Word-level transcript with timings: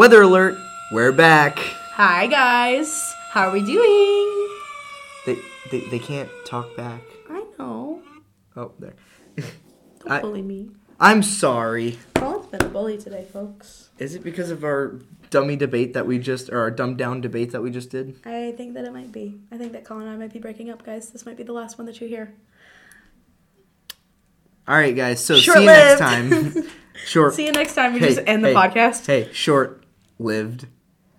Weather 0.00 0.22
alert, 0.22 0.56
we're 0.92 1.12
back. 1.12 1.58
Hi 1.58 2.26
guys, 2.26 3.12
how 3.32 3.48
are 3.48 3.52
we 3.52 3.60
doing? 3.60 4.48
They, 5.26 5.36
they, 5.70 5.86
they 5.90 5.98
can't 5.98 6.30
talk 6.46 6.74
back. 6.74 7.02
I 7.28 7.44
know. 7.58 8.00
Oh, 8.56 8.72
there. 8.78 8.94
Don't 9.36 10.10
I- 10.10 10.22
bully 10.22 10.40
me. 10.40 10.70
I'm 10.98 11.22
sorry. 11.22 11.98
Colin's 12.14 12.46
been 12.46 12.62
a 12.62 12.68
bully 12.70 12.96
today, 12.96 13.26
folks. 13.30 13.90
Is 13.98 14.14
it 14.14 14.24
because 14.24 14.50
of 14.50 14.64
our 14.64 15.00
dummy 15.28 15.56
debate 15.56 15.92
that 15.92 16.06
we 16.06 16.18
just, 16.18 16.48
or 16.48 16.60
our 16.60 16.70
dumbed 16.70 16.96
down 16.96 17.20
debate 17.20 17.52
that 17.52 17.60
we 17.60 17.70
just 17.70 17.90
did? 17.90 18.16
I 18.24 18.54
think 18.56 18.72
that 18.76 18.86
it 18.86 18.94
might 18.94 19.12
be. 19.12 19.38
I 19.52 19.58
think 19.58 19.72
that 19.72 19.84
Colin 19.84 20.04
and 20.04 20.12
I 20.12 20.16
might 20.16 20.32
be 20.32 20.38
breaking 20.38 20.70
up, 20.70 20.82
guys. 20.82 21.10
This 21.10 21.26
might 21.26 21.36
be 21.36 21.42
the 21.42 21.52
last 21.52 21.76
one 21.76 21.84
that 21.88 22.00
you 22.00 22.08
hear. 22.08 22.32
All 24.66 24.76
right, 24.76 24.96
guys. 24.96 25.22
So 25.22 25.36
see 25.36 25.60
you 25.60 25.66
next 25.66 25.98
Short-lived. 25.98 26.54
time. 26.54 26.70
Short. 27.04 27.34
See 27.34 27.44
you 27.44 27.52
next 27.52 27.74
time. 27.74 27.92
We 27.92 28.00
Hey, 28.00 28.14
just 28.14 28.20
end 28.26 28.42
the 28.42 28.48
hey, 28.48 28.54
podcast. 28.54 29.06
Hey, 29.06 29.28
short 29.32 29.79
lived. 30.20 30.66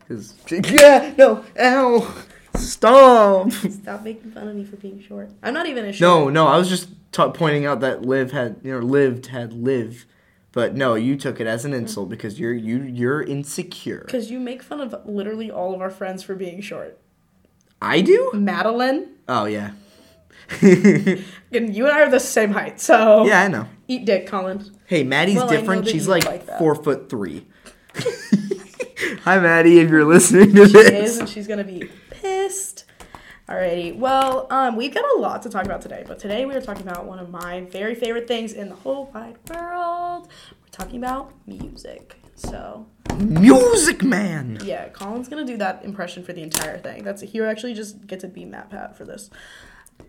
Cause 0.08 0.36
yeah, 0.50 1.14
no, 1.18 1.46
ow, 1.60 2.24
stop. 2.56 3.52
Stop 3.52 4.04
making 4.04 4.32
fun 4.32 4.48
of 4.48 4.56
me 4.56 4.66
for 4.66 4.76
being 4.78 5.02
short. 5.02 5.30
I'm 5.42 5.54
not 5.54 5.68
even 5.68 5.86
a 5.86 5.94
short. 5.94 6.02
no, 6.02 6.30
no, 6.30 6.48
I 6.48 6.58
was 6.58 6.70
just 6.70 6.90
ta 7.12 7.30
pointing 7.30 7.66
out 7.66 7.80
that 7.80 8.04
live 8.04 8.32
had, 8.32 8.58
you 8.64 8.72
know, 8.72 8.80
lived 8.80 9.28
had 9.28 9.54
live, 9.54 10.06
but 10.52 10.76
no, 10.76 10.96
you 10.96 11.16
took 11.16 11.40
it 11.40 11.48
as 11.48 11.66
an 11.66 11.72
mm. 11.72 11.78
insult 11.78 12.10
because 12.10 12.40
you're 12.40 12.54
you 12.54 12.84
you're 12.84 13.22
insecure. 13.22 14.04
Because 14.06 14.30
you 14.30 14.40
make 14.40 14.62
fun 14.64 14.82
of 14.82 14.96
literally 15.06 15.50
all 15.50 15.74
of 15.74 15.82
our 15.82 15.90
friends 15.90 16.24
for 16.24 16.36
being 16.36 16.62
short. 16.62 17.00
I 17.82 18.02
do. 18.02 18.32
Madeline, 18.34 19.16
Oh 19.32 19.46
yeah. 19.46 19.72
and 20.62 21.24
you 21.74 21.86
and 21.86 21.94
I 21.94 22.02
are 22.02 22.10
the 22.10 22.20
same 22.20 22.52
height, 22.52 22.82
so 22.82 23.26
yeah, 23.26 23.44
I 23.44 23.48
know. 23.48 23.68
eat 23.88 24.04
dick, 24.04 24.28
Colin. 24.28 24.70
Hey, 24.86 25.04
Maddie's 25.04 25.38
Well, 25.38 25.46
I 25.48 25.52
know 25.52 25.58
different. 25.58 25.86
that 25.86 25.92
She's 25.92 26.06
you 26.06 26.12
like, 26.12 26.26
like 26.26 26.46
that. 26.48 26.60
four 26.60 26.76
foot 26.76 27.10
three. 27.10 27.48
Hi, 29.24 29.40
Maddie. 29.40 29.80
If 29.80 29.90
you're 29.90 30.06
listening 30.06 30.54
to 30.56 30.68
She 30.68 30.78
is, 30.78 31.18
and 31.18 31.28
she's 31.28 31.48
gonna 31.48 31.64
be 31.64 31.90
pissed. 32.10 32.86
Alrighty. 33.50 33.98
Well, 33.98 34.48
um, 34.50 34.76
we've 34.76 34.94
got 34.94 35.04
a 35.18 35.20
lot 35.20 35.42
to 35.44 35.50
talk 35.50 35.66
about 35.66 35.82
today, 35.82 36.04
but 36.08 36.20
today 36.20 36.46
we 36.46 36.54
are 36.56 36.62
talking 36.62 36.88
about 36.88 37.06
one 37.06 37.20
of 37.20 37.30
my 37.30 37.62
very 37.62 37.96
favorite 37.96 38.28
things 38.28 38.54
in 38.54 38.70
the 38.70 38.76
whole 38.76 39.12
wide 39.14 39.38
world. 39.50 40.28
We're 40.62 40.70
talking 40.72 40.98
about 40.98 41.34
music. 41.48 42.16
So 42.36 42.86
Music 43.18 44.04
Man. 44.04 44.60
yeah, 44.64 44.90
Colin's 44.90 45.28
gonna 45.28 45.46
do 45.46 45.58
that 45.58 45.84
impression 45.84 46.24
for 46.24 46.34
the 46.34 46.42
entire 46.42 46.78
thing. 46.78 47.04
That's 47.04 47.22
he 47.22 47.42
actually 47.42 47.74
just 47.74 48.06
gets 48.08 48.22
to 48.22 48.28
be 48.28 48.46
Matt 48.46 48.70
Pat 48.70 48.96
for 48.96 49.06
this. 49.06 49.30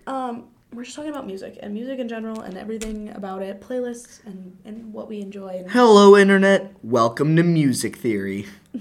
Um, 0.06 0.48
we're 0.72 0.84
just 0.84 0.96
talking 0.96 1.10
about 1.10 1.26
music 1.26 1.58
and 1.60 1.74
music 1.74 1.98
in 1.98 2.08
general 2.08 2.40
and 2.40 2.56
everything 2.56 3.10
about 3.10 3.42
it, 3.42 3.60
playlists 3.60 4.24
and 4.24 4.56
and 4.64 4.92
what 4.92 5.08
we 5.08 5.20
enjoy. 5.20 5.48
And 5.48 5.70
Hello, 5.70 6.16
Internet. 6.16 6.72
Welcome 6.82 7.36
to 7.36 7.42
Music 7.42 7.96
Theory. 7.96 8.46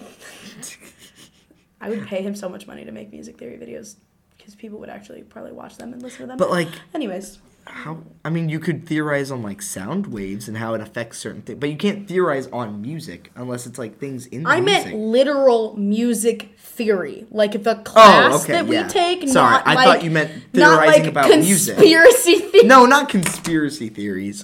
I 1.81 1.89
would 1.89 2.05
pay 2.07 2.21
him 2.21 2.35
so 2.35 2.47
much 2.47 2.67
money 2.67 2.85
to 2.85 2.91
make 2.91 3.11
music 3.11 3.37
theory 3.37 3.57
videos 3.57 3.95
because 4.37 4.55
people 4.55 4.79
would 4.79 4.89
actually 4.89 5.23
probably 5.23 5.51
watch 5.51 5.77
them 5.77 5.93
and 5.93 6.01
listen 6.01 6.21
to 6.21 6.27
them. 6.27 6.37
But 6.37 6.49
like, 6.51 6.69
anyways, 6.93 7.39
how? 7.65 8.03
I 8.23 8.29
mean, 8.29 8.49
you 8.49 8.59
could 8.59 8.87
theorize 8.87 9.31
on 9.31 9.41
like 9.41 9.61
sound 9.61 10.07
waves 10.07 10.47
and 10.47 10.57
how 10.57 10.73
it 10.75 10.81
affects 10.81 11.17
certain 11.17 11.41
things, 11.41 11.59
but 11.59 11.69
you 11.69 11.77
can't 11.77 12.07
theorize 12.07 12.47
on 12.47 12.81
music 12.81 13.31
unless 13.35 13.65
it's 13.65 13.77
like 13.79 13.97
things 13.99 14.27
in 14.27 14.43
the 14.43 14.49
I 14.49 14.61
music. 14.61 14.85
meant 14.85 14.97
literal 14.97 15.75
music 15.75 16.57
theory, 16.71 17.25
like 17.31 17.63
the 17.63 17.75
class 17.75 18.33
Oh, 18.33 18.41
okay, 18.43 18.53
that 18.53 18.67
we 18.67 18.75
yeah. 18.75 18.87
take. 18.87 19.27
Sorry, 19.27 19.51
not 19.51 19.67
I 19.67 19.73
like, 19.75 19.85
thought 19.85 20.03
you 20.03 20.11
meant 20.11 20.31
theorizing 20.53 21.03
like 21.03 21.11
about 21.11 21.29
music. 21.29 21.75
conspiracy 21.75 22.39
theory. 22.51 22.67
no, 22.67 22.85
not 22.85 23.09
conspiracy 23.09 23.89
theories. 23.89 24.43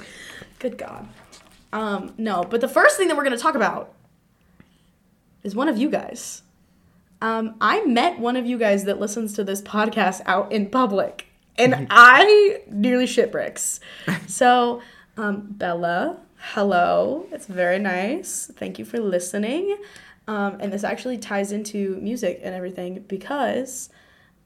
Good 0.59 0.77
God. 0.77 1.07
Um, 1.73 2.13
no, 2.17 2.43
but 2.43 2.61
the 2.61 2.67
first 2.67 2.97
thing 2.97 3.07
that 3.07 3.17
we're 3.17 3.23
gonna 3.23 3.37
talk 3.37 3.55
about 3.55 3.93
is 5.43 5.55
one 5.55 5.67
of 5.69 5.77
you 5.77 5.89
guys. 5.89 6.41
Um, 7.21 7.55
I 7.59 7.83
met 7.85 8.19
one 8.19 8.35
of 8.35 8.45
you 8.45 8.57
guys 8.57 8.83
that 8.85 8.99
listens 8.99 9.33
to 9.33 9.43
this 9.43 9.61
podcast 9.61 10.21
out 10.25 10.51
in 10.51 10.69
public, 10.69 11.25
and 11.57 11.87
I 11.89 12.61
nearly 12.69 13.07
shit 13.07 13.31
bricks. 13.31 13.79
So, 14.27 14.81
um, 15.17 15.47
Bella, 15.49 16.17
hello. 16.53 17.25
It's 17.31 17.47
very 17.47 17.79
nice. 17.79 18.51
Thank 18.55 18.77
you 18.77 18.85
for 18.85 18.99
listening. 18.99 19.77
Um, 20.27 20.57
and 20.59 20.73
this 20.73 20.83
actually 20.83 21.17
ties 21.17 21.51
into 21.51 21.97
music 22.01 22.41
and 22.43 22.53
everything 22.53 23.05
because 23.07 23.89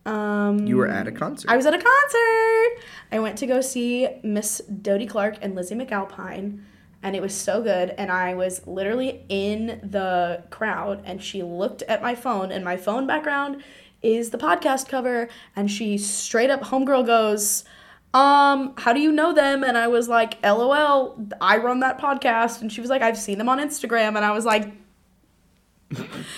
um, 0.05 0.65
You 0.65 0.77
were 0.77 0.87
at 0.87 1.07
a 1.07 1.11
concert. 1.11 1.49
I 1.49 1.57
was 1.57 1.65
at 1.65 1.73
a 1.73 1.77
concert. 1.77 2.85
I 3.11 3.19
went 3.19 3.37
to 3.39 3.47
go 3.47 3.61
see 3.61 4.07
Miss 4.23 4.59
Dodie 4.59 5.07
Clark 5.07 5.37
and 5.41 5.55
Lizzie 5.55 5.75
McAlpine, 5.75 6.61
and 7.03 7.15
it 7.15 7.21
was 7.21 7.33
so 7.33 7.61
good. 7.61 7.91
And 7.97 8.11
I 8.11 8.33
was 8.33 8.65
literally 8.67 9.23
in 9.29 9.79
the 9.83 10.43
crowd, 10.49 11.01
and 11.05 11.21
she 11.21 11.43
looked 11.43 11.81
at 11.83 12.01
my 12.01 12.15
phone, 12.15 12.51
and 12.51 12.63
my 12.63 12.77
phone 12.77 13.07
background 13.07 13.63
is 14.01 14.31
the 14.31 14.37
podcast 14.37 14.87
cover, 14.87 15.29
and 15.55 15.69
she 15.69 15.97
straight 15.97 16.49
up 16.49 16.61
homegirl 16.61 17.05
goes, 17.05 17.63
um, 18.13 18.73
how 18.77 18.91
do 18.93 18.99
you 18.99 19.11
know 19.11 19.33
them? 19.33 19.63
And 19.63 19.77
I 19.77 19.87
was 19.87 20.09
like, 20.09 20.43
LOL, 20.43 21.17
I 21.39 21.57
run 21.57 21.79
that 21.79 21.97
podcast. 21.99 22.61
And 22.61 22.71
she 22.71 22.81
was 22.81 22.89
like, 22.89 23.01
I've 23.01 23.17
seen 23.17 23.37
them 23.37 23.47
on 23.47 23.59
Instagram. 23.59 24.17
And 24.17 24.19
I 24.19 24.31
was 24.31 24.43
like, 24.43 24.69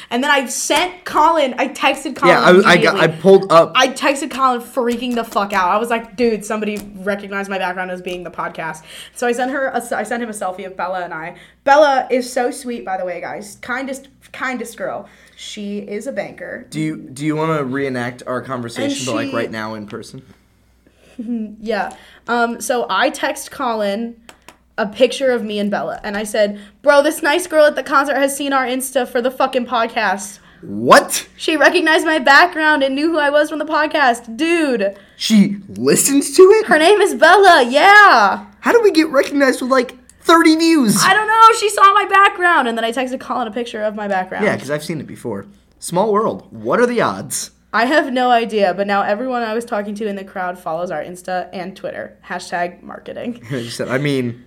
and 0.09 0.23
then 0.23 0.31
I 0.31 0.45
sent 0.47 1.05
Colin, 1.05 1.55
I 1.57 1.67
texted 1.67 2.15
Colin. 2.15 2.35
yeah, 2.35 2.41
I, 2.41 2.51
was- 2.51 2.65
I 2.65 2.77
got. 2.77 2.99
I 2.99 3.07
pulled 3.07 3.51
up. 3.51 3.71
I 3.75 3.87
texted 3.89 4.31
Colin 4.31 4.61
freaking 4.61 5.15
the 5.15 5.23
fuck 5.23 5.53
out. 5.53 5.69
I 5.69 5.77
was 5.77 5.89
like, 5.89 6.15
dude, 6.15 6.43
somebody 6.45 6.77
recognized 6.95 7.49
my 7.49 7.57
background 7.57 7.91
as 7.91 8.01
being 8.01 8.23
the 8.23 8.31
podcast. 8.31 8.83
So 9.15 9.27
I 9.27 9.31
sent 9.31 9.51
her, 9.51 9.67
a, 9.67 9.81
I 9.95 10.03
sent 10.03 10.23
him 10.23 10.29
a 10.29 10.33
selfie 10.33 10.65
of 10.65 10.75
Bella 10.77 11.01
and 11.03 11.13
I. 11.13 11.37
Bella 11.63 12.07
is 12.11 12.31
so 12.31 12.51
sweet, 12.51 12.83
by 12.85 12.97
the 12.97 13.05
way, 13.05 13.21
guys. 13.21 13.57
Kindest, 13.61 14.07
kindest 14.31 14.77
girl. 14.77 15.07
She 15.35 15.79
is 15.79 16.07
a 16.07 16.11
banker. 16.11 16.67
do 16.69 16.79
you 16.79 16.97
do 16.97 17.25
you 17.25 17.35
want 17.35 17.57
to 17.57 17.65
reenact 17.65 18.23
our 18.27 18.41
conversation, 18.41 19.05
but 19.05 19.15
like 19.15 19.33
right 19.33 19.51
now 19.51 19.73
in 19.75 19.87
person? 19.87 20.23
Yeah. 21.17 21.95
Um. 22.27 22.59
So 22.59 22.87
I 22.89 23.11
text 23.11 23.51
Colin 23.51 24.19
a 24.77 24.87
picture 24.87 25.31
of 25.31 25.43
me 25.43 25.59
and 25.59 25.69
Bella, 25.69 25.99
and 26.03 26.17
I 26.17 26.23
said, 26.23 26.59
bro, 26.81 27.01
this 27.03 27.21
nice 27.21 27.45
girl 27.47 27.65
at 27.65 27.75
the 27.75 27.83
concert 27.83 28.15
has 28.15 28.35
seen 28.35 28.53
our 28.53 28.65
Insta 28.65 29.07
for 29.07 29.21
the 29.21 29.31
fucking 29.31 29.65
podcast. 29.65 30.39
What? 30.61 31.27
She 31.35 31.57
recognized 31.57 32.05
my 32.05 32.19
background 32.19 32.83
and 32.83 32.95
knew 32.95 33.11
who 33.11 33.19
I 33.19 33.29
was 33.29 33.49
from 33.49 33.59
the 33.59 33.65
podcast, 33.65 34.37
dude. 34.37 34.97
She 35.17 35.57
listens 35.67 36.35
to 36.37 36.41
it. 36.43 36.67
Her 36.67 36.79
name 36.79 37.01
is 37.01 37.15
Bella. 37.15 37.63
Yeah. 37.69 38.45
How 38.61 38.71
do 38.71 38.81
we 38.81 38.91
get 38.91 39.09
recognized 39.09 39.61
with 39.61 39.69
like 39.71 39.97
30 40.21 40.55
views? 40.55 41.03
I 41.03 41.13
don't 41.13 41.27
know. 41.27 41.57
She 41.59 41.69
saw 41.69 41.93
my 41.93 42.05
background, 42.05 42.67
and 42.69 42.77
then 42.77 42.85
I 42.85 42.91
texted 42.93 43.19
Colin 43.19 43.47
a 43.47 43.51
picture 43.51 43.83
of 43.83 43.93
my 43.95 44.07
background. 44.07 44.45
yeah, 44.45 44.55
because 44.55 44.71
I've 44.71 44.83
seen 44.83 44.99
it 45.01 45.07
before. 45.07 45.45
Small 45.79 46.13
world. 46.13 46.47
What 46.51 46.79
are 46.79 46.87
the 46.87 47.01
odds? 47.01 47.51
I 47.73 47.85
have 47.85 48.13
no 48.13 48.29
idea, 48.31 48.73
but 48.73 48.87
now 48.87 49.01
everyone 49.01 49.41
I 49.41 49.53
was 49.53 49.65
talking 49.65 49.95
to 49.95 50.07
in 50.07 50.15
the 50.15 50.23
crowd 50.23 50.57
follows 50.57 50.91
our 50.91 51.03
Insta 51.03 51.49
and 51.51 51.75
Twitter. 51.75 52.17
Hashtag 52.25 52.83
marketing. 52.83 53.43
Said, 53.69 53.89
I 53.89 53.97
mean, 53.97 54.45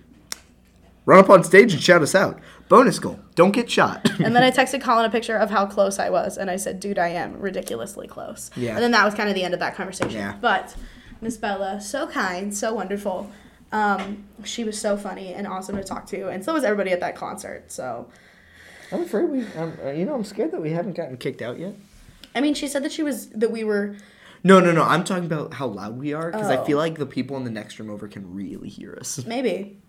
run 1.07 1.17
up 1.19 1.31
on 1.31 1.43
stage 1.43 1.73
and 1.73 1.81
shout 1.81 2.03
us 2.03 2.13
out. 2.13 2.39
Bonus 2.69 2.99
goal: 2.99 3.19
don't 3.33 3.51
get 3.51 3.71
shot. 3.71 4.07
and 4.19 4.35
then 4.35 4.43
I 4.43 4.51
texted 4.59 4.81
Colin 4.83 5.05
a 5.05 5.09
picture 5.09 5.35
of 5.37 5.49
how 5.49 5.65
close 5.65 5.97
I 5.97 6.11
was, 6.11 6.37
and 6.37 6.51
I 6.51 6.57
said, 6.57 6.79
"Dude, 6.79 6.99
I 6.99 7.07
am 7.07 7.39
ridiculously 7.39 8.07
close." 8.07 8.51
Yeah. 8.55 8.75
And 8.75 8.83
then 8.83 8.91
that 8.91 9.03
was 9.03 9.15
kind 9.15 9.27
of 9.29 9.33
the 9.33 9.43
end 9.43 9.55
of 9.55 9.59
that 9.61 9.73
conversation. 9.75 10.11
Yeah. 10.19 10.35
But 10.39 10.75
Miss 11.21 11.35
Bella, 11.37 11.81
so 11.81 12.05
kind, 12.07 12.55
so 12.55 12.75
wonderful. 12.75 13.31
Um, 13.71 14.25
she 14.43 14.63
was 14.63 14.79
so 14.79 14.95
funny 14.95 15.33
and 15.33 15.47
awesome 15.47 15.75
to 15.77 15.83
talk 15.83 16.05
to, 16.07 16.27
and 16.29 16.45
so 16.45 16.53
was 16.53 16.63
everybody 16.63 16.91
at 16.91 16.99
that 16.99 17.15
concert. 17.15 17.71
So, 17.71 18.07
I'm 18.91 19.01
afraid 19.01 19.29
we. 19.29 19.45
I'm, 19.57 19.77
uh, 19.83 19.89
you 19.91 20.05
know, 20.05 20.13
I'm 20.15 20.23
scared 20.23 20.51
that 20.51 20.61
we 20.61 20.71
haven't 20.71 20.93
gotten 20.93 21.17
kicked 21.17 21.41
out 21.41 21.57
yet. 21.59 21.73
I 22.35 22.41
mean, 22.41 22.53
she 22.53 22.67
said 22.67 22.83
that 22.83 22.91
she 22.91 23.01
was 23.03 23.29
that 23.29 23.49
we 23.51 23.63
were. 23.63 23.95
No, 24.43 24.59
no, 24.59 24.71
no. 24.71 24.83
I'm 24.83 25.03
talking 25.03 25.25
about 25.25 25.55
how 25.55 25.67
loud 25.67 25.97
we 25.97 26.13
are 26.13 26.31
because 26.31 26.47
I 26.49 26.57
Oh. 26.57 26.63
feel 26.63 26.77
like 26.77 26.97
the 26.97 27.05
people 27.07 27.35
in 27.37 27.43
the 27.43 27.49
next 27.51 27.79
room 27.79 27.89
over 27.89 28.07
can 28.07 28.33
really 28.33 28.69
hear 28.69 28.95
us. 28.99 29.25
Maybe. 29.25 29.79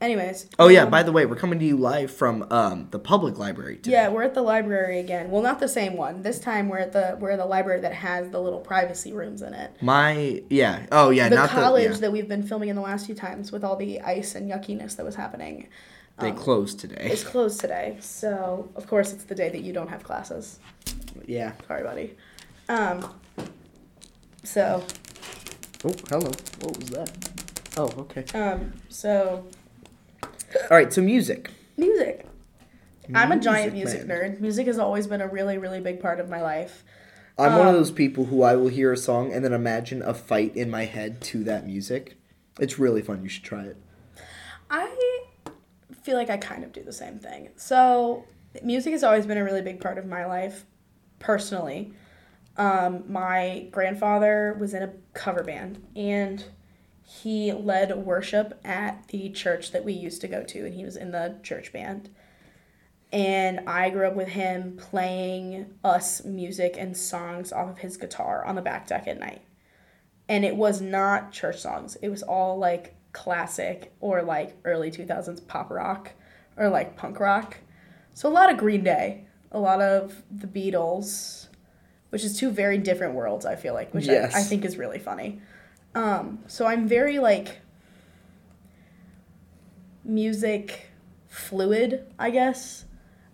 Anyways. 0.00 0.48
Oh 0.58 0.68
yeah. 0.68 0.84
um, 0.84 0.90
By 0.90 1.02
the 1.02 1.12
way, 1.12 1.26
we're 1.26 1.36
coming 1.36 1.58
to 1.58 1.64
you 1.64 1.76
live 1.76 2.10
from 2.10 2.46
um, 2.50 2.88
the 2.90 2.98
public 2.98 3.38
library 3.38 3.76
today. 3.76 3.92
Yeah, 3.92 4.08
we're 4.08 4.22
at 4.22 4.32
the 4.32 4.40
library 4.40 4.98
again. 4.98 5.30
Well, 5.30 5.42
not 5.42 5.60
the 5.60 5.68
same 5.68 5.94
one. 5.94 6.22
This 6.22 6.38
time 6.38 6.68
we're 6.70 6.78
at 6.78 6.92
the 6.92 7.18
we're 7.20 7.32
at 7.32 7.38
the 7.38 7.44
library 7.44 7.80
that 7.82 7.92
has 7.92 8.30
the 8.30 8.40
little 8.40 8.60
privacy 8.60 9.12
rooms 9.12 9.42
in 9.42 9.52
it. 9.52 9.70
My 9.82 10.42
yeah. 10.48 10.86
Oh 10.90 11.10
yeah. 11.10 11.28
The 11.28 11.36
not 11.36 11.50
college 11.50 11.84
the. 11.84 11.92
Yeah. 11.94 12.00
that 12.00 12.12
we've 12.12 12.28
been 12.28 12.42
filming 12.42 12.70
in 12.70 12.76
the 12.76 12.82
last 12.82 13.04
few 13.06 13.14
times 13.14 13.52
with 13.52 13.62
all 13.62 13.76
the 13.76 14.00
ice 14.00 14.34
and 14.34 14.50
yuckiness 14.50 14.96
that 14.96 15.04
was 15.04 15.16
happening 15.16 15.68
They 16.18 16.32
closed 16.32 16.80
today. 16.80 17.10
It's 17.12 17.24
closed 17.24 17.60
today. 17.60 17.98
So 18.00 18.70
of 18.76 18.86
course 18.86 19.12
it's 19.12 19.24
the 19.24 19.34
day 19.34 19.50
that 19.50 19.60
you 19.60 19.74
don't 19.74 19.88
have 19.88 20.02
classes. 20.02 20.58
Yeah. 21.26 21.52
Sorry, 21.68 21.82
buddy. 21.82 22.16
Um. 22.70 23.14
So 24.44 24.82
Oh 25.84 25.92
hello. 26.08 26.30
What 26.60 26.78
was 26.78 26.88
that? 26.90 27.10
Oh 27.76 27.90
okay. 27.98 28.24
um 28.38 28.72
so 28.88 29.44
All 30.54 30.76
right. 30.76 30.92
So 30.92 31.02
music. 31.02 31.50
music. 31.76 32.26
I'm 33.14 33.32
a 33.32 33.40
giant 33.40 33.72
Music 33.72 34.06
music 34.06 34.08
man. 34.08 34.36
nerd. 34.36 34.40
Music 34.40 34.66
has 34.68 34.78
always 34.78 35.06
been 35.08 35.20
a 35.20 35.26
really 35.26 35.58
really 35.58 35.80
big 35.80 36.00
part 36.00 36.20
of 36.20 36.28
my 36.28 36.40
life. 36.40 36.84
I'm 37.38 37.52
one 37.56 37.62
of 37.62 37.68
Um, 37.68 37.74
those 37.74 37.90
people 37.90 38.26
who 38.26 38.42
I 38.42 38.54
will 38.56 38.68
hear 38.68 38.92
a 38.92 38.96
song 38.96 39.32
and 39.32 39.44
then 39.44 39.52
imagine 39.52 40.02
a 40.02 40.12
fight 40.14 40.54
in 40.56 40.70
my 40.70 40.84
head 40.84 41.20
to 41.22 41.42
that 41.44 41.66
music. 41.66 42.16
It's 42.60 42.78
really 42.78 43.00
fun. 43.02 43.22
You 43.22 43.28
should 43.28 43.44
try 43.44 43.64
it. 43.64 43.76
I 44.68 45.24
feel 46.02 46.16
like 46.16 46.30
I 46.30 46.36
kind 46.36 46.62
of 46.64 46.72
do 46.72 46.82
the 46.82 46.92
same 46.92 47.18
thing. 47.18 47.48
So 47.56 48.24
music 48.62 48.92
has 48.92 49.02
always 49.02 49.26
been 49.26 49.38
a 49.38 49.44
really 49.44 49.62
big 49.62 49.80
part 49.80 49.96
of 49.98 50.06
my 50.06 50.26
life, 50.26 50.64
personally. 51.18 51.94
Um, 52.56 53.04
my 53.10 53.68
grandfather 53.70 54.56
was 54.60 54.74
in 54.74 54.82
a 54.82 54.92
cover 55.14 55.42
band, 55.42 55.82
and 55.96 56.44
he 57.10 57.52
led 57.52 57.96
worship 57.96 58.60
at 58.64 59.08
the 59.08 59.30
church 59.30 59.72
that 59.72 59.84
we 59.84 59.92
used 59.92 60.20
to 60.20 60.28
go 60.28 60.44
to, 60.44 60.64
and 60.64 60.74
he 60.74 60.84
was 60.84 60.96
in 60.96 61.10
the 61.10 61.36
church 61.42 61.72
band. 61.72 62.08
And 63.12 63.68
I 63.68 63.90
grew 63.90 64.06
up 64.06 64.14
with 64.14 64.28
him 64.28 64.76
playing 64.76 65.74
us 65.82 66.24
music 66.24 66.76
and 66.78 66.96
songs 66.96 67.50
off 67.50 67.70
of 67.70 67.78
his 67.78 67.96
guitar 67.96 68.44
on 68.44 68.54
the 68.54 68.62
back 68.62 68.86
deck 68.86 69.08
at 69.08 69.18
night. 69.18 69.42
And 70.28 70.44
it 70.44 70.54
was 70.54 70.80
not 70.80 71.32
church 71.32 71.58
songs, 71.58 71.96
it 71.96 72.10
was 72.10 72.22
all 72.22 72.56
like 72.58 72.94
classic 73.12 73.92
or 73.98 74.22
like 74.22 74.56
early 74.64 74.92
2000s 74.92 75.44
pop 75.48 75.68
rock 75.68 76.12
or 76.56 76.68
like 76.68 76.96
punk 76.96 77.18
rock. 77.18 77.56
So 78.14 78.28
a 78.28 78.30
lot 78.30 78.52
of 78.52 78.56
Green 78.56 78.84
Day, 78.84 79.24
a 79.50 79.58
lot 79.58 79.82
of 79.82 80.22
the 80.30 80.46
Beatles, 80.46 81.48
which 82.10 82.22
is 82.22 82.38
two 82.38 82.52
very 82.52 82.78
different 82.78 83.14
worlds, 83.14 83.44
I 83.44 83.56
feel 83.56 83.74
like, 83.74 83.92
which 83.92 84.06
Yes. 84.06 84.32
I, 84.32 84.38
I 84.38 84.42
think 84.44 84.64
is 84.64 84.76
really 84.78 85.00
funny. 85.00 85.40
Um, 85.94 86.40
so 86.46 86.66
I'm 86.66 86.86
very 86.88 87.18
like 87.18 87.58
music 90.04 90.88
fluid, 91.28 92.06
I 92.18 92.30
guess. 92.30 92.84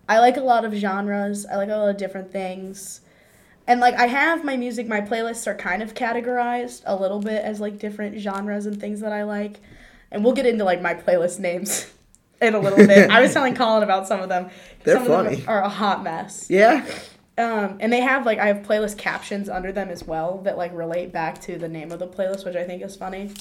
I 0.08 0.18
like 0.20 0.36
a 0.36 0.40
lot 0.42 0.64
of 0.64 0.72
genres. 0.74 1.46
I 1.46 1.56
like 1.56 1.68
a 1.68 1.76
lot 1.76 1.88
of 1.88 1.96
different 1.96 2.30
things. 2.30 3.00
And 3.66 3.80
like 3.80 3.94
I 3.94 4.06
have 4.06 4.44
my 4.44 4.56
music, 4.56 4.86
my 4.86 5.00
playlists 5.00 5.46
are 5.46 5.54
kind 5.54 5.82
of 5.82 5.94
categorized 5.94 6.82
a 6.86 6.94
little 6.94 7.18
bit 7.20 7.44
as 7.44 7.60
like 7.60 7.78
different 7.78 8.18
genres 8.20 8.66
and 8.66 8.80
things 8.80 9.00
that 9.00 9.12
I 9.12 9.24
like. 9.24 9.60
And 10.10 10.22
we'll 10.22 10.34
get 10.34 10.46
into 10.46 10.64
like 10.64 10.80
my 10.80 10.94
playlist 10.94 11.40
names 11.40 11.90
in 12.40 12.54
a 12.54 12.60
little 12.60 12.86
bit. 12.86 13.10
I 13.10 13.20
was 13.20 13.32
telling 13.34 13.54
Colin 13.56 13.82
about 13.82 14.06
some 14.06 14.20
of 14.20 14.28
them. 14.28 14.50
They're 14.84 14.96
some 14.96 15.02
Of 15.10 15.24
funny. 15.24 15.36
them 15.36 15.48
are 15.48 15.62
a 15.62 15.68
hot 15.68 16.04
mess. 16.04 16.46
Yeah. 16.48 16.86
Um, 17.38 17.76
and 17.80 17.92
they 17.92 18.00
have 18.00 18.24
like 18.24 18.38
I 18.38 18.46
have 18.46 18.58
playlist 18.58 18.96
captions 18.96 19.48
under 19.48 19.70
them 19.70 19.90
as 19.90 20.04
well 20.04 20.38
that 20.44 20.56
like 20.56 20.72
relate 20.72 21.12
back 21.12 21.40
to 21.42 21.58
the 21.58 21.68
name 21.68 21.92
of 21.92 21.98
the 21.98 22.06
playlist, 22.06 22.46
which 22.46 22.56
I 22.56 22.64
think 22.64 22.82
is 22.82 22.96
funny. 22.96 23.32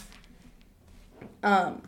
Um, 1.44 1.82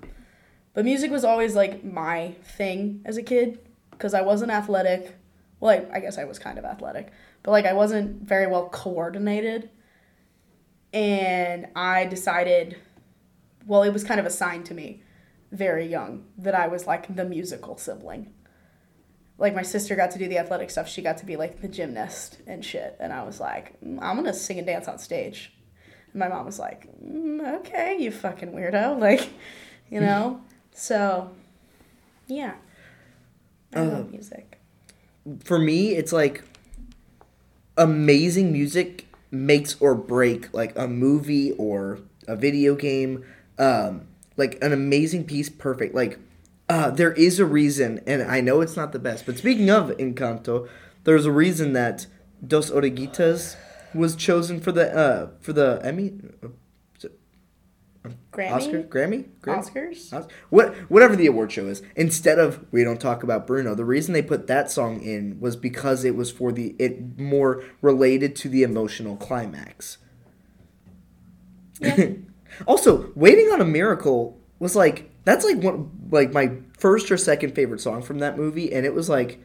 but 0.73 0.85
music 0.85 1.11
was 1.11 1.25
always 1.25 1.55
like 1.55 1.83
my 1.83 2.35
thing 2.43 3.01
as 3.03 3.17
a 3.17 3.23
kid 3.23 3.59
because 3.91 4.13
I 4.13 4.21
wasn't 4.21 4.51
athletic. 4.51 5.17
Well, 5.59 5.71
I, 5.71 5.97
I 5.97 5.99
guess 5.99 6.17
I 6.17 6.23
was 6.23 6.39
kind 6.39 6.57
of 6.57 6.63
athletic, 6.63 7.11
but 7.43 7.51
like 7.51 7.65
I 7.65 7.73
wasn't 7.73 8.21
very 8.21 8.47
well 8.47 8.69
coordinated. 8.69 9.69
And 10.93 11.67
I 11.75 12.05
decided, 12.05 12.77
well, 13.65 13.83
it 13.83 13.91
was 13.91 14.05
kind 14.05 14.19
of 14.19 14.25
assigned 14.25 14.65
to 14.67 14.73
me 14.73 15.03
very 15.51 15.85
young 15.85 16.25
that 16.37 16.55
I 16.55 16.67
was 16.67 16.87
like 16.87 17.13
the 17.13 17.25
musical 17.25 17.77
sibling 17.77 18.33
like 19.37 19.53
my 19.55 19.61
sister 19.61 19.95
got 19.95 20.11
to 20.11 20.19
do 20.19 20.27
the 20.27 20.37
athletic 20.39 20.69
stuff. 20.69 20.87
She 20.89 21.01
got 21.01 21.17
to 21.17 21.25
be 21.25 21.35
like 21.35 21.61
the 21.61 21.67
gymnast 21.67 22.37
and 22.47 22.63
shit. 22.65 22.95
And 22.99 23.13
i 23.13 23.23
was 23.23 23.39
like 23.39 23.79
"Mm, 23.81 23.99
i'm 24.01 24.15
gonna 24.15 24.33
sing 24.33 24.57
and 24.57 24.67
dance 24.67 24.87
on 24.87 24.97
stage. 24.97 25.53
And 26.13 26.19
my 26.19 26.27
mom 26.27 26.45
was 26.45 26.59
like 26.59 26.87
"Mm, 27.03 27.59
okay 27.59 27.97
you 27.99 28.11
fucking 28.11 28.51
weirdo. 28.51 28.97
Like 29.07 29.29
you 29.89 29.99
know? 30.01 30.41
So 30.73 31.31
yeah. 32.27 32.53
I 33.73 33.79
Uh, 33.79 33.85
love 33.85 34.11
music. 34.11 34.59
For 35.43 35.57
me, 35.59 35.95
it's 35.95 36.13
like 36.13 36.43
amazing 37.77 38.51
music 38.51 39.05
makes 39.31 39.75
or 39.79 39.95
break 39.95 40.53
like 40.53 40.77
a 40.77 40.87
movie 40.87 41.51
or 41.53 41.99
a 42.27 42.35
video 42.35 42.75
game. 42.75 43.25
Um, 43.59 44.07
like 44.37 44.63
an 44.63 44.71
amazing 44.71 45.25
piece, 45.25 45.49
perfect. 45.49 45.95
Like 45.95 46.19
uh, 46.69 46.89
there 46.91 47.13
is 47.13 47.39
a 47.39 47.45
reason, 47.45 48.01
and 48.05 48.21
I 48.23 48.41
know 48.41 48.61
it's 48.61 48.75
not 48.75 48.91
the 48.91 48.99
best. 48.99 49.25
But 49.25 49.37
speaking 49.37 49.69
of 49.69 49.89
Encanto, 49.97 50.67
there's 51.03 51.25
a 51.25 51.31
reason 51.31 51.73
that 51.73 52.07
Dos 52.45 52.69
Oruguitas 52.71 53.55
was 53.93 54.15
chosen 54.15 54.59
for 54.59 54.71
the 54.71 54.93
uh, 54.95 55.29
for 55.39 55.53
the 55.53 55.79
Emmy, 55.83 56.19
grammy 58.31 58.51
Oscar, 58.51 58.83
Grammy, 58.83 59.25
Grammy? 59.41 59.65
oscars 59.65 60.13
Os- 60.13 60.27
What 60.49 60.75
whatever 60.89 61.15
the 61.15 61.27
award 61.27 61.51
show 61.51 61.67
is. 61.67 61.81
Instead 61.95 62.39
of 62.39 62.65
we 62.71 62.83
don't 62.83 62.99
talk 63.01 63.23
about 63.23 63.47
Bruno, 63.47 63.73
the 63.75 63.85
reason 63.85 64.13
they 64.13 64.21
put 64.21 64.47
that 64.47 64.69
song 64.71 65.01
in 65.01 65.39
was 65.39 65.55
because 65.55 66.03
it 66.03 66.15
was 66.15 66.31
for 66.31 66.51
the 66.51 66.75
it 66.79 67.17
more 67.17 67.63
related 67.81 68.35
to 68.37 68.49
the 68.49 68.63
emotional 68.63 69.15
climax. 69.17 69.97
Yeah. 71.79 72.09
also, 72.67 73.11
waiting 73.15 73.47
on 73.51 73.61
a 73.61 73.65
miracle 73.65 74.39
was 74.59 74.75
like 74.75 75.11
that's 75.27 75.43
like 75.45 75.57
one 75.57 75.91
like 76.09 76.31
my 76.33 76.51
first 76.77 77.11
or 77.11 77.17
second 77.17 77.53
favorite 77.53 77.81
song 77.81 78.01
from 78.01 78.19
that 78.19 78.37
movie, 78.37 78.73
and 78.73 78.85
it 78.85 78.93
was 78.93 79.09
like 79.09 79.39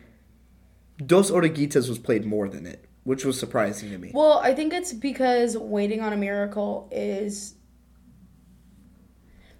Dos 1.05 1.31
Oruguitas 1.31 1.89
was 1.89 1.99
played 1.99 2.25
more 2.25 2.49
than 2.49 2.67
it, 2.67 2.85
which 3.05 3.25
was 3.25 3.39
surprising 3.39 3.91
to 3.91 3.99
me. 3.99 4.11
well 4.15 4.39
i 4.39 4.55
think 4.55 4.73
it's 4.73 4.93
because 4.93 5.57
waiting 5.59 6.01
on 6.01 6.13
a 6.13 6.17
miracle 6.17 6.89
is 6.93 7.55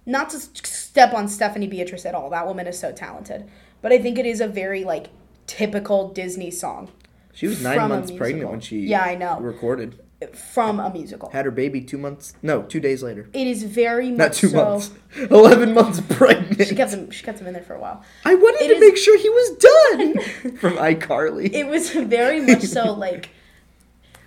not 0.05 0.29
to 0.29 0.39
step 0.39 1.13
on 1.13 1.27
stephanie 1.27 1.67
beatrice 1.67 2.05
at 2.05 2.13
all 2.15 2.29
that 2.29 2.45
woman 2.47 2.67
is 2.67 2.77
so 2.79 2.91
talented 2.91 3.49
but 3.81 3.91
i 3.91 3.97
think 3.97 4.17
it 4.17 4.25
is 4.25 4.41
a 4.41 4.47
very 4.47 4.83
like 4.83 5.07
typical 5.47 6.09
disney 6.09 6.51
song 6.51 6.89
She 7.33 7.47
was 7.47 7.61
nine 7.61 7.89
months 7.89 8.11
pregnant 8.11 8.49
when 8.49 8.59
she 8.61 8.79
Yeah, 8.81 9.03
I 9.03 9.15
know. 9.15 9.39
recorded. 9.39 9.99
From 10.35 10.79
a 10.79 10.89
musical 10.91 11.29
Had 11.29 11.45
her 11.45 11.51
baby 11.51 11.81
two 11.81 11.97
months. 11.97 12.33
No, 12.41 12.63
two 12.63 12.79
days 12.79 13.01
later. 13.03 13.29
it 13.33 13.47
is 13.47 13.63
very 13.63 14.09
much 14.09 14.17
Not 14.17 14.33
two 14.33 14.49
so 14.49 14.57
months. 14.57 14.91
Eleven 15.31 15.73
months 15.73 16.01
pregnant. 16.01 16.67
she 16.67 16.75
kept 16.75 16.91
him 16.91 17.09
she 17.11 17.23
kept 17.23 17.39
him 17.39 17.47
in 17.47 17.53
there 17.53 17.63
for 17.63 17.75
a 17.75 17.79
while 17.79 18.03
I 18.25 18.35
wanted 18.35 18.61
It 18.65 18.67
to 18.69 18.73
is- 18.75 18.79
make 18.81 18.97
sure 18.97 19.17
he 19.17 19.29
was 19.29 19.49
done 19.57 20.55
from 20.57 20.73
iCarly. 20.77 21.51
it 21.53 21.67
was 21.67 21.89
very 21.91 22.41
much 22.41 22.61
so 22.63 22.93
like 23.05 23.29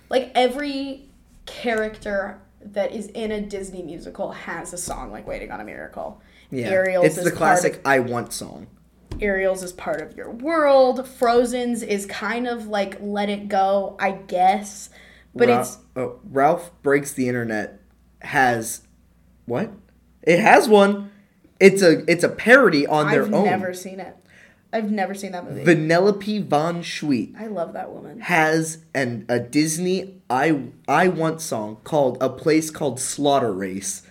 like 0.09 0.31
every 0.35 1.03
character 1.45 2.39
that 2.61 2.91
is 2.93 3.07
in 3.07 3.31
a 3.31 3.41
disney 3.41 3.81
musical 3.81 4.31
has 4.31 4.73
a 4.73 4.77
song 4.77 5.11
like 5.11 5.25
waiting 5.25 5.51
on 5.51 5.59
a 5.61 5.63
miracle 5.63 6.21
yeah, 6.51 6.67
ariel's 6.67 7.05
it's 7.05 7.17
is 7.17 7.23
the 7.25 7.31
classic 7.31 7.75
of- 7.75 7.81
"I 7.85 7.99
Want" 7.99 8.31
song. 8.33 8.67
Ariel's 9.19 9.63
is 9.63 9.71
part 9.73 9.99
of 10.01 10.15
your 10.15 10.29
world. 10.29 11.07
Frozen's 11.07 11.81
is 11.81 12.05
kind 12.05 12.47
of 12.47 12.67
like 12.67 12.97
Let 13.01 13.29
It 13.29 13.47
Go, 13.49 13.97
I 13.99 14.11
guess. 14.11 14.89
But 15.35 15.47
Ra- 15.49 15.59
it's 15.61 15.77
oh, 15.95 16.19
Ralph 16.31 16.71
breaks 16.81 17.13
the 17.13 17.27
internet 17.27 17.79
has 18.21 18.81
what? 19.45 19.71
It 20.23 20.39
has 20.39 20.67
one. 20.67 21.11
It's 21.59 21.81
a 21.81 22.09
it's 22.11 22.23
a 22.23 22.29
parody 22.29 22.85
on 22.87 23.09
their 23.11 23.23
own. 23.23 23.27
I've 23.29 23.33
own. 23.33 23.45
never 23.45 23.73
seen 23.73 23.99
it. 23.99 24.15
I've 24.73 24.91
never 24.91 25.13
seen 25.13 25.31
that 25.31 25.45
movie. 25.45 25.63
Vanellope 25.63 26.43
von 26.45 26.81
Schweet 26.83 27.39
I 27.39 27.47
love 27.47 27.73
that 27.73 27.91
woman. 27.91 28.19
has 28.19 28.79
an 28.93 29.25
a 29.29 29.39
Disney 29.39 30.21
I 30.29 30.63
I 30.87 31.07
Want 31.07 31.41
song 31.41 31.77
called 31.83 32.17
"A 32.21 32.29
Place 32.29 32.69
Called 32.69 32.99
Slaughter 32.99 33.53
Race," 33.53 34.03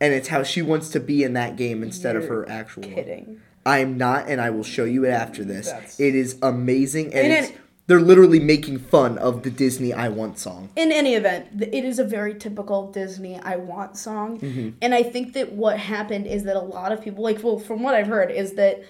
and 0.00 0.14
it's 0.14 0.28
how 0.28 0.42
she 0.44 0.62
wants 0.62 0.90
to 0.90 1.00
be 1.00 1.24
in 1.24 1.32
that 1.32 1.56
game 1.56 1.82
instead 1.82 2.14
of 2.16 2.22
You're 2.24 2.44
her 2.44 2.48
actual. 2.48 2.84
one. 2.84 2.94
Kidding. 2.94 3.40
I'm 3.66 3.96
not, 3.98 4.28
and 4.28 4.40
I 4.40 4.50
will 4.50 4.62
show 4.62 4.84
you 4.84 5.04
it 5.04 5.10
after 5.10 5.44
this. 5.44 5.66
That's- 5.66 5.98
It 5.98 6.14
is 6.14 6.36
amazing, 6.40 7.06
and 7.06 7.26
And 7.26 7.32
it's, 7.32 7.48
it- 7.50 7.56
they're 7.86 8.00
literally 8.00 8.40
making 8.40 8.78
fun 8.78 9.16
of 9.18 9.42
the 9.42 9.50
Disney 9.50 9.92
"I 9.92 10.08
Want" 10.08 10.38
song. 10.38 10.70
In 10.76 10.90
any 10.90 11.14
event, 11.14 11.62
it 11.62 11.84
is 11.84 11.98
a 11.98 12.04
very 12.04 12.34
typical 12.34 12.90
Disney 12.90 13.38
I 13.38 13.56
want 13.56 13.96
song. 13.96 14.40
Mm-hmm. 14.40 14.70
And 14.82 14.94
I 14.94 15.02
think 15.02 15.34
that 15.34 15.52
what 15.52 15.78
happened 15.78 16.26
is 16.26 16.44
that 16.44 16.56
a 16.56 16.60
lot 16.60 16.92
of 16.92 17.02
people 17.02 17.22
like 17.22 17.42
well 17.42 17.58
from 17.58 17.82
what 17.82 17.94
I've 17.94 18.08
heard 18.08 18.30
is 18.30 18.54
that 18.54 18.82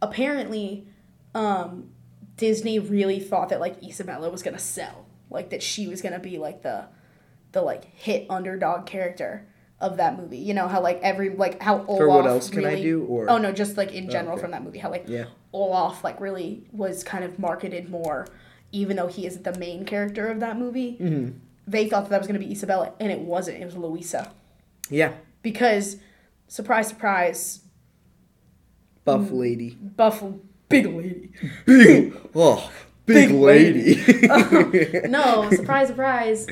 apparently 0.00 0.86
um 1.34 1.90
Disney 2.36 2.78
really 2.78 3.20
thought 3.20 3.50
that 3.50 3.60
like 3.60 3.80
Isabela 3.82 4.30
was 4.30 4.42
going 4.42 4.56
to 4.56 4.62
sell. 4.62 5.06
Like 5.30 5.50
that 5.50 5.62
she 5.62 5.86
was 5.86 6.00
going 6.00 6.14
to 6.14 6.18
be 6.18 6.38
like 6.38 6.62
the 6.62 6.86
the 7.52 7.60
like 7.60 7.84
hit 7.94 8.26
underdog 8.30 8.86
character 8.86 9.46
of 9.80 9.96
that 9.98 10.18
movie. 10.18 10.38
You 10.38 10.54
know 10.54 10.66
how 10.68 10.80
like 10.82 11.00
every 11.02 11.30
like 11.30 11.62
how 11.62 11.84
Olaf 11.86 11.98
For 11.98 12.08
what 12.08 12.26
else 12.26 12.50
can 12.50 12.64
I 12.64 12.80
do, 12.80 13.04
or- 13.04 13.30
Oh 13.30 13.38
no, 13.38 13.52
just 13.52 13.76
like 13.76 13.92
in 13.92 14.10
general 14.10 14.34
okay. 14.34 14.42
from 14.42 14.50
that 14.52 14.62
movie 14.64 14.78
how 14.78 14.90
like 14.90 15.04
Yeah. 15.08 15.26
Olaf 15.52 16.02
like 16.04 16.20
really 16.20 16.64
was 16.72 17.04
kind 17.04 17.24
of 17.24 17.38
marketed 17.38 17.88
more 17.90 18.26
even 18.70 18.96
though 18.96 19.06
he 19.06 19.26
isn't 19.26 19.44
the 19.44 19.58
main 19.58 19.84
character 19.84 20.26
of 20.28 20.40
that 20.40 20.58
movie. 20.58 20.98
Mm-hmm. 21.00 21.38
They 21.66 21.88
thought 21.88 22.04
that, 22.04 22.10
that 22.10 22.18
was 22.18 22.26
going 22.26 22.38
to 22.40 22.46
be 22.46 22.52
Isabela 22.54 22.92
and 23.00 23.10
it 23.10 23.20
wasn't. 23.20 23.62
It 23.62 23.64
was 23.64 23.76
Luisa 23.76 24.30
Yeah, 24.90 25.12
because 25.42 25.96
surprise 26.48 26.88
surprise 26.88 27.60
buff 29.04 29.30
lady, 29.30 29.70
buff 29.70 30.22
big 30.68 30.86
lady. 30.86 31.30
big 31.66 32.16
oh 32.34 32.70
big, 33.06 33.28
Big 33.28 33.36
lady. 33.36 33.94
no, 35.08 35.48
surprise, 35.50 35.88
surprise. 35.88 36.46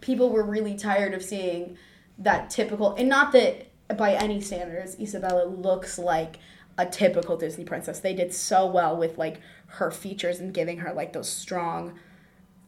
People 0.00 0.30
were 0.30 0.44
really 0.44 0.76
tired 0.76 1.14
of 1.14 1.22
seeing 1.22 1.76
that 2.18 2.50
typical, 2.50 2.94
and 2.94 3.08
not 3.08 3.32
that 3.32 3.66
by 3.96 4.14
any 4.14 4.40
standards, 4.40 4.96
Isabela 4.96 5.62
looks 5.62 5.98
like 5.98 6.38
a 6.78 6.86
typical 6.86 7.36
Disney 7.36 7.64
princess. 7.64 8.00
They 8.00 8.14
did 8.14 8.32
so 8.34 8.66
well 8.66 8.96
with 8.96 9.18
like 9.18 9.40
her 9.68 9.90
features 9.90 10.40
and 10.40 10.52
giving 10.52 10.78
her 10.78 10.92
like 10.92 11.12
those 11.12 11.28
strong 11.28 11.98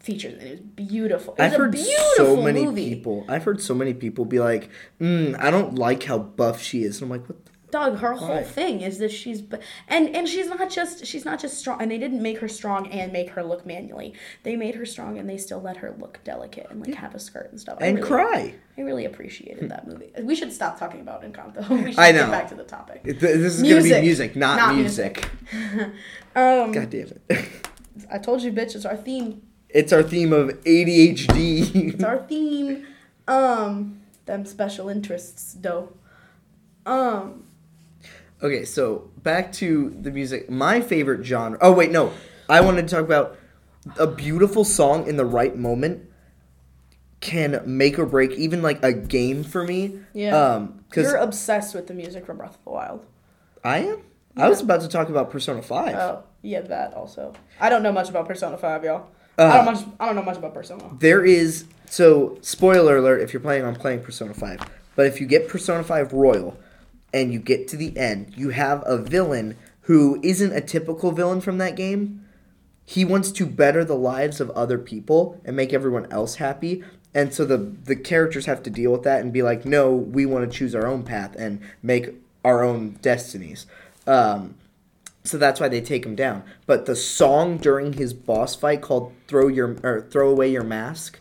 features. 0.00 0.34
And 0.34 0.42
it 0.42 0.50
was 0.50 0.60
beautiful. 0.60 1.34
It 1.34 1.42
was 1.42 1.52
I've 1.52 1.58
heard 1.58 1.78
so 2.16 2.36
many 2.42 2.64
movie. 2.64 2.94
people. 2.94 3.24
I've 3.28 3.44
heard 3.44 3.60
so 3.60 3.74
many 3.74 3.94
people 3.94 4.24
be 4.24 4.38
like, 4.38 4.70
mm, 5.00 5.38
"I 5.38 5.50
don't 5.50 5.74
like 5.74 6.04
how 6.04 6.18
buff 6.18 6.62
she 6.62 6.84
is," 6.84 7.00
and 7.00 7.10
I'm 7.10 7.18
like, 7.18 7.28
"What? 7.28 7.38
Dog, 7.70 7.98
her 7.98 8.14
whole 8.14 8.42
thing 8.42 8.80
is 8.80 8.96
that 8.98 9.10
she's 9.10 9.42
and 9.88 10.08
and 10.16 10.26
she's 10.26 10.48
not 10.48 10.70
just 10.70 11.04
she's 11.04 11.24
not 11.26 11.38
just 11.38 11.58
strong 11.58 11.82
and 11.82 11.90
they 11.90 11.98
didn't 11.98 12.22
make 12.22 12.38
her 12.38 12.48
strong 12.48 12.86
and 12.90 13.12
make 13.12 13.28
her 13.30 13.42
look 13.42 13.66
manually. 13.66 14.14
They 14.42 14.56
made 14.56 14.74
her 14.76 14.86
strong 14.86 15.18
and 15.18 15.28
they 15.28 15.36
still 15.36 15.60
let 15.60 15.76
her 15.78 15.94
look 15.98 16.20
delicate 16.24 16.66
and 16.70 16.80
like 16.80 16.94
have 16.94 17.14
a 17.14 17.18
skirt 17.18 17.50
and 17.50 17.60
stuff. 17.60 17.76
I 17.80 17.86
And 17.86 17.96
really- 17.98 18.08
cry. 18.08 18.54
I 18.78 18.80
really 18.80 19.04
appreciated 19.04 19.68
that 19.70 19.86
movie. 19.86 20.12
We 20.22 20.34
should 20.34 20.52
stop 20.52 20.78
talking 20.78 21.00
about 21.00 21.22
Encanto. 21.24 21.68
We 21.84 21.90
should 21.92 21.98
I 21.98 22.12
get 22.12 22.24
know. 22.26 22.30
back 22.30 22.48
to 22.48 22.54
the 22.54 22.64
topic. 22.64 23.02
Th- 23.04 23.18
This 23.18 23.56
is 23.56 23.62
gonna 23.62 23.74
be 23.76 23.82
Music, 23.82 24.02
music, 24.02 24.36
not, 24.36 24.56
not 24.56 24.74
music. 24.74 25.28
Um, 26.36 26.72
God 26.72 26.90
damn 26.90 27.08
it. 27.28 27.48
I 28.10 28.18
told 28.18 28.42
you, 28.42 28.52
bitch, 28.52 28.76
it's 28.76 28.84
our 28.84 28.96
theme. 28.96 29.42
It's 29.68 29.92
our 29.92 30.02
theme 30.02 30.32
of 30.32 30.50
ADHD. 30.64 31.94
It's 31.94 32.04
our 32.04 32.18
theme. 32.26 32.86
Um, 33.26 34.00
them 34.26 34.46
special 34.46 34.88
interests, 34.88 35.56
though. 35.60 35.92
Um, 36.86 37.44
okay, 38.42 38.64
so 38.64 39.10
back 39.22 39.52
to 39.54 39.90
the 40.00 40.10
music. 40.10 40.50
My 40.50 40.80
favorite 40.80 41.24
genre. 41.24 41.58
Oh 41.60 41.72
wait, 41.72 41.90
no. 41.90 42.12
I 42.48 42.60
wanted 42.60 42.88
to 42.88 42.94
talk 42.94 43.04
about 43.04 43.36
a 43.98 44.06
beautiful 44.06 44.64
song 44.64 45.06
in 45.06 45.16
the 45.16 45.24
right 45.24 45.56
moment 45.56 46.04
can 47.20 47.60
make 47.66 47.98
or 47.98 48.06
break 48.06 48.30
even 48.32 48.62
like 48.62 48.82
a 48.82 48.92
game 48.92 49.44
for 49.44 49.64
me. 49.64 49.98
Yeah. 50.12 50.36
Um, 50.36 50.84
because 50.88 51.10
you're 51.10 51.16
obsessed 51.16 51.74
with 51.74 51.86
the 51.86 51.94
music 51.94 52.24
from 52.24 52.38
Breath 52.38 52.54
of 52.54 52.64
the 52.64 52.70
Wild. 52.70 53.04
I 53.64 53.78
am. 53.78 54.02
I 54.36 54.48
was 54.48 54.60
about 54.60 54.82
to 54.82 54.88
talk 54.88 55.08
about 55.08 55.30
Persona 55.30 55.62
Five. 55.62 55.96
Oh, 55.96 56.22
yeah, 56.42 56.60
that 56.60 56.94
also. 56.94 57.34
I 57.60 57.68
don't 57.68 57.82
know 57.82 57.92
much 57.92 58.08
about 58.08 58.26
Persona 58.26 58.56
Five, 58.56 58.84
y'all. 58.84 59.08
Uh, 59.36 59.44
I 59.44 59.56
don't 59.56 59.64
much. 59.64 59.84
I 59.98 60.06
don't 60.06 60.14
know 60.14 60.22
much 60.22 60.36
about 60.36 60.54
Persona. 60.54 60.84
There 60.98 61.24
is 61.24 61.66
so 61.86 62.38
spoiler 62.40 62.98
alert 62.98 63.20
if 63.20 63.32
you're 63.32 63.40
planning 63.40 63.64
on 63.64 63.74
playing 63.74 64.02
Persona 64.02 64.34
5. 64.34 64.60
But 64.94 65.06
if 65.06 65.20
you 65.20 65.26
get 65.26 65.48
Persona 65.48 65.84
5 65.84 66.12
Royal 66.12 66.58
and 67.12 67.32
you 67.32 67.38
get 67.38 67.68
to 67.68 67.76
the 67.76 67.96
end, 67.96 68.34
you 68.36 68.50
have 68.50 68.82
a 68.86 68.98
villain 68.98 69.56
who 69.82 70.20
isn't 70.22 70.52
a 70.52 70.60
typical 70.60 71.12
villain 71.12 71.40
from 71.40 71.58
that 71.58 71.76
game. 71.76 72.24
He 72.84 73.04
wants 73.04 73.30
to 73.32 73.46
better 73.46 73.84
the 73.84 73.96
lives 73.96 74.40
of 74.40 74.50
other 74.50 74.78
people 74.78 75.40
and 75.44 75.56
make 75.56 75.72
everyone 75.72 76.10
else 76.12 76.36
happy. 76.36 76.84
And 77.14 77.32
so 77.32 77.44
the 77.44 77.56
the 77.56 77.96
characters 77.96 78.46
have 78.46 78.62
to 78.64 78.70
deal 78.70 78.92
with 78.92 79.02
that 79.04 79.22
and 79.22 79.32
be 79.32 79.42
like, 79.42 79.64
"No, 79.64 79.92
we 79.94 80.26
want 80.26 80.50
to 80.50 80.58
choose 80.58 80.74
our 80.74 80.86
own 80.86 81.02
path 81.02 81.34
and 81.38 81.60
make 81.82 82.14
our 82.44 82.62
own 82.62 82.98
destinies." 83.00 83.66
Um, 84.06 84.54
so 85.24 85.38
that's 85.38 85.60
why 85.60 85.68
they 85.68 85.80
take 85.80 86.04
him 86.04 86.14
down. 86.14 86.42
But 86.66 86.86
the 86.86 86.96
song 86.96 87.56
during 87.58 87.94
his 87.94 88.12
boss 88.12 88.54
fight 88.54 88.82
called 88.82 89.12
"Throw 89.26 89.48
Your" 89.48 89.76
or 89.82 90.06
"Throw 90.10 90.30
Away 90.30 90.50
Your 90.50 90.64
Mask" 90.64 91.18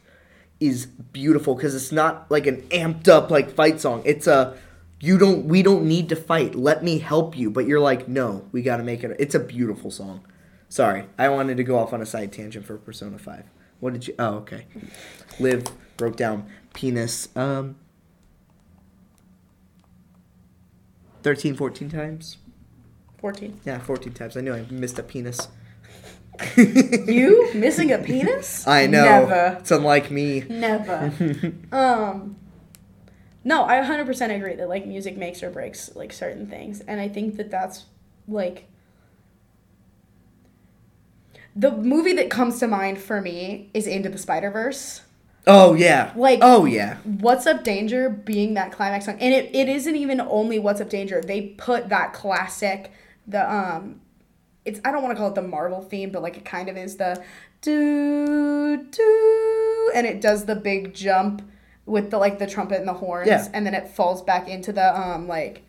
is 0.60 0.86
beautiful 0.86 1.56
because 1.56 1.75
it's 1.75 1.91
not 1.91 2.29
like 2.29 2.48
an 2.48 2.62
amped 2.63 3.08
up 3.08 3.32
like 3.32 3.50
fight 3.50 3.79
song. 3.79 4.01
It's 4.06 4.27
a 4.27 4.58
you 4.99 5.17
don't 5.17 5.45
we 5.45 5.61
don't 5.61 5.85
need 5.85 6.09
to 6.09 6.15
fight. 6.15 6.55
Let 6.55 6.83
me 6.83 6.99
help 6.99 7.37
you. 7.37 7.49
But 7.49 7.67
you're 7.67 7.79
like, 7.79 8.07
no, 8.07 8.45
we 8.51 8.61
got 8.61 8.77
to 8.77 8.83
make 8.83 9.03
it. 9.03 9.15
It's 9.19 9.35
a 9.35 9.39
beautiful 9.39 9.91
song. 9.91 10.25
Sorry, 10.69 11.05
I 11.17 11.29
wanted 11.29 11.57
to 11.57 11.63
go 11.63 11.77
off 11.77 11.93
on 11.93 12.01
a 12.01 12.05
side 12.05 12.33
tangent 12.33 12.65
for 12.65 12.77
Persona 12.77 13.17
Five. 13.17 13.45
What 13.79 13.93
did 13.93 14.07
you? 14.07 14.15
Oh, 14.19 14.35
okay. 14.37 14.65
live 15.39 15.65
broke 15.97 16.15
down 16.15 16.47
penis. 16.73 17.29
Um. 17.35 17.77
13, 21.23 21.55
14 21.55 21.89
times? 21.89 22.37
Fourteen. 23.19 23.59
Yeah, 23.65 23.79
14 23.79 24.13
times. 24.13 24.37
I 24.37 24.41
knew 24.41 24.53
I 24.53 24.65
missed 24.69 24.97
a 24.99 25.03
penis. 25.03 25.49
You 26.55 27.51
missing 27.53 27.91
a 27.91 27.97
penis? 27.97 28.65
I 28.67 28.87
know. 28.87 29.03
Never. 29.03 29.57
It's 29.59 29.71
unlike 29.71 30.11
me. 30.11 30.41
Never. 30.47 31.11
um. 31.71 32.37
No, 33.47 33.63
I 33.63 33.77
100% 33.77 34.35
agree 34.35 34.55
that 34.55 34.67
like 34.67 34.85
music 34.85 35.15
makes 35.15 35.41
or 35.41 35.49
breaks 35.49 35.95
like 35.95 36.11
certain 36.11 36.47
things, 36.47 36.81
and 36.81 36.99
I 36.99 37.07
think 37.07 37.37
that 37.37 37.49
that's 37.49 37.85
like 38.27 38.67
the 41.55 41.71
movie 41.71 42.11
that 42.11 42.29
comes 42.29 42.59
to 42.59 42.67
mind 42.67 42.99
for 42.99 43.21
me 43.21 43.69
is 43.73 43.87
Into 43.87 44.09
the 44.09 44.17
Spider 44.17 44.51
Verse. 44.51 45.03
Oh 45.47 45.75
yeah. 45.75 46.11
Like- 46.17 46.39
Oh 46.41 46.65
yeah. 46.65 46.97
What's 47.05 47.47
Up 47.47 47.63
Danger 47.63 48.09
being 48.09 48.55
that 48.55 48.73
climax 48.73 49.05
song. 49.05 49.17
And 49.21 49.33
it, 49.33 49.55
it 49.55 49.69
isn't 49.69 49.95
even 49.95 50.19
only 50.19 50.59
What's 50.59 50.81
Up 50.81 50.89
Danger. 50.89 51.21
They 51.21 51.41
put 51.57 51.87
that 51.87 52.11
classic, 52.11 52.91
the, 53.25 53.49
um, 53.49 54.01
it's, 54.65 54.81
I 54.83 54.91
don't 54.91 55.03
want 55.03 55.15
to 55.15 55.17
call 55.17 55.29
it 55.29 55.35
the 55.35 55.41
Marvel 55.41 55.81
theme, 55.81 56.11
but 56.11 56.21
like 56.21 56.35
it 56.35 56.43
kind 56.43 56.67
of 56.67 56.75
is 56.75 56.97
the 56.97 57.23
do, 57.61 58.85
do, 58.91 59.91
and 59.95 60.05
it 60.05 60.19
does 60.19 60.43
the 60.47 60.55
big 60.57 60.93
jump 60.93 61.49
with 61.88 62.12
the, 62.12 62.17
like 62.17 62.39
the 62.39 62.48
trumpet 62.48 62.79
and 62.79 62.88
the 62.88 62.94
horns. 62.94 63.27
Yeah. 63.27 63.48
And 63.53 63.65
then 63.65 63.74
it 63.74 63.88
falls 63.88 64.22
back 64.22 64.48
into 64.48 64.72
the, 64.72 65.00
um, 65.00 65.27
like, 65.27 65.63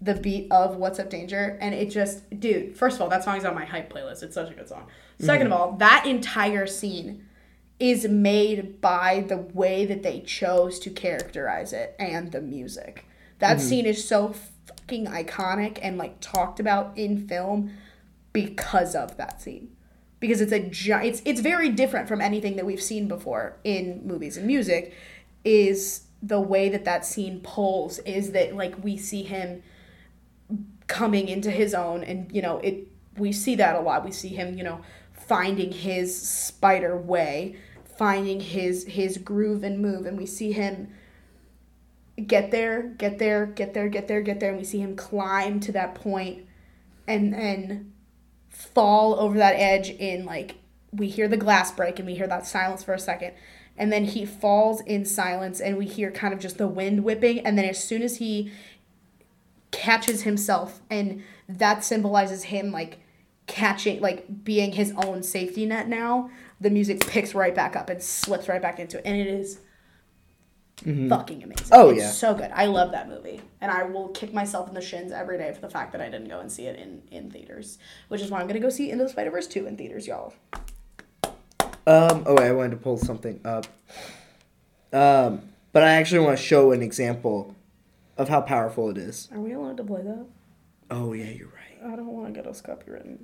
the 0.00 0.14
beat 0.14 0.50
of 0.50 0.76
What's 0.76 0.98
Up 0.98 1.10
Danger. 1.10 1.58
And 1.60 1.74
it 1.74 1.90
just, 1.90 2.28
dude, 2.38 2.76
first 2.76 2.96
of 2.96 3.02
all, 3.02 3.08
that 3.08 3.24
song's 3.24 3.44
on 3.44 3.54
my 3.54 3.64
hype 3.64 3.92
playlist. 3.92 4.22
It's 4.22 4.34
such 4.34 4.50
a 4.50 4.54
good 4.54 4.68
song. 4.68 4.86
2nd 5.20 5.46
of 5.46 5.52
all, 5.52 5.72
that 5.76 6.06
entire 6.06 6.66
scene 6.66 7.26
is 7.78 8.06
made 8.06 8.80
by 8.80 9.24
the 9.28 9.36
way 9.36 9.84
that 9.84 10.02
they 10.02 10.20
chose 10.20 10.78
to 10.80 10.90
characterize 10.90 11.72
it 11.72 11.94
and 11.98 12.32
the 12.32 12.40
music. 12.40 13.06
That 13.40 13.60
scene 13.60 13.84
is 13.84 14.06
so 14.06 14.34
fucking 14.66 15.06
iconic 15.06 15.78
and 15.82 15.98
like 15.98 16.20
talked 16.20 16.60
about 16.60 16.96
in 16.96 17.26
film 17.26 17.72
because 18.32 18.94
of 18.94 19.16
that 19.16 19.42
scene. 19.42 19.76
Because 20.20 20.40
it's 20.40 20.52
a 20.52 20.60
gi- 20.60 20.92
it's 20.92 21.20
it's 21.24 21.40
very 21.40 21.68
different 21.68 22.08
from 22.08 22.20
anything 22.20 22.56
that 22.56 22.64
we've 22.64 22.82
seen 22.82 23.08
before 23.08 23.56
in 23.64 24.06
movies 24.06 24.36
and 24.38 24.46
music 24.46 24.94
is 25.44 26.02
the 26.22 26.40
way 26.40 26.68
that 26.70 26.84
that 26.84 27.04
scene 27.04 27.40
pulls 27.40 27.98
is 28.00 28.32
that 28.32 28.54
like 28.56 28.82
we 28.82 28.96
see 28.96 29.22
him 29.22 29.62
coming 30.86 31.28
into 31.28 31.50
his 31.50 31.74
own 31.74 32.02
and 32.02 32.30
you 32.34 32.42
know 32.42 32.58
it 32.58 32.88
we 33.16 33.32
see 33.32 33.54
that 33.54 33.76
a 33.76 33.80
lot. 33.80 34.04
We 34.04 34.10
see 34.10 34.28
him 34.28 34.56
you 34.56 34.64
know 34.64 34.80
finding 35.12 35.72
his 35.72 36.20
spider 36.20 36.96
way 36.96 37.56
finding 37.96 38.40
his 38.40 38.84
his 38.84 39.18
groove 39.18 39.62
and 39.62 39.80
move. 39.80 40.06
And 40.06 40.18
we 40.18 40.26
see 40.26 40.52
him 40.52 40.92
get 42.26 42.50
there 42.50 42.82
get 42.82 43.18
there 43.18 43.46
get 43.46 43.74
there 43.74 43.88
get 43.88 44.08
there 44.08 44.20
get 44.20 44.40
there. 44.40 44.50
And 44.50 44.58
we 44.58 44.64
see 44.64 44.80
him 44.80 44.96
climb 44.96 45.60
to 45.60 45.72
that 45.72 45.94
point 45.94 46.46
and 47.06 47.32
then 47.32 47.92
fall 48.48 49.18
over 49.18 49.36
that 49.38 49.54
edge 49.54 49.90
in 49.90 50.24
like 50.24 50.56
we 50.92 51.08
hear 51.08 51.26
the 51.26 51.36
glass 51.36 51.72
break 51.72 51.98
and 51.98 52.06
we 52.06 52.14
hear 52.14 52.28
that 52.28 52.46
silence 52.46 52.84
for 52.84 52.94
a 52.94 52.98
second 52.98 53.32
and 53.76 53.92
then 53.92 54.04
he 54.04 54.24
falls 54.24 54.80
in 54.82 55.04
silence 55.04 55.60
and 55.60 55.76
we 55.76 55.86
hear 55.86 56.10
kind 56.10 56.32
of 56.32 56.40
just 56.40 56.58
the 56.58 56.68
wind 56.68 57.04
whipping 57.04 57.40
and 57.40 57.58
then 57.58 57.64
as 57.64 57.82
soon 57.82 58.02
as 58.02 58.18
he 58.18 58.50
catches 59.70 60.22
himself 60.22 60.80
and 60.90 61.22
that 61.48 61.84
symbolizes 61.84 62.44
him 62.44 62.70
like 62.70 62.98
catching 63.46 64.00
like 64.00 64.44
being 64.44 64.72
his 64.72 64.92
own 64.96 65.22
safety 65.22 65.66
net 65.66 65.88
now 65.88 66.30
the 66.60 66.70
music 66.70 67.06
picks 67.06 67.34
right 67.34 67.54
back 67.54 67.76
up 67.76 67.90
and 67.90 68.02
slips 68.02 68.48
right 68.48 68.62
back 68.62 68.78
into 68.78 68.98
it 68.98 69.02
and 69.04 69.16
it 69.16 69.26
is 69.26 69.58
mm-hmm. 70.78 71.08
fucking 71.08 71.42
amazing. 71.42 71.68
Oh, 71.72 71.90
it's 71.90 72.00
yeah. 72.00 72.10
so 72.10 72.34
good. 72.34 72.50
I 72.54 72.66
love 72.66 72.92
that 72.92 73.08
movie 73.08 73.40
and 73.64 73.72
i 73.72 73.82
will 73.82 74.08
kick 74.08 74.34
myself 74.34 74.68
in 74.68 74.74
the 74.74 74.80
shins 74.82 75.10
every 75.10 75.38
day 75.38 75.50
for 75.52 75.60
the 75.62 75.70
fact 75.70 75.92
that 75.92 76.00
i 76.02 76.04
didn't 76.04 76.28
go 76.28 76.38
and 76.38 76.52
see 76.52 76.66
it 76.66 76.78
in 76.78 77.02
in 77.10 77.30
theaters 77.30 77.78
which 78.08 78.20
is 78.20 78.30
why 78.30 78.38
i'm 78.38 78.46
gonna 78.46 78.60
go 78.60 78.68
see 78.68 78.90
into 78.90 79.04
the 79.04 79.10
spider-verse 79.10 79.46
2 79.46 79.66
in 79.66 79.76
theaters 79.76 80.06
y'all 80.06 80.34
Um. 81.86 82.22
Oh, 82.26 82.34
wait, 82.34 82.48
I 82.48 82.52
wanted 82.52 82.70
to 82.70 82.76
pull 82.78 82.96
something 82.98 83.40
up. 83.44 83.66
Um. 84.92 85.42
But 85.72 85.82
I 85.82 85.94
actually 85.94 86.20
want 86.24 86.38
to 86.38 86.42
show 86.44 86.70
an 86.72 86.82
example 86.82 87.54
of 88.16 88.28
how 88.28 88.40
powerful 88.40 88.90
it 88.90 88.96
is. 88.98 89.28
are 89.32 89.40
we 89.40 89.52
allowed 89.52 89.76
to 89.78 89.82
play 89.84 90.02
that 90.02 90.24
Oh 90.88 91.12
yeah, 91.14 91.30
you're 91.30 91.48
right. 91.48 91.92
i 91.92 91.96
don't 91.96 92.06
want 92.06 92.28
to 92.28 92.32
get 92.32 92.46
us 92.46 92.62
copywritten 92.62 93.18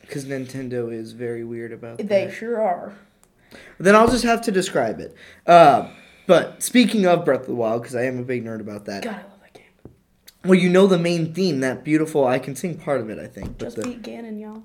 Because 0.00 0.24
Nintendo 0.24 0.90
is 0.90 1.12
very 1.12 1.44
weird 1.44 1.70
about 1.70 1.98
that. 1.98 2.08
they 2.08 2.30
sure 2.30 2.58
are 2.62 2.94
Then 3.78 3.94
I'll 3.94 4.08
just 4.08 4.24
have 4.24 4.40
to 4.42 4.50
describe 4.52 5.00
it. 5.00 5.14
Uh, 5.46 5.88
but 6.26 6.62
speaking 6.62 7.04
of 7.06 7.26
Breath 7.26 7.42
of 7.42 7.46
the 7.48 7.54
Wild, 7.54 7.82
because 7.82 7.94
I 7.94 8.04
am 8.04 8.18
a 8.18 8.22
big 8.22 8.42
nerd 8.42 8.60
about 8.60 8.86
that. 8.86 9.02
god 9.04 9.16
i 9.16 9.22
love 9.28 9.40
that 9.42 9.52
game 9.52 9.92
Well, 10.46 10.58
you 10.58 10.70
know 10.70 10.86
the 10.86 10.96
main 10.98 11.34
theme, 11.34 11.60
that 11.60 11.84
beautiful. 11.84 12.26
I 12.26 12.38
can 12.38 12.56
sing 12.56 12.78
part 12.78 13.02
of 13.02 13.10
it, 13.10 13.18
I 13.18 13.26
think. 13.26 13.58
But 13.58 13.66
just 13.66 13.76
the 13.76 13.82
beat 13.82 14.00
ganon 14.02 14.40
y'all 14.40 14.62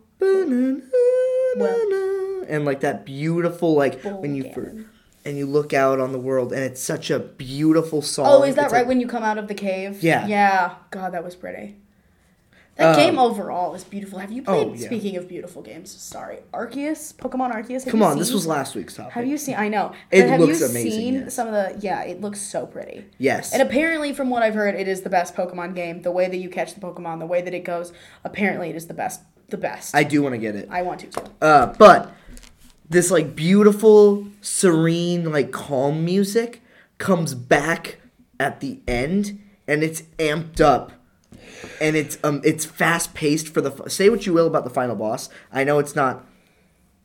and 2.49 2.65
like 2.65 2.81
that 2.81 3.05
beautiful, 3.05 3.73
like 3.75 4.01
Bull 4.03 4.21
when 4.21 4.35
you 4.35 4.51
fir- 4.53 4.85
and 5.25 5.37
you 5.37 5.45
look 5.45 5.73
out 5.73 5.99
on 5.99 6.11
the 6.11 6.19
world, 6.19 6.51
and 6.53 6.63
it's 6.63 6.81
such 6.81 7.09
a 7.11 7.19
beautiful 7.19 8.01
song. 8.01 8.25
Oh, 8.27 8.43
is 8.43 8.55
that 8.55 8.65
It's 8.65 8.73
right 8.73 8.79
like- 8.79 8.87
when 8.87 8.99
you 9.01 9.07
come 9.07 9.23
out 9.23 9.37
of 9.37 9.47
the 9.47 9.53
cave? 9.53 10.01
Yeah. 10.01 10.25
Yeah. 10.27 10.73
God, 10.91 11.13
that 11.13 11.23
was 11.23 11.35
pretty. 11.35 11.75
That 12.77 12.91
Um, 12.91 12.95
game 12.95 13.19
overall 13.19 13.75
is 13.75 13.83
beautiful. 13.83 14.19
Have 14.19 14.31
you 14.31 14.41
played? 14.41 14.67
Oh, 14.67 14.73
yeah. 14.73 14.85
Speaking 14.85 15.17
of 15.17 15.27
beautiful 15.27 15.61
games, 15.61 15.91
sorry, 15.91 16.37
Arceus, 16.53 17.13
Pokemon 17.13 17.51
Arceus. 17.53 17.85
Come 17.85 18.01
on, 18.01 18.17
this 18.17 18.31
was 18.31 18.47
last 18.47 18.73
week's 18.73 18.95
topic. 18.95 19.11
Have 19.11 19.27
you 19.27 19.37
seen? 19.37 19.55
I 19.55 19.67
know. 19.67 19.91
It 20.11 20.29
have 20.29 20.39
looks 20.39 20.61
you 20.61 20.67
amazing, 20.67 20.91
seen 20.93 21.13
yes. 21.15 21.33
some 21.33 21.49
of 21.49 21.53
the? 21.53 21.77
Yeah, 21.85 22.03
it 22.03 22.21
looks 22.21 22.39
so 22.39 22.65
pretty. 22.65 23.03
Yes. 23.17 23.51
And 23.51 23.61
apparently, 23.61 24.13
from 24.13 24.29
what 24.29 24.43
I've 24.43 24.53
heard, 24.55 24.75
it 24.75 24.87
is 24.87 25.01
the 25.01 25.09
best 25.09 25.35
Pokemon 25.35 25.75
game. 25.75 26.03
The 26.03 26.11
way 26.11 26.29
that 26.29 26.37
you 26.37 26.47
catch 26.47 26.73
the 26.73 26.79
Pokemon, 26.79 27.19
the 27.19 27.25
way 27.25 27.41
that 27.41 27.53
it 27.53 27.65
goes, 27.65 27.91
apparently, 28.23 28.69
it 28.69 28.77
is 28.77 28.87
the 28.87 28.93
best. 28.93 29.21
The 29.49 29.57
best. 29.57 29.93
I 29.95 30.03
do 30.03 30.21
want 30.21 30.35
to 30.35 30.37
get 30.39 30.55
it. 30.55 30.69
I 30.71 30.83
want 30.83 30.99
to 31.01 31.07
too. 31.07 31.21
Uh, 31.41 31.73
but 31.77 32.13
this 32.89 33.11
like 33.11 33.35
beautiful, 33.35 34.27
serene, 34.41 35.31
like 35.31 35.51
calm 35.51 36.03
music 36.05 36.61
comes 36.97 37.33
back 37.35 37.97
at 38.39 38.59
the 38.61 38.79
end, 38.87 39.39
and 39.67 39.83
it's 39.83 40.01
amped 40.17 40.59
up 40.61 40.91
and 41.81 41.95
it's 41.95 42.17
um 42.23 42.41
it's 42.43 42.63
fast 42.65 43.13
paced 43.13 43.49
for 43.49 43.59
the 43.61 43.89
say 43.89 44.09
what 44.09 44.25
you 44.25 44.33
will 44.33 44.47
about 44.47 44.63
the 44.63 44.69
final 44.69 44.95
boss. 44.95 45.29
I 45.51 45.63
know 45.63 45.79
it's 45.79 45.95
not 45.95 46.25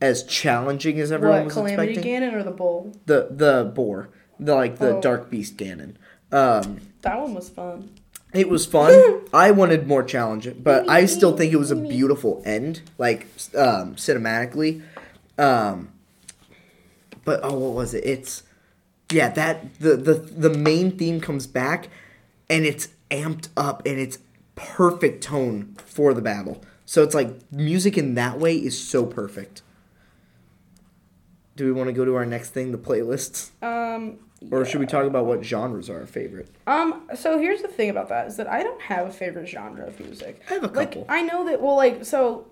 as 0.00 0.22
challenging 0.24 1.00
as 1.00 1.10
everyone 1.12 1.38
What 1.38 1.44
was 1.46 1.54
Calamity 1.54 1.92
expecting. 1.94 2.22
Ganon 2.22 2.34
or 2.34 2.42
the 2.42 2.50
Bull? 2.50 2.92
The 3.06 3.28
the 3.30 3.70
boar, 3.74 4.10
the 4.38 4.54
like 4.54 4.78
the 4.78 4.96
Oh. 4.96 5.00
dark 5.00 5.30
beast 5.30 5.56
Ganon. 5.56 5.94
Um, 6.32 6.80
That 7.02 7.20
one 7.20 7.34
was 7.34 7.48
fun. 7.48 7.90
it 8.32 8.48
was 8.48 8.66
fun. 8.66 9.20
I 9.32 9.50
wanted 9.52 9.86
more 9.86 10.02
challenging, 10.02 10.60
but 10.62 10.88
I 10.88 11.06
still 11.06 11.36
think 11.36 11.52
it 11.52 11.56
was 11.58 11.70
a 11.70 11.76
beautiful 11.76 12.42
end, 12.44 12.82
like 12.98 13.26
um, 13.56 13.94
cinematically. 13.96 14.82
Um, 15.38 15.90
but 17.24 17.40
oh, 17.42 17.58
what 17.58 17.72
was 17.74 17.94
it? 17.94 18.04
It's 18.04 18.42
yeah 19.12 19.28
that 19.30 19.78
the 19.80 19.96
the 19.96 20.14
the 20.14 20.50
main 20.50 20.96
theme 20.96 21.20
comes 21.20 21.46
back, 21.46 21.88
and 22.48 22.64
it's 22.64 22.88
amped 23.10 23.48
up 23.56 23.82
and 23.86 23.98
it's 23.98 24.18
perfect 24.54 25.22
tone 25.22 25.76
for 25.84 26.14
the 26.14 26.22
battle. 26.22 26.62
So 26.86 27.02
it's 27.02 27.14
like 27.14 27.30
music 27.50 27.96
in 27.98 28.14
that 28.14 28.38
way 28.38 28.56
is 28.56 28.78
so 28.78 29.06
perfect. 29.06 29.62
Do 31.56 31.64
we 31.66 31.72
want 31.72 31.88
to 31.88 31.92
go 31.92 32.04
to 32.04 32.14
our 32.16 32.26
next 32.26 32.50
thing, 32.50 32.72
the 32.72 32.78
playlists, 32.78 33.50
Um, 33.62 34.18
or 34.50 34.64
should 34.64 34.80
we 34.80 34.86
talk 34.86 35.06
about 35.06 35.24
what 35.24 35.44
genres 35.44 35.88
are 35.88 36.00
our 36.00 36.06
favorite? 36.06 36.48
Um, 36.66 37.08
so 37.14 37.38
here's 37.38 37.62
the 37.62 37.68
thing 37.68 37.90
about 37.90 38.08
that 38.08 38.26
is 38.26 38.36
that 38.36 38.48
I 38.48 38.62
don't 38.64 38.80
have 38.82 39.06
a 39.06 39.12
favorite 39.12 39.46
genre 39.48 39.86
of 39.86 39.98
music. 40.00 40.40
I 40.50 40.54
have 40.54 40.64
a 40.64 40.66
Like 40.68 40.90
couple. 40.92 41.06
I 41.08 41.22
know 41.22 41.44
that 41.46 41.60
well 41.62 41.76
like 41.76 42.04
so 42.04 42.48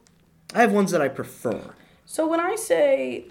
I 0.55 0.61
have 0.61 0.73
ones 0.73 0.93
that 0.93 1.03
I 1.03 1.09
prefer. 1.09 1.75
So 2.05 2.27
when 2.27 2.41
I 2.41 2.57
say 2.57 3.27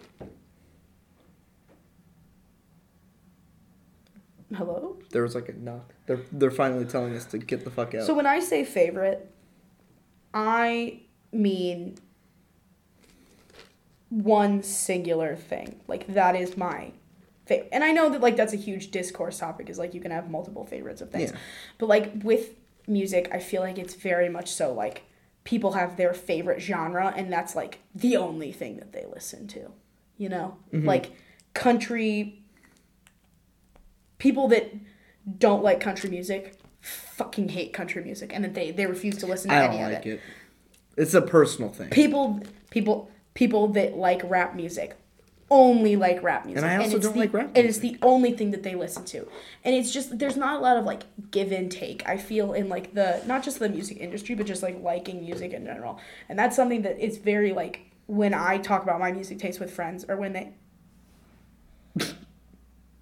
Hello? 4.56 4.98
There 5.12 5.24
was 5.24 5.36
like 5.36 5.50
a 5.50 5.54
knock. 5.54 5.94
They're 6.08 6.22
they're 6.32 6.52
finally 6.52 6.86
telling 6.86 7.16
us 7.16 7.26
to 7.26 7.38
get 7.38 7.64
the 7.64 7.72
fuck 7.72 7.96
out. 7.96 8.06
So 8.06 8.14
when 8.14 8.26
I 8.26 8.40
say 8.40 8.66
favorite, 8.66 9.32
I 10.34 11.02
mean 11.32 11.98
one 14.10 14.62
singular 14.62 15.36
thing. 15.36 15.80
Like 15.88 16.06
that 16.14 16.36
is 16.36 16.58
my 16.58 16.92
favorite. 17.46 17.70
And 17.72 17.84
I 17.84 17.92
know 17.92 18.10
that 18.10 18.22
like 18.22 18.36
that's 18.36 18.54
a 18.54 18.58
huge 18.58 18.92
discourse 18.92 19.40
topic 19.40 19.70
is 19.70 19.80
like 19.80 19.94
you 19.94 20.02
can 20.02 20.12
have 20.12 20.30
multiple 20.30 20.66
favorites 20.66 21.02
of 21.02 21.12
things. 21.12 21.32
Yeah. 21.32 21.38
But 21.78 21.88
like 21.88 22.12
with 22.24 22.50
music, 22.88 23.30
I 23.32 23.40
feel 23.40 23.62
like 23.62 23.78
it's 23.78 23.96
very 23.96 24.28
much 24.28 24.52
so 24.52 24.74
like 24.74 25.04
people 25.44 25.74
have 25.74 25.98
their 25.98 26.14
favorite 26.14 26.62
genre 26.62 27.14
and 27.16 27.32
that's 27.32 27.56
like 27.56 27.80
the 27.96 28.16
only 28.18 28.52
thing 28.52 28.78
that 28.78 28.94
they 28.94 29.06
listen 29.12 29.48
to. 29.48 29.72
You 30.18 30.30
know? 30.30 30.58
Mm-hmm. 30.74 30.88
Like 30.88 31.12
country 31.54 32.44
people 34.18 34.48
that 34.50 34.72
don't 35.38 35.64
like 35.64 35.80
country 35.80 36.10
music 36.10 36.56
fucking 36.82 37.50
hate 37.50 37.74
country 37.74 38.04
music 38.04 38.32
and 38.34 38.44
that 38.44 38.54
they, 38.54 38.72
they 38.72 38.86
refuse 38.86 39.18
to 39.18 39.26
listen 39.28 39.50
to 39.50 39.56
I 39.56 39.66
any 39.66 39.78
don't 39.78 39.86
of 39.86 39.94
like 39.94 40.06
it. 40.06 40.14
it. 40.14 40.22
It's 40.98 41.14
a 41.14 41.22
personal 41.22 41.72
thing. 41.72 41.90
People 41.90 42.42
people 42.70 43.10
people 43.34 43.68
that 43.70 43.96
like 43.96 44.22
rap 44.26 44.56
music 44.56 44.98
only 45.52 45.98
like 45.98 46.24
rap 46.24 46.46
music. 46.46 46.64
And 46.64 46.72
I 46.72 46.78
also 46.78 46.96
it's 46.96 47.06
don't 47.06 47.14
the, 47.14 47.20
like 47.20 47.34
rap 47.34 47.48
music. 47.48 47.58
And 47.58 47.68
it's 47.68 47.80
the 47.80 47.98
only 48.02 48.32
thing 48.32 48.52
that 48.52 48.64
they 48.64 48.74
listen 48.74 49.04
to. 49.06 49.28
And 49.64 49.76
it's 49.76 49.92
just 49.92 50.18
there's 50.18 50.38
not 50.38 50.56
a 50.56 50.60
lot 50.60 50.78
of 50.78 50.86
like 50.86 51.04
give 51.30 51.52
and 51.52 51.70
take. 51.70 52.08
I 52.08 52.18
feel 52.18 52.54
in 52.54 52.70
like 52.70 52.96
the 52.96 53.22
not 53.28 53.44
just 53.44 53.60
the 53.60 53.70
music 53.70 53.98
industry, 53.98 54.34
but 54.34 54.48
just 54.48 54.64
like 54.64 54.82
liking 54.82 55.22
music 55.24 55.52
in 55.52 55.66
general. 55.66 56.00
And 56.30 56.40
that's 56.40 56.56
something 56.56 56.82
that 56.84 56.98
is 57.00 57.18
very 57.18 57.52
like 57.52 57.82
when 58.08 58.34
I 58.34 58.58
talk 58.58 58.82
about 58.82 59.00
my 59.00 59.12
music 59.12 59.38
taste 59.38 59.60
with 59.60 59.72
friends 59.72 60.06
or 60.08 60.16
when 60.16 60.34
they 60.34 60.54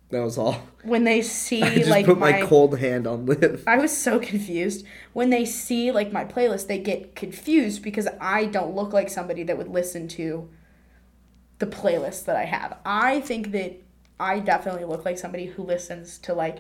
That 0.10 0.24
was 0.24 0.40
all. 0.40 0.64
when 0.84 1.04
they 1.04 1.22
see 1.24 1.62
I 1.62 1.76
just 1.76 1.90
like 1.90 2.08
put 2.08 2.18
my, 2.18 2.42
cold 2.42 2.80
hand 2.80 3.06
on 3.06 3.28
Liv. 3.28 3.64
I 3.68 3.78
was 3.78 3.96
so 3.96 4.20
confused. 4.20 4.86
When 5.14 5.30
they 5.30 5.46
see 5.46 5.92
like 5.92 6.12
my 6.12 6.26
playlist, 6.26 6.66
they 6.66 6.80
get 6.80 7.16
confused 7.16 7.84
because 7.84 8.08
I 8.20 8.46
don't 8.46 8.74
look 8.76 8.92
like 8.92 9.10
somebody 9.10 9.44
that 9.44 9.56
would 9.56 9.70
listen 9.70 10.08
to 10.10 10.50
the 11.60 11.68
playlist 11.68 12.26
that 12.26 12.36
I 12.36 12.46
have. 12.46 12.78
I 12.86 13.20
think 13.22 13.52
that 13.52 13.82
I 14.20 14.40
definitely 14.40 14.86
look 14.86 15.06
like 15.06 15.18
somebody 15.18 15.46
who 15.46 15.64
listens 15.64 16.18
to 16.20 16.34
like 16.34 16.60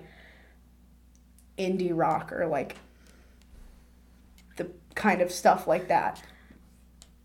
indie 1.58 1.92
rock 1.94 2.32
or 2.32 2.48
like 2.48 2.76
the 4.58 4.70
kind 4.96 5.22
of 5.22 5.32
stuff 5.32 5.68
like 5.68 5.88
that. 5.88 6.22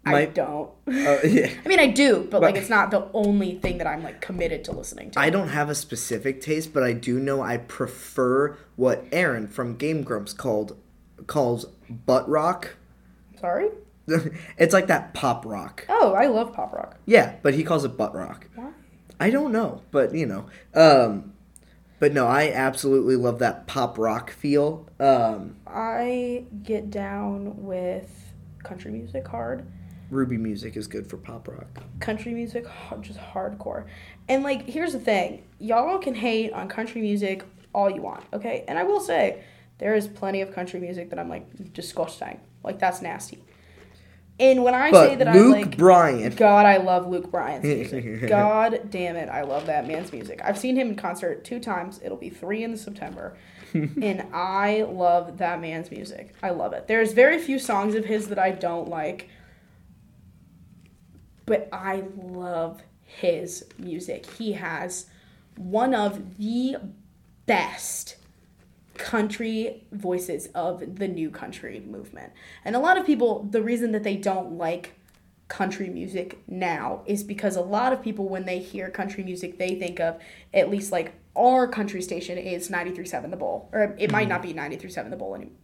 I 0.07 0.27
don't. 0.27 0.71
Uh, 0.87 1.19
yeah. 1.25 1.51
I 1.65 1.69
mean, 1.69 1.81
I 1.81 1.87
do, 1.87 2.29
but 2.31 2.43
like 2.43 2.57
it's 2.57 2.69
not 2.69 2.91
the 2.91 3.09
only 3.15 3.59
thing 3.59 3.79
that 3.79 3.87
I'm 3.87 4.03
like 4.03 4.21
committed 4.21 4.65
to 4.65 4.73
listening 4.73 5.11
to. 5.13 5.21
I 5.21 5.31
don't 5.31 5.49
have 5.49 5.71
a 5.71 5.75
specific 5.75 6.41
taste, 6.43 6.75
but 6.75 6.83
I 6.83 6.93
do 6.93 7.19
know 7.19 7.41
I 7.43 7.57
prefer 7.57 8.59
what 8.77 9.11
Arin 9.11 9.49
from 9.49 9.77
Game 9.77 10.03
Grumps 10.03 10.33
called 10.33 10.77
calls 11.27 11.65
butt 11.89 12.29
rock. 12.29 12.77
Sorry. 13.41 13.71
it's 14.59 14.73
like 14.75 14.89
that 14.89 15.15
pop 15.15 15.47
rock. 15.47 15.87
Oh, 15.89 16.13
I 16.15 16.27
love 16.27 16.53
pop 16.53 16.73
rock. 16.73 16.99
Yeah, 17.07 17.37
but 17.43 17.55
he 17.55 17.65
calls 17.65 17.85
it 17.85 17.97
butt 17.97 18.15
rock. 18.15 18.49
Why? 18.55 18.71
I 19.21 19.31
don't 19.31 19.53
know, 19.53 19.83
but 19.91 20.15
you 20.15 20.27
know. 20.27 20.47
Um 20.75 21.33
but 22.01 22.13
no, 22.13 22.27
I 22.27 22.51
absolutely 22.51 23.17
love 23.17 23.39
that 23.39 23.67
pop 23.67 23.99
rock 23.99 24.31
feel. 24.31 24.89
Um 25.01 25.57
I 25.67 26.45
get 26.63 26.91
down 26.91 27.65
with 27.65 28.33
country 28.63 28.91
music 28.91 29.27
hard. 29.29 29.67
Ruby 30.11 30.37
music 30.37 30.77
is 30.77 30.87
good 30.87 31.07
for 31.07 31.17
pop 31.17 31.49
rock. 31.49 31.83
Country 32.01 32.35
music, 32.35 32.67
just 33.01 33.19
hardcore. 33.19 33.87
And 34.29 34.43
like, 34.43 34.69
here's 34.69 34.93
the 34.93 35.01
thing 35.01 35.45
y'all 35.59 35.99
can 35.99 36.15
hate 36.15 36.53
on 36.53 36.69
country 36.69 37.01
music 37.01 37.45
all 37.75 37.91
you 37.91 38.03
want, 38.03 38.25
okay? 38.33 38.65
And 38.69 38.79
I 38.79 38.85
will 38.85 39.01
say, 39.01 39.43
there 39.79 39.95
is 39.95 40.07
plenty 40.07 40.41
of 40.41 40.53
country 40.53 40.79
music 40.79 41.11
that 41.11 41.19
I'm 41.19 41.29
like, 41.29 41.73
disgusting. 41.73 42.41
Like, 42.63 42.79
that's 42.79 43.03
nasty. 43.03 43.43
And 44.41 44.65
when 44.65 44.75
I 44.75 44.91
say 44.91 45.15
that 45.15 45.33
Luke 45.35 45.57
I 45.57 45.61
like. 45.61 45.77
Bryan, 45.77 46.35
God, 46.35 46.67
I 46.67 46.79
love 46.79 47.07
Luke 47.07 47.31
Bryan's 47.31 47.65
music. 47.65 48.29
God 48.29 48.91
damn 48.91 49.15
it, 49.15 49.29
I 49.29 49.43
love 49.43 49.67
that 49.67 49.87
man's 49.87 50.13
music. 50.13 50.41
I've 50.43 50.59
seen 50.59 50.77
him 50.77 50.89
in 50.89 50.97
concert 50.97 51.45
two 51.45 51.61
times. 51.61 52.01
It'll 52.03 52.17
be 52.17 52.31
three 52.31 52.65
in 52.65 52.77
September. 52.77 53.37
and 53.75 54.27
I 54.33 54.83
love 54.83 55.39
that 55.39 55.61
man's 55.61 55.91
music. 55.91 56.35
I 56.43 56.51
love 56.51 56.73
it. 56.73 56.89
There's 56.89 57.13
very 57.13 57.39
few 57.39 57.59
songs 57.59 57.95
of 57.95 58.05
his 58.05 58.29
that 58.29 58.39
I 58.39 58.51
don't 58.51 58.89
like, 58.89 59.29
but 61.47 61.69
I 61.73 62.05
love 62.17 62.83
his 63.05 63.65
music. 63.79 64.27
He 64.27 64.53
has 64.53 65.07
one 65.57 65.95
of 65.95 66.39
the 66.39 66.77
best 67.47 68.17
country 68.97 69.87
voices 69.93 70.47
of 70.55 70.97
the 70.97 71.09
new 71.09 71.31
country 71.31 71.81
movement. 71.81 72.33
And 72.65 72.77
a 72.77 72.79
lot 72.79 72.97
of 72.97 73.05
people, 73.07 73.47
the 73.51 73.63
reason 73.63 73.93
that 73.93 74.03
they 74.03 74.17
don't 74.17 74.57
like 74.57 74.95
country 75.49 75.89
music 75.89 76.39
now 76.49 77.03
is 77.07 77.23
because 77.23 77.57
a 77.57 77.61
lot 77.61 77.93
of 77.93 78.03
people, 78.03 78.29
when 78.29 78.45
they 78.45 78.59
hear 78.59 78.91
country 78.91 79.23
music, 79.23 79.59
they 79.59 79.75
think 79.75 80.01
of 80.01 80.19
at 80.53 80.71
least 80.71 80.91
like 80.93 81.15
our 81.37 81.67
country 81.69 82.01
station 82.01 82.39
is 82.39 82.71
93.7 82.71 83.31
The 83.31 83.37
Bull. 83.37 83.69
Or 83.73 83.95
it 83.99 84.11
might 84.11 84.23
mm-hmm. 84.23 84.31
not 84.31 84.43
be 84.43 84.55
93.7 84.55 85.11
The 85.11 85.17
Bull 85.17 85.35
anymore. 85.35 85.55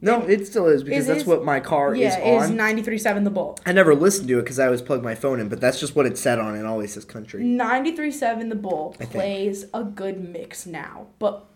no, 0.00 0.22
it 0.22 0.46
still 0.46 0.66
is 0.66 0.82
because 0.82 1.00
Is- 1.02 1.06
that's 1.06 1.20
is- 1.20 1.26
what 1.26 1.44
my 1.44 1.60
car 1.60 1.94
Yeah, 1.94 2.18
is 2.18 2.44
is 2.44 2.50
on. 2.50 2.56
93.7 2.56 3.24
The 3.24 3.30
Bull. 3.30 3.58
I 3.66 3.72
never 3.72 3.94
listened 3.94 4.28
to 4.28 4.38
it 4.38 4.42
because 4.42 4.58
I 4.58 4.64
always 4.66 4.82
plug 4.82 5.02
my 5.02 5.14
phone 5.14 5.40
in, 5.40 5.48
but 5.48 5.60
that's 5.60 5.78
just 5.78 5.94
what 5.94 6.06
it 6.06 6.18
said 6.18 6.38
on 6.38 6.56
it. 6.56 6.64
Always 6.64 6.94
says 6.94 7.04
country. 7.04 7.44
93.7 7.44 8.48
The 8.48 8.56
Bull 8.56 8.96
plays 8.98 9.66
a 9.74 9.84
good 9.84 10.26
mix 10.32 10.66
now. 10.66 11.08
But 11.18 11.47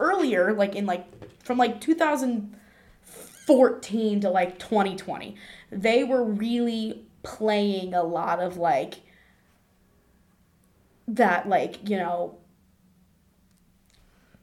earlier, 0.00 0.52
like 0.52 0.74
in 0.74 0.86
like 0.86 1.06
from 1.44 1.58
like 1.58 1.80
2014 1.80 4.20
to 4.20 4.30
like 4.30 4.58
2020, 4.58 5.36
they 5.70 6.02
were 6.04 6.24
really 6.24 7.04
playing 7.22 7.94
a 7.94 8.02
lot 8.02 8.40
of 8.40 8.56
like 8.56 9.02
that 11.06 11.48
like, 11.48 11.88
you 11.88 11.96
know, 11.96 12.38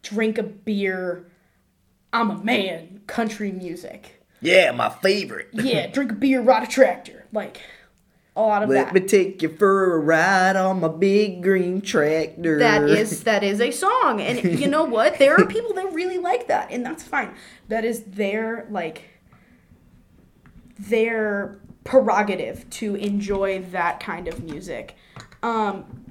drink 0.02 0.38
a 0.38 0.44
beer, 0.44 1.30
I'm 2.12 2.32
a 2.32 2.44
man 2.44 3.02
country 3.08 3.52
music. 3.52 4.22
Yeah, 4.42 4.72
my 4.72 4.90
favorite. 4.90 5.50
Yeah, 5.54 5.88
drink 5.94 6.12
a 6.12 6.16
beer, 6.16 6.42
ride 6.42 6.64
a 6.64 6.68
tractor. 6.68 7.26
Like 7.32 7.62
a 8.36 8.42
lot 8.42 8.64
of 8.64 8.70
Let 8.70 8.86
that. 8.88 8.94
me 8.94 9.00
take 9.02 9.42
you 9.42 9.50
for 9.50 9.96
a 9.96 10.00
ride 10.00 10.56
on 10.56 10.82
my 10.82 10.90
big 10.90 11.42
green 11.42 11.82
tractor. 11.82 12.60
That 12.60 12.84
is 12.84 13.24
that 13.24 13.44
is 13.44 13.62
a 13.62 13.72
song, 13.72 14.20
and 14.20 14.60
you 14.60 14.68
know 14.68 14.84
what? 14.84 15.20
There 15.20 15.36
are 15.40 15.46
people 15.46 15.74
that 15.76 15.94
really 15.94 16.18
like 16.18 16.48
that, 16.48 16.70
and 16.72 16.86
that's 16.86 17.04
fine. 17.04 17.34
That 17.70 17.86
is 17.86 18.04
their 18.04 18.68
like 18.70 19.04
their 20.78 21.60
prerogative 21.86 22.70
to 22.72 22.96
enjoy 22.96 23.62
that 23.72 24.00
kind 24.02 24.28
of 24.28 24.44
music. 24.44 24.96
Um, 25.42 26.06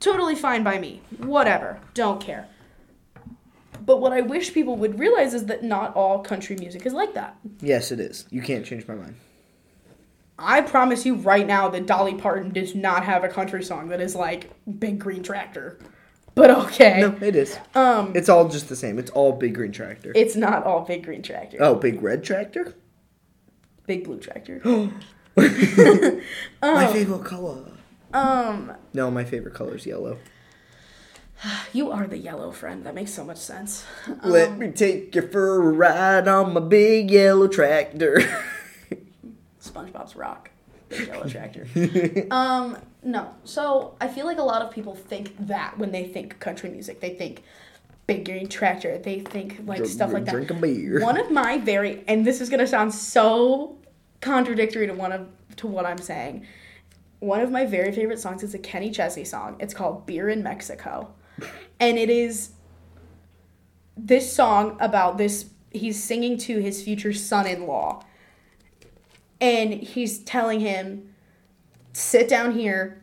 totally 0.00 0.34
fine 0.34 0.64
by 0.64 0.78
me. 0.78 1.02
Whatever, 1.18 1.78
don't 1.94 2.20
care. 2.20 2.48
But 3.86 3.98
what 4.00 4.12
I 4.12 4.20
wish 4.22 4.52
people 4.52 4.76
would 4.76 4.98
realize 4.98 5.34
is 5.34 5.46
that 5.46 5.62
not 5.62 5.94
all 5.94 6.18
country 6.18 6.56
music 6.56 6.84
is 6.84 6.92
like 6.92 7.14
that. 7.14 7.36
Yes, 7.60 7.92
it 7.92 8.00
is. 8.00 8.26
You 8.30 8.42
can't 8.42 8.64
change 8.66 8.86
my 8.88 8.94
mind. 8.94 9.14
I 10.40 10.62
promise 10.62 11.04
you 11.04 11.16
right 11.16 11.46
now 11.46 11.68
that 11.68 11.86
Dolly 11.86 12.14
Parton 12.14 12.50
does 12.52 12.74
not 12.74 13.04
have 13.04 13.24
a 13.24 13.28
country 13.28 13.62
song 13.62 13.88
that 13.90 14.00
is 14.00 14.14
like 14.16 14.50
Big 14.78 14.98
Green 14.98 15.22
Tractor. 15.22 15.78
but 16.34 16.50
okay. 16.50 17.00
No, 17.00 17.14
it 17.20 17.36
is. 17.36 17.58
Um, 17.74 18.12
It's 18.14 18.28
all 18.28 18.48
just 18.48 18.68
the 18.68 18.76
same. 18.76 18.98
It's 18.98 19.10
all 19.10 19.32
big 19.32 19.54
green 19.54 19.72
tractor. 19.72 20.12
it's 20.14 20.36
not 20.36 20.64
all 20.64 20.80
big 20.80 21.04
green 21.04 21.22
tractor. 21.22 21.58
oh, 21.60 21.74
big 21.74 22.02
red 22.02 22.24
tractor? 22.24 22.74
Big 23.86 24.04
blue 24.04 24.18
tractor. 24.18 24.60
My 25.36 26.86
favorite 26.92 27.24
color. 27.24 27.64
Um, 28.12 28.72
No, 28.92 29.10
my 29.10 29.24
favorite 29.24 29.54
color 29.54 29.76
is 29.76 29.86
yellow. 29.86 30.18
you 31.72 31.90
are 31.90 32.06
the 32.06 32.18
yellow 32.18 32.50
friend. 32.50 32.84
That 32.84 32.94
makes 32.94 33.12
so 33.12 33.24
much 33.24 33.38
sense. 33.38 33.84
Um, 34.06 34.18
Let 34.24 34.58
me 34.58 34.70
take 34.70 35.14
you 35.14 35.22
for 35.22 35.56
a 35.56 35.70
ride 35.72 36.28
on 36.28 36.54
my 36.54 36.60
big 36.60 37.10
yellow 37.10 37.48
tractor. 37.48 38.20
SpongeBob's 39.60 40.16
Rock, 40.16 40.50
Big 40.88 41.06
yellow 41.08 41.28
tractor. 41.28 41.66
um, 42.30 42.76
no. 43.02 43.34
So 43.44 43.94
I 44.00 44.08
feel 44.08 44.26
like 44.26 44.38
a 44.38 44.42
lot 44.42 44.62
of 44.62 44.70
people 44.72 44.94
think 44.94 45.34
that 45.46 45.78
when 45.78 45.92
they 45.92 46.04
think 46.04 46.38
country 46.40 46.70
music, 46.70 47.00
they 47.00 47.10
think 47.14 47.42
big 48.06 48.24
green 48.24 48.48
tractor. 48.48 48.98
They 48.98 49.20
think 49.20 49.60
like 49.66 49.78
Drink- 49.78 49.92
stuff 49.92 50.12
like 50.12 50.24
that. 50.24 50.32
drink 50.32 50.50
a 50.50 50.54
beer. 50.54 51.00
One 51.02 51.18
of 51.18 51.30
my 51.30 51.58
very 51.58 52.02
and 52.08 52.26
this 52.26 52.40
is 52.40 52.48
gonna 52.50 52.66
sound 52.66 52.92
so 52.94 53.76
contradictory 54.20 54.86
to 54.86 54.92
one 54.94 55.12
of 55.12 55.28
to 55.56 55.66
what 55.66 55.86
I'm 55.86 55.98
saying. 55.98 56.46
One 57.20 57.40
of 57.40 57.50
my 57.50 57.66
very 57.66 57.92
favorite 57.92 58.18
songs 58.18 58.42
is 58.42 58.54
a 58.54 58.58
Kenny 58.58 58.90
Chesney 58.90 59.24
song. 59.24 59.56
It's 59.60 59.74
called 59.74 60.06
Beer 60.06 60.28
in 60.30 60.42
Mexico. 60.42 61.12
And 61.78 61.98
it 61.98 62.10
is 62.10 62.50
this 63.96 64.32
song 64.32 64.76
about 64.80 65.18
this 65.18 65.50
he's 65.70 66.02
singing 66.02 66.36
to 66.38 66.58
his 66.60 66.82
future 66.82 67.12
son-in-law. 67.12 68.02
And 69.40 69.72
he's 69.72 70.18
telling 70.18 70.60
him 70.60 71.10
sit 71.92 72.28
down 72.28 72.52
here, 72.52 73.02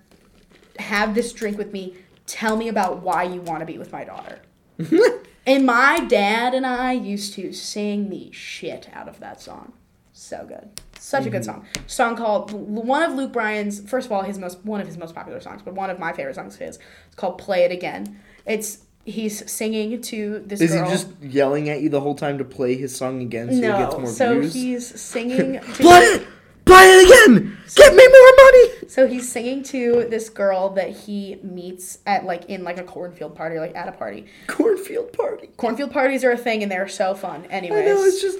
have 0.79 1.15
this 1.15 1.33
drink 1.33 1.57
with 1.57 1.71
me, 1.73 1.95
tell 2.25 2.57
me 2.57 2.67
about 2.67 3.01
why 3.01 3.23
you 3.23 3.41
want 3.41 3.61
to 3.61 3.65
be 3.65 3.77
with 3.77 3.91
my 3.91 4.03
daughter. 4.03 4.39
and 5.45 5.65
my 5.65 5.99
dad 6.01 6.53
and 6.53 6.65
I 6.65 6.93
used 6.93 7.33
to 7.33 7.51
sing 7.53 8.09
the 8.09 8.31
shit 8.31 8.89
out 8.93 9.07
of 9.07 9.19
that 9.19 9.41
song. 9.41 9.73
So 10.13 10.45
good. 10.47 10.69
Such 10.99 11.25
a 11.25 11.29
good 11.29 11.43
mm-hmm. 11.43 11.61
song. 11.61 11.67
Song 11.85 12.15
called 12.15 12.51
one 12.51 13.03
of 13.03 13.13
Luke 13.13 13.31
Bryan's 13.31 13.87
first 13.87 14.07
of 14.07 14.11
all 14.11 14.23
his 14.23 14.39
most 14.39 14.63
one 14.65 14.81
of 14.81 14.87
his 14.87 14.97
most 14.97 15.13
popular 15.13 15.39
songs, 15.39 15.61
but 15.63 15.75
one 15.75 15.89
of 15.89 15.99
my 15.99 16.11
favorite 16.11 16.35
songs 16.35 16.55
of 16.55 16.59
his. 16.59 16.79
It's 17.05 17.15
called 17.15 17.37
Play 17.37 17.63
It 17.65 17.71
Again. 17.71 18.19
It's 18.45 18.79
he's 19.07 19.49
singing 19.49 20.01
to 20.01 20.43
this 20.45 20.61
Is 20.61 20.71
girl. 20.71 20.85
he 20.85 20.91
just 20.91 21.07
yelling 21.21 21.69
at 21.69 21.81
you 21.81 21.89
the 21.89 22.01
whole 22.01 22.15
time 22.15 22.37
to 22.37 22.43
play 22.43 22.75
his 22.75 22.95
song 22.95 23.21
again 23.21 23.47
so 23.47 23.55
he 23.55 23.61
gets 23.61 23.93
no, 23.93 23.99
more 23.99 24.07
so 24.11 24.39
views? 24.41 24.53
he's 24.53 25.01
singing 25.01 25.53
to 25.59 25.59
Play 25.61 25.99
it! 26.01 26.27
Play 26.65 26.83
it 26.83 27.05
again! 27.29 27.57
Get 27.75 27.95
me 27.95 28.05
more 28.05 28.45
money! 28.45 28.89
So 28.89 29.07
he's 29.07 29.31
singing 29.31 29.63
to 29.63 30.05
this 30.09 30.29
girl 30.29 30.69
that 30.71 30.89
he 30.89 31.39
meets 31.41 31.99
at 32.05 32.25
like 32.25 32.45
in 32.49 32.65
like 32.65 32.77
a 32.77 32.83
cornfield 32.83 33.35
party, 33.35 33.57
like 33.57 33.73
at 33.73 33.87
a 33.87 33.93
party. 33.93 34.25
Cornfield 34.47 35.13
party. 35.13 35.47
Cornfield 35.55 35.91
parties 35.91 36.25
are 36.25 36.31
a 36.31 36.37
thing 36.37 36.63
and 36.63 36.69
they're 36.71 36.89
so 36.89 37.15
fun. 37.15 37.45
I 37.49 37.53
Anyways, 37.53 37.85
know, 37.85 38.03
it's 38.03 38.21
just. 38.21 38.39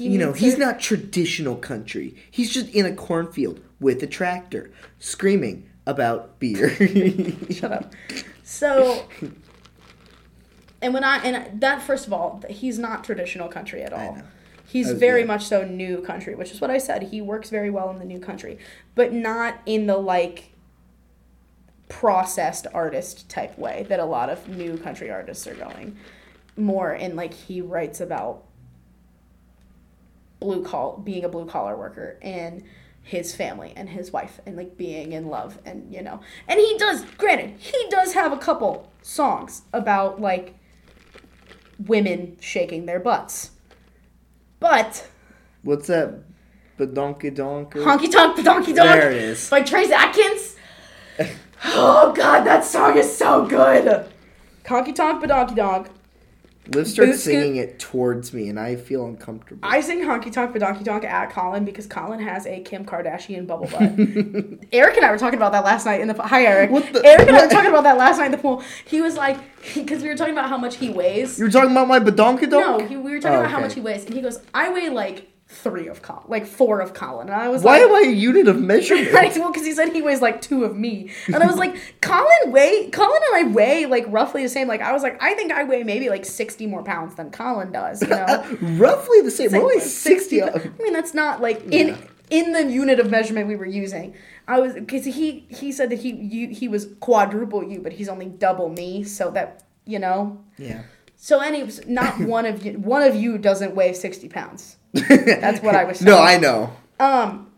You 0.00 0.18
know, 0.18 0.32
he's 0.32 0.54
her- 0.54 0.58
not 0.58 0.80
traditional 0.80 1.54
country. 1.54 2.16
He's 2.30 2.52
just 2.52 2.68
in 2.70 2.86
a 2.86 2.92
cornfield 2.94 3.60
with 3.78 4.02
a 4.02 4.06
tractor 4.08 4.72
screaming 4.98 5.68
about 5.86 6.40
beer. 6.40 6.70
shut 7.50 7.70
up. 7.72 7.92
So, 8.42 9.06
and 10.82 10.92
when 10.92 11.04
I 11.04 11.18
and 11.18 11.60
that 11.60 11.80
first 11.80 12.06
of 12.06 12.12
all, 12.12 12.42
he's 12.50 12.78
not 12.78 13.04
traditional 13.04 13.48
country 13.48 13.82
at 13.82 13.92
all. 13.92 14.18
He's 14.64 14.90
very 14.92 15.24
much 15.24 15.44
so 15.44 15.64
new 15.64 16.00
country, 16.00 16.34
which 16.34 16.50
is 16.50 16.60
what 16.60 16.70
I 16.70 16.78
said. 16.78 17.04
He 17.04 17.20
works 17.20 17.50
very 17.50 17.70
well 17.70 17.90
in 17.90 17.98
the 17.98 18.04
new 18.04 18.18
country, 18.18 18.58
but 18.94 19.12
not 19.12 19.60
in 19.66 19.86
the 19.86 19.96
like 19.96 20.50
processed 21.88 22.66
artist 22.72 23.28
type 23.28 23.58
way 23.58 23.84
that 23.88 24.00
a 24.00 24.04
lot 24.04 24.30
of 24.30 24.48
new 24.48 24.78
country 24.78 25.10
artists 25.10 25.46
are 25.46 25.54
going. 25.54 25.96
More 26.56 26.92
in 26.92 27.16
like 27.16 27.34
he 27.34 27.60
writes 27.60 28.00
about 28.00 28.44
blue 30.40 30.64
collar 30.64 30.98
being 30.98 31.24
a 31.24 31.28
blue 31.28 31.46
collar 31.46 31.76
worker 31.76 32.18
and 32.20 32.64
his 33.02 33.34
family 33.34 33.72
and 33.76 33.88
his 33.88 34.12
wife 34.12 34.40
and 34.46 34.56
like 34.56 34.76
being 34.76 35.12
in 35.12 35.28
love 35.28 35.58
and 35.64 35.92
you 35.92 36.02
know 36.02 36.20
and 36.48 36.58
he 36.58 36.76
does 36.78 37.04
granted 37.16 37.54
he 37.58 37.86
does 37.90 38.14
have 38.14 38.32
a 38.32 38.36
couple 38.36 38.90
songs 39.02 39.62
about 39.72 40.20
like 40.20 40.56
women 41.86 42.36
shaking 42.40 42.86
their 42.86 43.00
butts 43.00 43.50
but 44.60 45.08
What's 45.62 45.86
that? 45.88 46.14
Badonky 46.78 47.34
donker? 47.34 47.84
honky 47.84 48.10
tonk 48.10 48.36
the 48.36 48.42
donkey 48.42 48.72
dog 48.72 48.86
There 48.88 49.10
it 49.10 49.16
is. 49.16 49.50
by 49.50 49.62
trace 49.62 49.90
atkins 49.90 50.56
oh 51.66 52.12
god 52.16 52.44
that 52.44 52.64
song 52.64 52.96
is 52.98 53.16
so 53.16 53.46
good 53.46 54.06
honky 54.64 54.94
tonk 54.94 55.22
badonky 55.22 55.54
dog 55.56 55.88
Liv 56.68 56.86
starts 56.86 57.10
Boot 57.10 57.18
scoot- 57.18 57.20
singing 57.34 57.56
it 57.56 57.80
towards 57.80 58.32
me, 58.32 58.48
and 58.48 58.58
I 58.58 58.76
feel 58.76 59.04
uncomfortable. 59.04 59.60
I 59.68 59.80
sing 59.80 60.00
honky 60.02 60.32
tonk 60.32 60.56
Donkey 60.56 60.84
donk 60.84 61.02
at 61.04 61.30
Colin 61.30 61.64
because 61.64 61.86
Colin 61.88 62.20
has 62.20 62.46
a 62.46 62.60
Kim 62.60 62.84
Kardashian 62.84 63.48
bubble 63.48 63.66
butt. 63.66 64.68
Eric 64.72 64.96
and 64.96 65.04
I 65.04 65.10
were 65.10 65.18
talking 65.18 65.38
about 65.38 65.50
that 65.52 65.64
last 65.64 65.86
night 65.86 66.00
in 66.00 66.06
the 66.06 66.14
pool. 66.14 66.26
Hi 66.26 66.44
Eric. 66.44 66.70
What 66.70 66.92
the- 66.92 67.04
Eric 67.04 67.26
and 67.28 67.36
I 67.36 67.46
were 67.46 67.50
talking 67.50 67.70
about 67.70 67.82
that 67.82 67.98
last 67.98 68.18
night 68.18 68.26
in 68.26 68.32
the 68.32 68.38
pool. 68.38 68.62
He 68.84 69.00
was 69.02 69.16
like, 69.16 69.38
because 69.74 70.02
we 70.04 70.08
were 70.08 70.14
talking 70.16 70.34
about 70.34 70.48
how 70.48 70.56
much 70.56 70.76
he 70.76 70.90
weighs. 70.90 71.36
you 71.38 71.46
were 71.46 71.50
talking 71.50 71.72
about 71.72 71.88
my 71.88 71.98
badonky 71.98 72.42
No, 72.48 72.78
donk? 72.78 72.88
he, 72.88 72.96
we 72.96 73.10
were 73.10 73.20
talking 73.20 73.38
Oh, 73.38 73.40
about 73.40 73.50
how 73.50 73.60
much 73.60 73.74
he 73.74 73.80
weighs, 73.80 74.04
and 74.04 74.14
he 74.14 74.20
goes, 74.20 74.38
I 74.54 74.72
weigh 74.72 74.88
like 74.88 75.31
three 75.52 75.86
of 75.86 76.02
Colin, 76.02 76.24
like 76.28 76.46
four 76.46 76.80
of 76.80 76.94
Colin, 76.94 77.28
and 77.28 77.36
I 77.36 77.48
was 77.48 77.62
like 77.62 77.80
Why 77.82 77.86
like. 77.86 78.04
am 78.04 78.08
I 78.08 78.10
a 78.10 78.14
unit 78.14 78.48
of 78.48 78.60
measurement? 78.60 79.12
Well, 79.12 79.52
because 79.52 79.66
he 79.66 79.72
said 79.72 79.92
he 79.92 80.02
weighs 80.02 80.20
like 80.22 80.40
two 80.40 80.64
of 80.64 80.76
me, 80.76 81.10
and 81.26 81.36
I 81.36 81.46
was 81.46 81.56
like, 81.56 81.76
Colin 82.00 82.50
weigh, 82.52 82.88
Colin 82.90 83.20
and 83.32 83.46
I 83.48 83.52
weigh 83.52 83.86
like 83.86 84.04
roughly 84.08 84.42
the 84.42 84.48
same. 84.48 84.66
Like 84.68 84.80
I 84.80 84.92
was 84.92 85.02
like, 85.02 85.22
I 85.22 85.34
think 85.34 85.52
I 85.52 85.64
weigh 85.64 85.82
maybe 85.84 86.08
like 86.08 86.24
sixty 86.24 86.66
more 86.66 86.82
pounds 86.82 87.14
than 87.14 87.30
Colin 87.30 87.70
does. 87.72 88.02
You 88.02 88.08
know, 88.08 88.56
Roughly 88.62 89.20
the 89.22 89.30
same. 89.30 89.46
It's 89.46 89.54
We're 89.54 89.60
like 89.60 89.72
only 89.74 89.80
60. 89.80 90.42
I 90.42 90.70
mean, 90.80 90.92
that's 90.92 91.14
not 91.14 91.40
like 91.40 91.62
in 91.70 91.88
Yeah. 91.88 91.96
in 92.30 92.52
the 92.52 92.64
unit 92.70 92.98
of 93.00 93.10
measurement 93.10 93.46
we 93.48 93.56
were 93.56 93.66
using. 93.66 94.14
I 94.48 94.58
was 94.60 94.74
because 94.74 95.04
he 95.04 95.46
he 95.48 95.70
said 95.72 95.90
that 95.90 96.00
he 96.00 96.10
you, 96.12 96.48
he 96.48 96.66
was 96.68 96.88
quadruple 97.00 97.62
you, 97.62 97.80
but 97.80 97.92
he's 97.92 98.08
only 98.08 98.26
double 98.26 98.68
me, 98.70 99.04
so 99.04 99.30
that 99.32 99.62
you 99.86 99.98
know. 99.98 100.42
Yeah. 100.58 100.82
So 101.16 101.38
anyways, 101.40 101.86
not 101.86 102.18
one 102.20 102.46
of 102.46 102.64
you 102.66 102.72
one 102.78 103.02
of 103.02 103.14
you 103.14 103.38
doesn't 103.38 103.74
weigh 103.74 103.92
sixty 103.92 104.28
pounds. 104.28 104.76
That's 105.08 105.60
what 105.62 105.74
I 105.74 105.84
was 105.84 106.02
No. 106.02 106.18
I 106.18 106.38
know. 106.38 106.72
Um. 107.00 107.48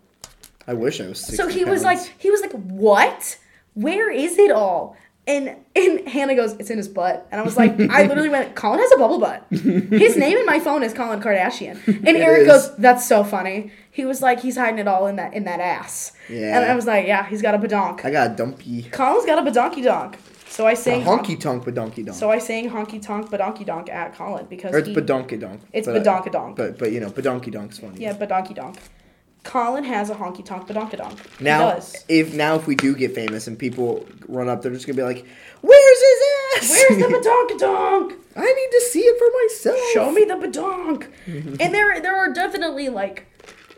I 0.66 0.73
wish 0.75 1.01
I 1.01 1.09
was 1.09 1.18
60 1.20 1.37
So 1.37 1.49
he 1.49 1.64
was 1.64 1.83
like 1.83 1.99
he 2.18 2.31
was 2.31 2.40
like 2.40 2.53
what? 2.53 3.38
Where 3.75 4.11
is 4.11 4.38
it 4.38 4.51
all? 4.51 4.97
And 5.27 5.57
and 5.75 6.07
Hannah 6.09 6.35
goes, 6.37 6.53
it's 6.55 6.70
in 6.70 6.77
his 6.79 6.87
butt. 6.88 7.27
And 7.33 7.40
I 7.40 7.44
was 7.44 7.57
like, 7.57 7.79
I 7.90 8.03
literally 8.07 8.29
went, 8.29 8.55
Colin 8.55 8.79
has 8.79 8.92
a 8.92 8.97
bubble 8.99 9.18
butt. 9.18 9.44
His 9.51 10.16
name 10.16 10.37
in 10.38 10.44
my 10.47 10.61
phone 10.61 10.83
is 10.83 10.92
Colin 10.92 11.20
Kardashian. 11.20 11.81
And 11.87 12.09
It 12.09 12.16
Eric 12.16 12.42
is. 12.42 12.47
goes, 12.47 12.77
that's 12.77 13.07
so 13.07 13.25
funny. 13.25 13.73
He 13.90 14.05
was 14.05 14.20
like, 14.23 14.40
he's 14.40 14.57
hiding 14.57 14.79
it 14.79 14.87
all 14.87 15.07
in 15.07 15.16
that 15.16 15.33
in 15.35 15.44
that 15.44 15.61
ass. 15.61 16.12
Yeah. 16.29 16.57
And 16.61 16.70
I 16.70 16.75
was 16.75 16.87
like, 16.87 17.07
yeah, 17.07 17.27
he's 17.27 17.40
got 17.42 17.55
a 17.55 17.59
badonk. 17.59 18.05
I 18.05 18.11
got 18.11 18.31
a 18.33 18.35
dumpy. 18.35 18.83
Colin's 18.85 19.25
got 19.27 19.38
a 19.47 19.51
badonky 19.51 19.83
donk. 19.83 20.18
So 20.55 20.69
I 20.69 20.75
sang 20.75 21.03
honky 21.03 21.38
tonk 21.40 21.64
badonky 21.64 22.05
donk. 22.07 22.17
So 22.17 22.31
I 22.31 22.38
sang 22.38 22.71
honky 22.71 23.03
tonk 23.03 23.29
badonky 23.29 23.67
donk 23.67 23.90
at 23.90 24.14
Colin 24.14 24.47
because 24.47 24.73
or 24.73 24.79
it's 24.79 24.87
he, 24.88 24.95
badonky 24.95 25.40
donk. 25.40 25.61
It's 25.73 25.88
but- 25.88 26.01
badonkadonk. 26.05 26.55
But, 26.55 26.79
but, 26.79 26.93
you 26.93 27.01
know, 27.01 27.11
badonky 27.11 27.51
donk's 27.51 27.79
funny. 27.79 28.01
yeah 28.01 28.12
badonky 28.17 28.55
donk. 28.55 28.77
Colin 29.43 29.83
has 29.83 30.11
a 30.11 30.14
honky 30.14 30.45
tonk 30.45 30.69
badonkadonk. 30.69 31.19
He 31.38 31.45
Now, 31.45 31.73
does. 31.75 32.05
if 32.09 32.33
now 32.35 32.55
if 32.55 32.69
we 32.69 32.77
do 32.77 32.95
get 32.95 33.17
famous 33.17 33.49
and 33.49 33.59
people 33.59 34.07
run 34.29 34.49
up, 34.49 34.62
they're 34.62 34.73
just 34.73 34.87
gonna 34.87 34.97
be 34.97 35.03
like, 35.03 35.27
"Where's 35.61 36.01
his 36.09 36.21
ass? 36.57 36.71
Where's 36.71 36.99
the 37.03 37.09
badonkadonk? 37.19 38.17
I 38.37 38.45
need 38.61 38.71
to 38.79 38.81
see 38.93 39.01
it 39.01 39.19
for 39.19 39.31
myself." 39.43 39.90
Show 39.93 40.12
me 40.12 40.25
the 40.25 40.35
badonk. 40.35 41.09
and 41.61 41.75
there 41.75 42.01
there 42.01 42.17
are 42.17 42.33
definitely 42.33 42.88
like 42.90 43.27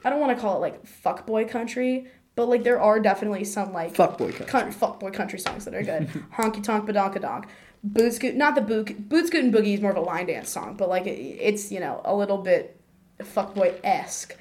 I 0.05 0.11
don't 0.11 0.21
want 0.21 0.37
to 0.37 0.41
call 0.41 0.57
it 0.59 0.61
like 0.61 0.85
fuckboy 1.05 1.49
country, 1.49 2.07
but 2.37 2.49
like 2.49 2.63
there 2.63 2.81
are 2.81 3.01
definitely 3.01 3.45
some 3.45 3.73
like 3.73 3.95
Fuckboy 3.95 4.37
country. 4.37 4.47
Cunt, 4.47 4.75
fuckboy 4.75 5.13
country 5.13 5.39
songs 5.39 5.65
that 5.65 5.75
are 5.75 5.83
good. 5.83 6.07
Honky 6.35 6.63
tonk 6.63 6.89
badonkadonk. 6.89 7.47
Boot 7.83 8.13
scoot 8.13 8.37
not 8.37 8.55
the 8.55 8.61
boot 8.61 9.09
boot 9.09 9.27
scoot 9.27 9.45
and 9.45 9.53
boogie 9.53 9.75
is 9.75 9.81
more 9.81 9.91
of 9.91 9.97
a 9.97 10.01
line 10.01 10.27
dance 10.27 10.51
song, 10.51 10.77
but 10.77 10.89
like 10.89 11.07
it, 11.07 11.19
it's 11.19 11.73
you 11.73 11.81
know 11.81 12.03
a 12.05 12.15
little 12.15 12.39
bit 12.39 12.79
fuckboy 13.21 13.81
esque. 13.83 14.37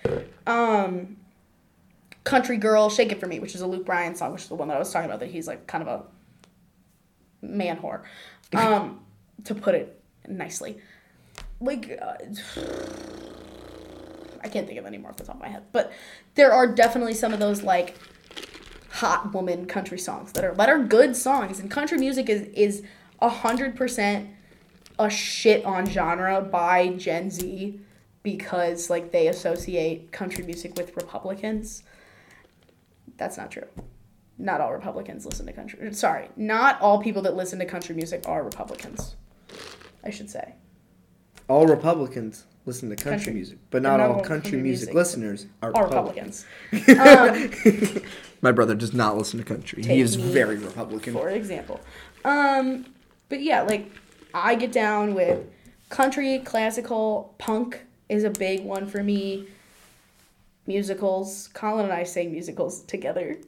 Um, 0.45 1.17
country 2.25 2.58
girl, 2.58 2.89
shake 2.89 3.12
it 3.12 3.19
for 3.19 3.27
me, 3.27 3.39
which 3.39 3.55
is 3.55 3.62
a 3.62 3.67
Luke 3.67 3.86
Bryan 3.86 4.15
song, 4.15 4.34
which 4.34 4.43
is 4.43 4.49
the 4.49 4.55
one 4.55 4.67
that 4.67 4.75
I 4.75 4.79
was 4.79 4.91
talking 4.91 5.10
about 5.10 5.21
that 5.21 5.29
he's 5.29 5.47
like 5.47 5.65
kind 5.67 5.88
of 5.88 5.88
a 5.88 7.45
man 7.45 7.77
whore, 7.77 8.01
um, 8.53 8.99
to 9.45 9.55
put 9.55 9.73
it 9.73 10.01
nicely. 10.27 10.77
Like. 11.62 11.97
Uh, 12.01 12.15
I 14.45 14.49
can't 14.49 14.67
think 14.67 14.79
of 14.79 14.86
any 14.86 14.97
more 14.97 15.10
off 15.12 15.17
the 15.17 15.23
top 15.25 15.36
of 15.36 15.41
my 15.41 15.49
head, 15.49 15.63
but 15.71 15.91
there 16.36 16.53
are 16.53 16.67
definitely 16.67 17.15
some 17.15 17.34
of 17.34 17.39
those 17.39 17.63
like 17.63 17.97
hot 18.91 19.34
woman 19.34 19.65
country 19.65 19.97
songs 19.99 20.31
that 20.34 20.45
are 20.45 20.53
that 20.55 20.69
are 20.69 20.79
good 20.84 21.15
songs, 21.15 21.60
and 21.60 21.69
country 21.69 21.97
music 21.97 22.29
is 22.29 22.43
is 22.53 22.84
a 23.19 23.29
hundred 23.29 23.75
percent 23.75 24.29
a 24.97 25.10
shit 25.10 25.65
on 25.65 25.86
genre 25.86 26.41
by 26.41 26.89
Gen 26.89 27.29
Z 27.29 27.79
because 28.23 28.89
like 28.89 29.12
they 29.12 29.27
associate 29.27 30.12
country 30.12 30.43
music 30.45 30.75
with 30.77 30.95
Republicans. 30.95 31.84
That's 33.17 33.38
not 33.38 33.51
true. 33.51 33.67
not 34.38 34.62
all 34.62 34.73
Republicans 34.73 35.25
listen 35.25 35.45
to 35.45 35.53
country. 35.53 35.93
Sorry, 35.93 36.29
not 36.36 36.79
all 36.81 37.01
people 37.01 37.21
that 37.23 37.36
listen 37.36 37.60
to 37.60 37.65
country 37.65 37.95
music 37.95 38.23
are 38.27 38.43
Republicans. 38.43 39.15
I 40.03 40.10
should 40.12 40.29
say. 40.29 40.55
All 41.47 41.67
Republicans 41.67 42.45
listen 42.65 42.89
to 42.89 42.95
country, 42.95 43.12
Country. 43.17 43.34
music, 43.34 43.58
but 43.69 43.81
not, 43.84 43.99
all 43.99 44.21
country, 44.21 44.58
music, 44.60 44.89
music 44.89 44.93
listeners 44.95 45.45
are 45.62 45.71
Are 45.75 45.84
Republicans. 45.86 46.45
Republicans. 46.71 47.60
Um, 47.97 48.03
My 48.41 48.51
brother 48.51 48.75
does 48.75 48.93
not 48.93 49.17
listen 49.17 49.39
to 49.39 49.45
country. 49.45 49.84
he 49.84 50.01
is 50.01 50.15
very 50.15 50.58
Republican. 50.58 51.13
for 51.13 51.29
example. 51.29 51.79
Um, 52.23 52.86
but 53.29 53.41
yeah, 53.41 53.62
like 53.63 53.91
I 54.34 54.55
get 54.55 54.71
down 54.71 55.13
with 55.13 55.39
country, 55.89 56.39
classical, 56.39 57.34
punk 57.38 57.81
is 58.10 58.23
a 58.23 58.29
big 58.29 58.63
one 58.63 58.88
for 58.88 59.03
me. 59.03 59.47
Musicals. 60.67 61.49
Colin 61.53 61.86
and 61.86 61.93
I 61.93 62.03
sing 62.03 62.31
musicals 62.31 62.81
together. 62.84 63.38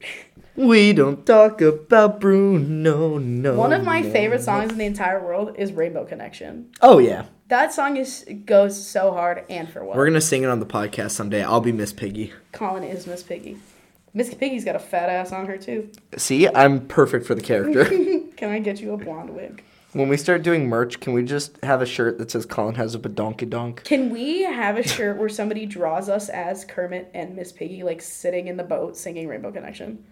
We 0.58 0.92
don't 0.92 1.24
talk 1.24 1.60
about 1.60 2.20
Bruno. 2.20 3.16
No. 3.18 3.54
one 3.54 3.72
of 3.72 3.84
my 3.84 4.00
no, 4.00 4.10
favorite 4.10 4.42
songs 4.42 4.72
in 4.72 4.78
the 4.78 4.86
entire 4.86 5.22
world 5.24 5.54
is 5.56 5.72
Rainbow 5.72 6.04
Connection. 6.04 6.70
Oh 6.82 6.98
yeah, 6.98 7.26
That 7.46 7.72
song 7.72 7.96
is 7.96 8.26
goes 8.44 8.84
so 8.84 9.12
hard 9.12 9.44
and 9.48 9.70
for 9.70 9.84
what? 9.84 9.96
we're 9.96 10.06
gonna 10.06 10.20
sing 10.20 10.42
it 10.42 10.48
on 10.48 10.58
the 10.58 10.66
podcast 10.66 11.12
someday. 11.12 11.44
I'll 11.44 11.60
be 11.60 11.70
Miss 11.70 11.92
Piggy. 11.92 12.32
Colin 12.50 12.82
is 12.82 13.06
Miss 13.06 13.22
Piggy. 13.22 13.56
Miss 14.14 14.34
Piggy's 14.34 14.64
got 14.64 14.74
a 14.74 14.80
fat 14.80 15.08
ass 15.08 15.30
on 15.30 15.46
her 15.46 15.58
too. 15.58 15.90
See, 16.16 16.48
I'm 16.48 16.88
perfect 16.88 17.24
for 17.24 17.36
the 17.36 17.40
character. 17.40 17.84
Can 18.36 18.50
I 18.50 18.58
get 18.58 18.80
you 18.80 18.94
a 18.94 18.96
blonde 18.96 19.30
wig? 19.30 19.62
when 19.92 20.08
we 20.08 20.16
start 20.16 20.42
doing 20.42 20.68
merch, 20.68 20.98
can 21.00 21.12
we 21.12 21.22
just 21.22 21.56
have 21.64 21.80
a 21.80 21.86
shirt 21.86 22.18
that 22.18 22.30
says 22.32 22.44
Colin 22.44 22.74
has 22.74 22.94
a 22.94 22.98
badonkey 22.98 23.48
donk? 23.48 23.84
Can 23.84 24.10
we 24.10 24.42
have 24.42 24.76
a 24.76 24.82
shirt 24.86 25.16
where 25.18 25.28
somebody 25.30 25.66
draws 25.66 26.08
us 26.08 26.28
as 26.28 26.64
Kermit 26.64 27.10
and 27.14 27.34
Miss 27.36 27.52
Piggy, 27.52 27.82
like 27.84 28.02
sitting 28.02 28.48
in 28.48 28.56
the 28.56 28.64
boat 28.64 28.96
singing 28.96 29.28
Rainbow 29.28 29.50
Connection? 29.52 30.04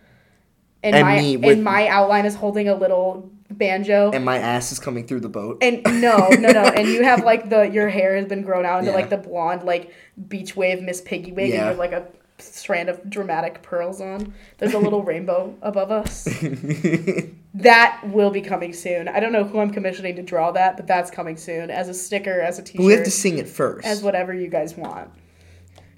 And, 0.87 0.94
And 0.96 1.05
my 1.07 1.16
me 1.20 1.37
with- 1.37 1.53
and 1.53 1.64
my 1.64 1.88
outline 1.88 2.25
is 2.27 2.35
holding 2.35 2.68
a 2.68 2.75
little 2.75 3.31
banjo. 3.51 4.11
And 4.12 4.25
my 4.25 4.38
ass 4.38 4.72
is 4.72 4.79
coming 4.79 5.07
through 5.07 5.20
the 5.20 5.29
boat. 5.29 5.59
And 5.62 5.83
no, 6.01 6.29
no, 6.29 6.51
no. 6.53 6.64
And 6.64 6.88
you 6.88 7.03
have 7.05 7.25
like 7.25 7.49
the 7.51 7.62
your 7.68 7.88
hair 7.88 8.16
has 8.16 8.27
been 8.27 8.42
grown 8.42 8.64
out 8.64 8.79
into 8.81 8.90
Yeah. 8.92 8.96
like 8.96 9.11
the 9.11 9.16
blonde 9.16 9.62
like 9.64 9.92
beach 10.29 10.57
wave 10.57 10.83
Miss 10.83 11.01
Piggy 11.01 11.33
wig, 11.33 11.49
Yeah. 11.51 11.55
and 11.55 11.62
you 11.62 11.68
have 11.68 11.79
like 11.79 11.92
a 11.92 12.07
strand 12.38 12.88
of 12.88 13.09
dramatic 13.09 13.62
pearls 13.62 14.01
on. 14.01 14.33
There's 14.59 14.75
a 14.75 14.79
little 14.79 15.03
rainbow 15.03 15.55
above 15.62 15.90
us. 15.90 16.29
That 17.59 18.03
will 18.12 18.29
be 18.31 18.42
coming 18.42 18.75
soon. 18.75 19.09
I 19.09 19.18
don't 19.18 19.33
know 19.33 19.42
who 19.44 19.61
I'm 19.61 19.70
commissioning 19.70 20.14
to 20.16 20.22
draw 20.22 20.51
that, 20.53 20.77
but 20.77 20.87
that's 20.87 21.11
coming 21.11 21.38
soon 21.38 21.70
as 21.70 21.88
a 21.88 21.94
sticker, 21.94 22.38
as 22.42 22.59
a 22.59 22.62
T-shirt, 22.62 22.85
we 22.85 22.92
have 22.92 23.05
to 23.05 23.11
sing 23.11 23.38
it 23.38 23.49
first. 23.49 23.87
as 23.87 24.03
whatever 24.03 24.35
you 24.35 24.49
guys 24.49 24.77
want. 24.77 25.09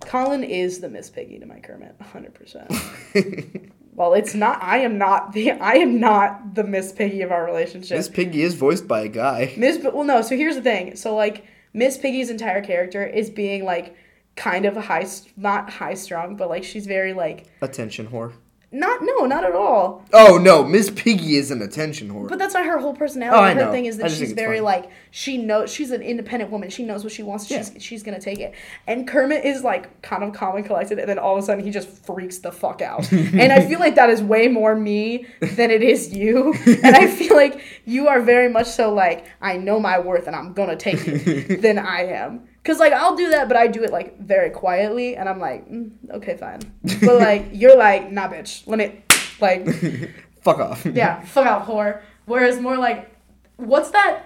Colin 0.02 0.44
is 0.44 0.78
the 0.78 0.88
Miss 0.88 1.10
Piggy 1.10 1.40
to 1.40 1.46
my 1.46 1.58
Kermit, 1.58 1.96
100. 1.98 3.72
Well, 3.98 4.14
it's 4.14 4.32
not. 4.32 4.62
I 4.62 4.78
am 4.78 4.96
not 4.96 5.32
the. 5.32 5.50
I 5.50 5.74
am 5.74 5.98
not 5.98 6.54
the 6.54 6.62
Miss 6.62 6.92
Piggy 6.92 7.20
of 7.22 7.32
our 7.32 7.44
relationship. 7.44 7.96
Miss 7.96 8.08
Piggy 8.08 8.42
is 8.42 8.54
voiced 8.54 8.86
by 8.86 9.00
a 9.00 9.08
guy. 9.08 9.52
Miss, 9.56 9.78
well, 9.82 10.04
no. 10.04 10.22
So 10.22 10.36
here's 10.36 10.54
the 10.54 10.62
thing. 10.62 10.94
So 10.94 11.16
like 11.16 11.44
Miss 11.74 11.98
Piggy's 11.98 12.30
entire 12.30 12.62
character 12.62 13.04
is 13.04 13.28
being 13.28 13.64
like 13.64 13.96
kind 14.36 14.66
of 14.66 14.76
high, 14.76 15.04
not 15.36 15.68
high 15.68 15.94
strung, 15.94 16.36
but 16.36 16.48
like 16.48 16.62
she's 16.62 16.86
very 16.86 17.12
like 17.12 17.46
Attention 17.60 18.06
whore. 18.06 18.34
Not 18.70 19.00
no, 19.02 19.24
not 19.24 19.44
at 19.44 19.52
all. 19.54 20.04
Oh 20.12 20.36
no, 20.36 20.62
Miss 20.62 20.90
Piggy 20.90 21.36
is 21.36 21.50
an 21.50 21.62
attention 21.62 22.10
whore. 22.10 22.28
But 22.28 22.38
that's 22.38 22.52
not 22.52 22.66
her 22.66 22.78
whole 22.78 22.92
personality. 22.92 23.38
Oh, 23.38 23.42
I 23.42 23.54
her 23.54 23.66
know. 23.66 23.72
thing 23.72 23.86
is 23.86 23.96
that 23.96 24.10
she's 24.10 24.32
very 24.32 24.58
funny. 24.58 24.60
like 24.60 24.90
she 25.10 25.38
knows 25.38 25.72
she's 25.72 25.90
an 25.90 26.02
independent 26.02 26.50
woman. 26.50 26.68
She 26.68 26.84
knows 26.84 27.02
what 27.02 27.12
she 27.12 27.22
wants. 27.22 27.50
Yeah. 27.50 27.62
She's 27.62 27.82
she's 27.82 28.02
gonna 28.02 28.20
take 28.20 28.40
it. 28.40 28.54
And 28.86 29.08
Kermit 29.08 29.46
is 29.46 29.64
like 29.64 30.02
kind 30.02 30.22
of 30.22 30.34
calm 30.34 30.56
and 30.56 30.66
collected, 30.66 30.98
and 30.98 31.08
then 31.08 31.18
all 31.18 31.38
of 31.38 31.42
a 31.42 31.46
sudden 31.46 31.64
he 31.64 31.70
just 31.70 31.88
freaks 31.88 32.38
the 32.38 32.52
fuck 32.52 32.82
out. 32.82 33.10
and 33.12 33.50
I 33.52 33.66
feel 33.66 33.78
like 33.80 33.94
that 33.94 34.10
is 34.10 34.22
way 34.22 34.48
more 34.48 34.74
me 34.74 35.24
than 35.40 35.70
it 35.70 35.82
is 35.82 36.14
you. 36.14 36.52
And 36.82 36.94
I 36.94 37.06
feel 37.06 37.34
like 37.36 37.62
you 37.86 38.08
are 38.08 38.20
very 38.20 38.50
much 38.50 38.66
so 38.66 38.92
like 38.92 39.24
I 39.40 39.56
know 39.56 39.80
my 39.80 39.98
worth 39.98 40.26
and 40.26 40.36
I'm 40.36 40.52
gonna 40.52 40.76
take 40.76 40.98
it 41.06 41.62
than 41.62 41.78
I 41.78 42.04
am. 42.04 42.48
Cause 42.68 42.78
like 42.78 42.92
I'll 42.92 43.16
do 43.16 43.30
that, 43.30 43.48
but 43.48 43.56
I 43.56 43.66
do 43.66 43.82
it 43.82 43.90
like 43.90 44.20
very 44.20 44.50
quietly, 44.50 45.16
and 45.16 45.26
I'm 45.26 45.40
like, 45.40 45.66
mm, 45.70 45.90
okay, 46.10 46.36
fine. 46.36 46.60
But 47.00 47.18
like 47.18 47.48
you're 47.52 47.76
like, 47.76 48.12
nah, 48.12 48.28
bitch, 48.28 48.66
let 48.66 48.78
me 48.78 49.02
like 49.40 49.66
Fuck 50.48 50.60
off. 50.60 50.86
yeah, 50.94 51.20
fuck 51.22 51.46
out 51.46 51.66
whore. 51.66 52.00
Whereas 52.26 52.60
more 52.60 52.76
like, 52.76 53.10
what's 53.56 53.90
that? 53.90 54.22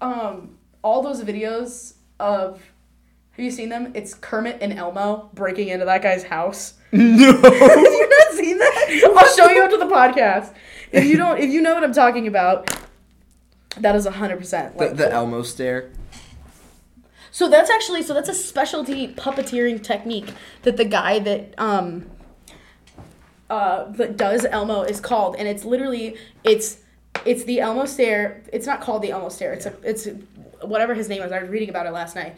Um, 0.00 0.58
all 0.82 1.02
those 1.02 1.22
videos 1.22 1.94
of, 2.20 2.60
have 3.30 3.44
you 3.44 3.50
seen 3.50 3.68
them? 3.68 3.92
It's 3.94 4.14
Kermit 4.14 4.58
and 4.60 4.72
Elmo 4.72 5.30
breaking 5.34 5.68
into 5.68 5.84
that 5.86 6.02
guy's 6.02 6.24
house. 6.24 6.74
no. 6.92 7.32
have 7.32 7.42
you 7.42 8.08
not 8.08 8.32
seen 8.32 8.58
that? 8.58 9.14
I'll 9.16 9.34
show 9.34 9.50
you 9.50 9.62
after 9.62 9.78
the 9.78 9.86
podcast. 9.86 10.54
If 10.92 11.04
you 11.04 11.16
don't, 11.16 11.38
if 11.38 11.50
you 11.50 11.62
know 11.62 11.74
what 11.74 11.82
I'm 11.82 11.92
talking 11.92 12.26
about, 12.26 12.70
that 13.78 13.96
is 13.96 14.06
hundred 14.06 14.38
percent 14.38 14.76
The, 14.78 14.90
the 14.90 15.10
Elmo 15.10 15.42
stare. 15.42 15.90
So 17.34 17.48
that's 17.48 17.68
actually 17.68 18.00
so 18.00 18.14
that's 18.14 18.28
a 18.28 18.34
specialty 18.34 19.08
puppeteering 19.08 19.82
technique 19.82 20.32
that 20.62 20.76
the 20.76 20.84
guy 20.84 21.18
that 21.18 21.52
um 21.58 22.06
uh 23.50 23.90
that 23.90 24.16
does 24.16 24.44
Elmo 24.44 24.82
is 24.82 25.00
called 25.00 25.34
and 25.36 25.48
it's 25.48 25.64
literally 25.64 26.16
it's 26.44 26.78
it's 27.24 27.42
the 27.42 27.58
Elmo 27.58 27.86
stare. 27.86 28.40
It's 28.52 28.66
not 28.66 28.80
called 28.80 29.02
the 29.02 29.10
Elmo 29.10 29.30
stare. 29.30 29.52
It's 29.52 29.66
a 29.66 29.74
it's 29.82 30.06
whatever 30.62 30.94
his 30.94 31.08
name 31.08 31.22
is. 31.22 31.32
I 31.32 31.40
was 31.40 31.50
reading 31.50 31.70
about 31.70 31.86
it 31.86 31.90
last 31.90 32.14
night. 32.14 32.36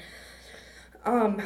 Um 1.05 1.43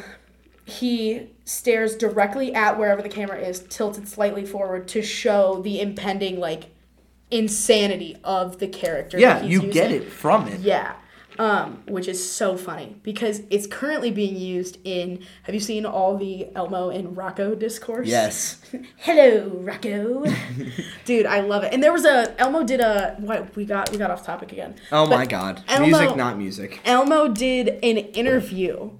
he 0.63 1.27
stares 1.43 1.97
directly 1.97 2.53
at 2.53 2.79
wherever 2.79 3.01
the 3.01 3.09
camera 3.09 3.37
is, 3.37 3.59
tilted 3.67 4.07
slightly 4.07 4.45
forward 4.45 4.87
to 4.87 5.01
show 5.01 5.61
the 5.61 5.81
impending 5.81 6.39
like 6.39 6.69
insanity 7.29 8.15
of 8.23 8.59
the 8.59 8.67
character. 8.69 9.19
Yeah, 9.19 9.43
you 9.43 9.63
get 9.63 9.91
it 9.91 10.09
from 10.09 10.47
it. 10.47 10.61
Yeah. 10.61 10.93
Um, 11.39 11.81
which 11.87 12.07
is 12.07 12.31
so 12.31 12.57
funny 12.57 12.97
because 13.03 13.41
it's 13.49 13.65
currently 13.65 14.11
being 14.11 14.35
used 14.35 14.77
in. 14.83 15.23
Have 15.43 15.55
you 15.55 15.61
seen 15.61 15.85
all 15.85 16.17
the 16.17 16.47
Elmo 16.55 16.89
and 16.89 17.15
Rocco 17.15 17.55
discourse? 17.55 18.07
Yes. 18.07 18.61
Hello, 18.97 19.47
Rocco. 19.61 20.25
Dude, 21.05 21.25
I 21.25 21.39
love 21.39 21.63
it. 21.63 21.73
And 21.73 21.81
there 21.81 21.93
was 21.93 22.05
a 22.05 22.35
Elmo 22.39 22.63
did 22.63 22.81
a 22.81 23.15
what 23.19 23.55
we 23.55 23.65
got 23.65 23.91
we 23.91 23.97
got 23.97 24.11
off 24.11 24.25
topic 24.25 24.51
again. 24.51 24.75
Oh 24.91 25.07
But 25.07 25.17
my 25.17 25.25
god. 25.25 25.63
Elmo- 25.67 25.85
Music, 25.87 26.15
not 26.15 26.37
music. 26.37 26.79
Elmo 26.85 27.29
did 27.29 27.69
an 27.69 27.97
interview. 27.97 28.91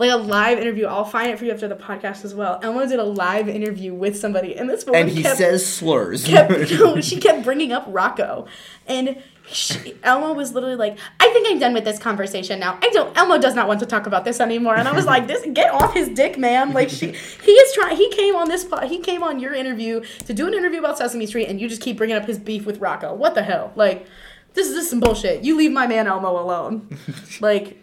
Like 0.00 0.12
a 0.12 0.16
live 0.16 0.58
interview. 0.58 0.86
I'll 0.86 1.04
find 1.04 1.30
it 1.30 1.38
for 1.38 1.44
you 1.44 1.52
after 1.52 1.68
the 1.68 1.76
podcast 1.76 2.24
as 2.24 2.34
well. 2.34 2.58
Elmo 2.62 2.86
did 2.86 2.98
a 2.98 3.04
live 3.04 3.50
interview 3.50 3.92
with 3.92 4.16
somebody, 4.16 4.56
and 4.56 4.66
this 4.66 4.86
woman 4.86 5.02
And 5.02 5.10
he 5.10 5.22
kept, 5.22 5.36
says 5.36 5.70
slurs. 5.70 6.24
kept 6.24 6.50
no, 6.72 7.02
she 7.02 7.20
kept 7.20 7.44
bringing 7.44 7.70
up 7.70 7.84
Rocco, 7.86 8.46
and 8.86 9.22
she, 9.46 9.94
Elmo 10.02 10.32
was 10.32 10.54
literally 10.54 10.76
like, 10.76 10.96
"I 11.20 11.28
think 11.28 11.46
I'm 11.50 11.58
done 11.58 11.74
with 11.74 11.84
this 11.84 11.98
conversation 11.98 12.58
now. 12.58 12.78
I 12.80 12.88
don't. 12.88 13.14
Elmo 13.14 13.36
does 13.36 13.54
not 13.54 13.68
want 13.68 13.80
to 13.80 13.86
talk 13.86 14.06
about 14.06 14.24
this 14.24 14.40
anymore." 14.40 14.74
And 14.74 14.88
I 14.88 14.92
was 14.92 15.04
like, 15.04 15.26
"This 15.26 15.44
get 15.52 15.70
off 15.70 15.92
his 15.92 16.08
dick, 16.08 16.38
man! 16.38 16.72
Like 16.72 16.88
she, 16.88 17.12
he 17.12 17.52
is 17.52 17.74
trying. 17.74 17.94
He 17.98 18.10
came 18.10 18.34
on 18.34 18.48
this. 18.48 18.66
He 18.86 19.00
came 19.00 19.22
on 19.22 19.38
your 19.38 19.52
interview 19.52 20.02
to 20.24 20.32
do 20.32 20.46
an 20.46 20.54
interview 20.54 20.78
about 20.78 20.96
Sesame 20.96 21.26
Street, 21.26 21.48
and 21.48 21.60
you 21.60 21.68
just 21.68 21.82
keep 21.82 21.98
bringing 21.98 22.16
up 22.16 22.24
his 22.24 22.38
beef 22.38 22.64
with 22.64 22.78
Rocco. 22.78 23.12
What 23.12 23.34
the 23.34 23.42
hell? 23.42 23.70
Like, 23.76 24.06
this 24.54 24.66
is 24.66 24.76
just 24.76 24.88
some 24.88 25.00
bullshit. 25.00 25.44
You 25.44 25.58
leave 25.58 25.72
my 25.72 25.86
man 25.86 26.06
Elmo 26.06 26.40
alone. 26.40 26.88
like." 27.42 27.76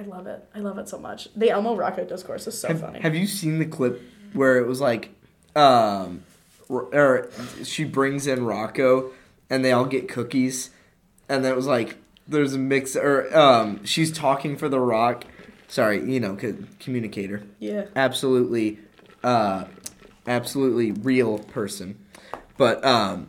I 0.00 0.04
love 0.04 0.26
it. 0.26 0.42
I 0.54 0.60
love 0.60 0.78
it 0.78 0.88
so 0.88 0.98
much. 0.98 1.28
The 1.36 1.50
Elmo 1.50 1.76
Rocco 1.76 2.04
discourse 2.04 2.46
is 2.46 2.58
so 2.58 2.68
have, 2.68 2.80
funny. 2.80 3.00
have 3.00 3.14
you 3.14 3.26
seen 3.26 3.58
the 3.58 3.66
clip 3.66 4.00
where 4.32 4.56
it 4.58 4.66
was 4.66 4.80
like, 4.80 5.10
um, 5.54 6.22
or 6.70 7.28
she 7.64 7.84
brings 7.84 8.26
in 8.26 8.44
Rocco, 8.46 9.10
and 9.50 9.62
they 9.64 9.72
all 9.72 9.84
get 9.84 10.08
cookies, 10.08 10.70
and 11.28 11.44
then 11.44 11.52
it 11.52 11.56
was 11.56 11.66
like 11.66 11.98
there's 12.26 12.54
a 12.54 12.58
mix, 12.58 12.96
or 12.96 13.36
um, 13.36 13.84
she's 13.84 14.10
talking 14.10 14.56
for 14.56 14.68
the 14.70 14.80
Rock. 14.80 15.24
Sorry, 15.68 16.02
you 16.10 16.18
know, 16.18 16.34
co- 16.34 16.56
communicator. 16.80 17.42
yeah. 17.58 17.84
absolutely 17.94 18.78
uh 19.22 19.66
absolutely 20.26 20.92
real 20.92 21.38
person 21.38 21.98
but 22.56 22.82
um 22.84 23.28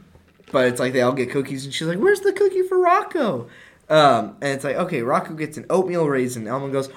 but 0.53 0.67
it's 0.67 0.79
like 0.79 0.93
they 0.93 1.01
all 1.01 1.11
get 1.11 1.29
cookies 1.29 1.65
and 1.65 1.73
she's 1.73 1.85
like 1.87 1.99
where's 1.99 2.21
the 2.21 2.31
cookie 2.31 2.61
for 2.61 2.79
rocco 2.79 3.47
um 3.91 4.35
and 4.41 4.53
it's 4.53 4.63
like 4.63 4.75
okay 4.75 5.01
rocco 5.03 5.33
gets 5.35 5.57
an 5.57 5.65
oatmeal 5.69 6.07
raisin 6.07 6.47
elmo 6.47 6.69
goes 6.69 6.89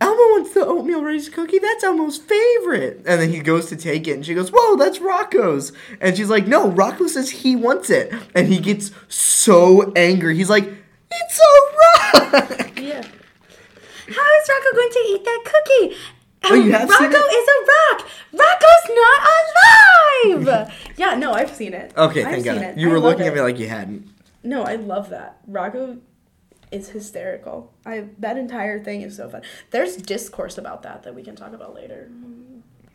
elmo 0.00 0.22
wants 0.34 0.52
the 0.54 0.64
oatmeal 0.64 1.02
raisin 1.02 1.32
cookie 1.32 1.58
that's 1.58 1.82
elmo's 1.82 2.18
favorite 2.18 2.98
and 3.06 3.20
then 3.20 3.30
he 3.30 3.40
goes 3.40 3.66
to 3.66 3.76
take 3.76 4.06
it 4.06 4.12
and 4.12 4.24
she 4.26 4.34
goes 4.34 4.50
whoa 4.54 4.76
that's 4.76 5.00
rocco's 5.00 5.72
and 6.00 6.16
she's 6.16 6.28
like 6.30 6.46
no 6.46 6.68
rocco 6.68 7.06
says 7.06 7.30
he 7.30 7.56
wants 7.56 7.90
it 7.90 8.12
and 8.34 8.46
he 8.48 8.58
gets 8.60 8.90
so 9.08 9.92
angry 9.96 10.36
he's 10.36 10.50
like 10.50 10.64
it's 11.10 11.40
a 11.40 12.38
rock 12.40 12.70
Yeah. 12.78 13.02
How 14.06 14.10
is 14.10 14.48
Rocco 14.50 14.76
going 14.76 14.90
to 14.90 14.98
eat 15.08 15.24
that 15.24 15.44
cookie? 15.46 15.96
Oh, 16.44 16.54
you 16.54 16.72
have 16.72 16.90
Rocco 16.90 17.02
seen 17.04 17.12
it? 17.12 17.16
is 17.16 17.48
a 17.48 17.58
rock. 17.94 18.08
Rocco's 18.34 18.90
not 18.90 20.44
alive. 20.44 20.74
yeah, 20.98 21.14
no, 21.14 21.32
I've 21.32 21.50
seen 21.54 21.72
it. 21.72 21.92
okay 21.96 22.22
I've 22.24 22.30
thank 22.32 22.44
seen 22.44 22.54
god 22.56 22.62
it. 22.62 22.78
you 22.78 22.88
I 22.90 22.92
were 22.92 23.00
looking 23.00 23.26
at 23.26 23.32
me 23.34 23.40
like 23.40 23.58
you 23.58 23.68
hadn't 23.68 24.06
No, 24.42 24.62
I 24.62 24.74
love 24.76 25.08
that. 25.10 25.38
Rocco 25.46 25.98
is 26.74 26.88
hysterical. 26.88 27.72
I 27.86 28.06
that 28.18 28.36
entire 28.36 28.82
thing 28.82 29.02
is 29.02 29.16
so 29.16 29.28
fun. 29.28 29.42
There's 29.70 29.96
discourse 29.96 30.58
about 30.58 30.82
that 30.82 31.04
that 31.04 31.14
we 31.14 31.22
can 31.22 31.36
talk 31.36 31.52
about 31.52 31.74
later. 31.74 32.10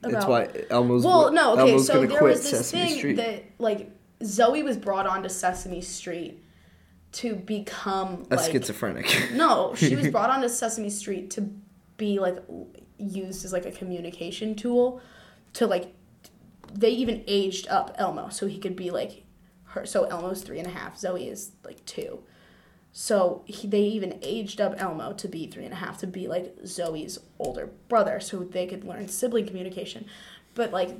about. 0.01 0.11
That's 0.11 0.25
why 0.25 0.49
Elmo's. 0.69 1.05
Well, 1.05 1.31
no, 1.31 1.53
okay. 1.53 1.71
Elmo's 1.71 1.87
so 1.87 2.05
there 2.05 2.23
was 2.23 2.41
this 2.41 2.69
Sesame 2.69 2.83
thing 2.83 2.97
Street. 2.97 3.15
that 3.15 3.43
like 3.57 3.91
Zoe 4.23 4.63
was 4.63 4.77
brought 4.77 5.07
onto 5.07 5.29
Sesame 5.29 5.81
Street 5.81 6.43
to 7.13 7.35
become 7.35 8.25
a 8.29 8.35
like 8.35 8.51
schizophrenic. 8.51 9.29
no, 9.33 9.73
she 9.75 9.95
was 9.95 10.09
brought 10.09 10.29
onto 10.29 10.49
Sesame 10.49 10.89
Street 10.89 11.31
to 11.31 11.49
be 11.97 12.19
like 12.19 12.37
used 12.97 13.45
as 13.45 13.53
like 13.53 13.65
a 13.65 13.71
communication 13.71 14.55
tool 14.55 15.01
to 15.53 15.65
like 15.65 15.93
they 16.73 16.89
even 16.89 17.23
aged 17.27 17.67
up 17.69 17.95
Elmo 17.97 18.29
so 18.29 18.45
he 18.45 18.59
could 18.59 18.75
be 18.75 18.91
like 18.91 19.23
her. 19.63 19.85
So 19.85 20.03
Elmo's 20.03 20.43
three 20.43 20.59
and 20.59 20.67
a 20.67 20.71
half. 20.71 20.97
Zoe 20.97 21.27
is 21.27 21.53
like 21.63 21.83
two. 21.85 22.23
So 22.91 23.43
he, 23.45 23.67
they 23.67 23.81
even 23.81 24.19
aged 24.21 24.59
up 24.59 24.73
Elmo 24.77 25.13
to 25.13 25.27
be 25.27 25.47
three 25.47 25.63
and 25.63 25.73
a 25.73 25.77
half 25.77 25.99
to 25.99 26.07
be 26.07 26.27
like 26.27 26.55
Zoe's 26.65 27.19
older 27.37 27.69
brother, 27.87 28.19
so 28.19 28.39
they 28.39 28.65
could 28.65 28.83
learn 28.83 29.07
sibling 29.07 29.45
communication. 29.45 30.05
But 30.55 30.71
like 30.71 30.97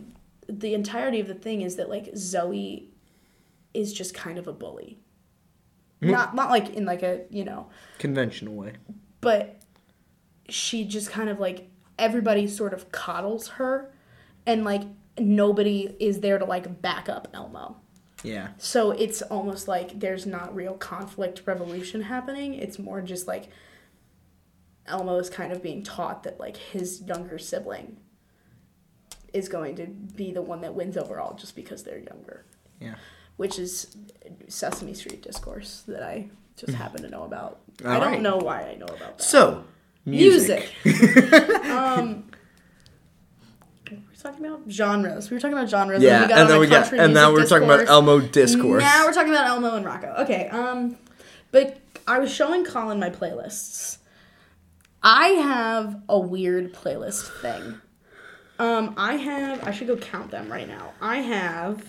the 0.47 0.73
entirety 0.73 1.19
of 1.19 1.27
the 1.27 1.33
thing 1.33 1.61
is 1.61 1.75
that 1.77 1.89
like 1.89 2.09
Zoe 2.15 2.89
is 3.73 3.93
just 3.93 4.13
kind 4.13 4.37
of 4.37 4.47
a 4.47 4.53
bully. 4.53 4.99
Hmm. 6.01 6.11
Not 6.11 6.35
not 6.35 6.49
like 6.49 6.69
in 6.69 6.85
like 6.85 7.03
a 7.03 7.21
you 7.29 7.43
know 7.43 7.67
Conventional 7.97 8.55
way. 8.55 8.73
but 9.21 9.59
she 10.47 10.85
just 10.85 11.09
kind 11.11 11.29
of 11.29 11.39
like 11.39 11.69
everybody 11.97 12.47
sort 12.47 12.73
of 12.73 12.91
coddles 12.91 13.49
her 13.49 13.91
and 14.45 14.63
like 14.63 14.83
nobody 15.19 15.95
is 15.99 16.21
there 16.21 16.39
to 16.39 16.45
like 16.45 16.81
back 16.81 17.09
up 17.09 17.27
Elmo. 17.33 17.77
Yeah. 18.23 18.49
So 18.57 18.91
it's 18.91 19.21
almost 19.21 19.67
like 19.67 19.99
there's 19.99 20.25
not 20.25 20.53
real 20.55 20.73
conflict 20.73 21.43
revolution 21.45 22.01
happening. 22.01 22.53
It's 22.53 22.77
more 22.79 23.01
just 23.01 23.27
like 23.27 23.49
Elmo 24.85 25.17
is 25.17 25.29
kind 25.29 25.51
of 25.53 25.61
being 25.63 25.83
taught 25.83 26.23
that 26.23 26.39
like 26.39 26.57
his 26.57 27.01
younger 27.01 27.37
sibling 27.37 27.97
is 29.33 29.47
going 29.47 29.75
to 29.75 29.85
be 29.85 30.31
the 30.31 30.41
one 30.41 30.61
that 30.61 30.73
wins 30.73 30.97
overall 30.97 31.35
just 31.35 31.55
because 31.55 31.83
they're 31.83 31.99
younger, 31.99 32.45
Yeah. 32.79 32.95
which 33.37 33.59
is 33.59 33.95
Sesame 34.47 34.93
Street 34.95 35.21
discourse 35.21 35.83
that 35.87 36.01
I 36.01 36.29
just 36.57 36.73
happen 36.73 37.03
to 37.03 37.09
know 37.09 37.23
about. 37.23 37.59
All 37.85 37.91
I 37.91 37.99
don't 37.99 38.11
right. 38.13 38.21
know 38.21 38.37
why 38.37 38.63
I 38.63 38.75
know 38.75 38.87
about 38.87 39.19
that. 39.19 39.21
So, 39.21 39.63
music. 40.05 40.73
um, 41.69 42.05
were 42.05 42.17
we 42.17 42.28
talking 44.21 44.45
about? 44.45 44.61
Genres. 44.69 45.29
We 45.29 45.35
were 45.35 45.41
talking 45.41 45.57
about 45.57 45.69
genres. 45.69 46.01
Yeah, 46.01 46.23
we 46.23 46.27
got 46.27 46.39
and 46.39 46.49
then 46.49 46.59
we 46.59 46.67
got, 46.67 46.91
and 46.93 47.13
now 47.13 47.29
we're 47.31 47.39
music 47.39 47.49
talking 47.49 47.69
about. 47.69 47.87
Elmo 47.87 48.19
discourse. 48.19 48.83
Now 48.83 49.05
we're 49.05 49.13
talking 49.13 49.31
about 49.31 49.47
Elmo 49.47 49.75
and 49.75 49.85
Rocco. 49.85 50.13
Okay. 50.19 50.47
Um, 50.49 50.97
but 51.51 51.77
I 52.07 52.19
was 52.19 52.33
showing 52.33 52.63
Colin 52.63 52.99
my 52.99 53.09
playlists. 53.09 53.97
I 55.01 55.27
have 55.29 56.01
a 56.09 56.19
weird 56.19 56.73
playlist 56.73 57.29
thing. 57.41 57.79
Um, 58.59 58.93
I 58.97 59.15
have. 59.15 59.65
I 59.65 59.71
should 59.71 59.87
go 59.87 59.95
count 59.95 60.31
them 60.31 60.51
right 60.51 60.67
now. 60.67 60.93
I 61.01 61.17
have 61.17 61.81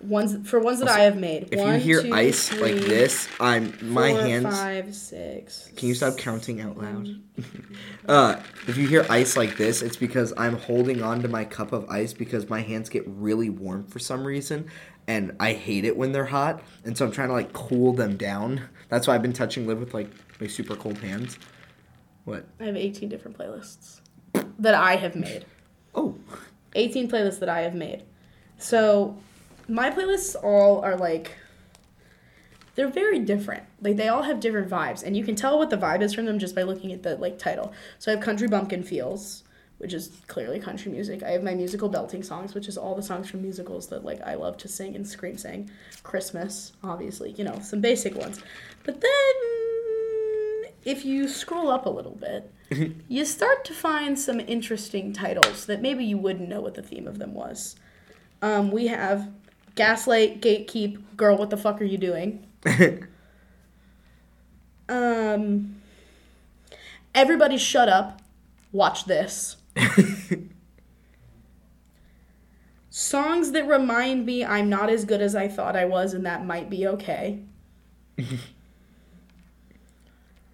ones 0.00 0.48
for 0.48 0.60
ones 0.60 0.80
that 0.80 0.88
I 0.88 1.00
have 1.00 1.16
made. 1.16 1.48
if 1.52 1.58
One, 1.58 1.74
you 1.74 1.80
hear 1.80 2.02
two, 2.02 2.12
ice 2.12 2.52
like 2.58 2.76
this, 2.76 3.28
I'm 3.40 3.76
my 3.82 4.12
four, 4.12 4.20
hands. 4.20 4.44
Five, 4.44 4.94
six. 4.94 5.70
Can 5.76 5.88
you 5.88 5.94
stop 5.94 6.16
counting 6.16 6.60
out 6.60 6.78
loud? 6.78 7.08
uh, 8.08 8.36
if 8.66 8.76
you 8.76 8.86
hear 8.86 9.06
ice 9.08 9.36
like 9.36 9.56
this, 9.56 9.82
it's 9.82 9.96
because 9.96 10.32
I'm 10.36 10.56
holding 10.56 11.02
on 11.02 11.22
to 11.22 11.28
my 11.28 11.44
cup 11.44 11.72
of 11.72 11.88
ice 11.88 12.12
because 12.12 12.48
my 12.48 12.60
hands 12.60 12.88
get 12.88 13.04
really 13.06 13.50
warm 13.50 13.86
for 13.86 13.98
some 13.98 14.26
reason, 14.26 14.68
and 15.06 15.34
I 15.40 15.52
hate 15.52 15.84
it 15.84 15.96
when 15.96 16.12
they're 16.12 16.26
hot, 16.26 16.62
and 16.84 16.96
so 16.96 17.06
I'm 17.06 17.12
trying 17.12 17.28
to 17.28 17.34
like 17.34 17.52
cool 17.52 17.92
them 17.92 18.16
down. 18.16 18.62
That's 18.88 19.06
why 19.06 19.14
I've 19.14 19.22
been 19.22 19.32
touching 19.32 19.66
Liv 19.66 19.78
with 19.78 19.94
like 19.94 20.10
my 20.40 20.46
super 20.46 20.76
cold 20.76 20.98
hands. 20.98 21.38
What? 22.24 22.44
I 22.60 22.64
have 22.64 22.76
18 22.76 23.08
different 23.08 23.38
playlists 23.38 24.00
that 24.58 24.74
I 24.74 24.96
have 24.96 25.14
made. 25.14 25.46
Oh, 25.94 26.16
18 26.74 27.08
playlists 27.08 27.38
that 27.38 27.48
I 27.48 27.60
have 27.60 27.74
made. 27.74 28.02
So 28.58 29.16
my 29.68 29.90
playlists 29.90 30.36
all 30.42 30.80
are 30.84 30.96
like 30.96 31.36
they're 32.74 32.88
very 32.88 33.18
different. 33.18 33.64
Like 33.80 33.96
they 33.96 34.08
all 34.08 34.22
have 34.22 34.38
different 34.38 34.68
vibes 34.68 35.02
and 35.02 35.16
you 35.16 35.24
can 35.24 35.34
tell 35.34 35.58
what 35.58 35.70
the 35.70 35.78
vibe 35.78 36.02
is 36.02 36.14
from 36.14 36.26
them 36.26 36.38
just 36.38 36.54
by 36.54 36.62
looking 36.62 36.92
at 36.92 37.02
the 37.02 37.16
like 37.16 37.38
title. 37.38 37.72
So 37.98 38.12
I 38.12 38.14
have 38.14 38.24
Country 38.24 38.48
Bumpkin 38.48 38.82
Feels, 38.82 39.44
which 39.78 39.94
is 39.94 40.10
clearly 40.26 40.60
country 40.60 40.92
music. 40.92 41.22
I 41.22 41.30
have 41.30 41.42
my 41.42 41.54
musical 41.54 41.88
belting 41.88 42.22
songs, 42.22 42.54
which 42.54 42.68
is 42.68 42.76
all 42.76 42.94
the 42.94 43.02
songs 43.02 43.30
from 43.30 43.42
musicals 43.42 43.88
that 43.88 44.04
like 44.04 44.20
I 44.22 44.34
love 44.34 44.58
to 44.58 44.68
sing 44.68 44.94
and 44.94 45.06
scream 45.06 45.38
sing. 45.38 45.70
Christmas, 46.02 46.72
obviously, 46.84 47.32
you 47.32 47.44
know, 47.44 47.58
some 47.60 47.80
basic 47.80 48.14
ones. 48.14 48.42
But 48.84 49.00
then 49.00 50.70
if 50.84 51.04
you 51.04 51.28
scroll 51.28 51.70
up 51.70 51.86
a 51.86 51.90
little 51.90 52.16
bit, 52.16 52.52
you 53.08 53.24
start 53.24 53.64
to 53.64 53.74
find 53.74 54.18
some 54.18 54.38
interesting 54.38 55.12
titles 55.12 55.66
that 55.66 55.80
maybe 55.80 56.04
you 56.04 56.18
wouldn't 56.18 56.48
know 56.48 56.60
what 56.60 56.74
the 56.74 56.82
theme 56.82 57.08
of 57.08 57.18
them 57.18 57.32
was. 57.32 57.76
Um, 58.42 58.70
we 58.70 58.88
have 58.88 59.30
Gaslight, 59.76 60.40
Gatekeep, 60.40 61.16
Girl, 61.16 61.36
What 61.36 61.50
the 61.50 61.56
Fuck 61.56 61.80
Are 61.80 61.84
You 61.84 61.98
Doing? 61.98 62.46
Um, 64.88 65.80
Everybody 67.14 67.58
Shut 67.58 67.88
Up, 67.88 68.22
Watch 68.72 69.04
This. 69.06 69.56
Songs 72.90 73.50
that 73.52 73.66
remind 73.66 74.24
me 74.24 74.44
I'm 74.44 74.68
not 74.68 74.88
as 74.88 75.04
good 75.04 75.20
as 75.20 75.34
I 75.34 75.48
thought 75.48 75.76
I 75.76 75.84
was, 75.84 76.14
and 76.14 76.24
that 76.24 76.46
might 76.46 76.70
be 76.70 76.86
okay. 76.86 77.40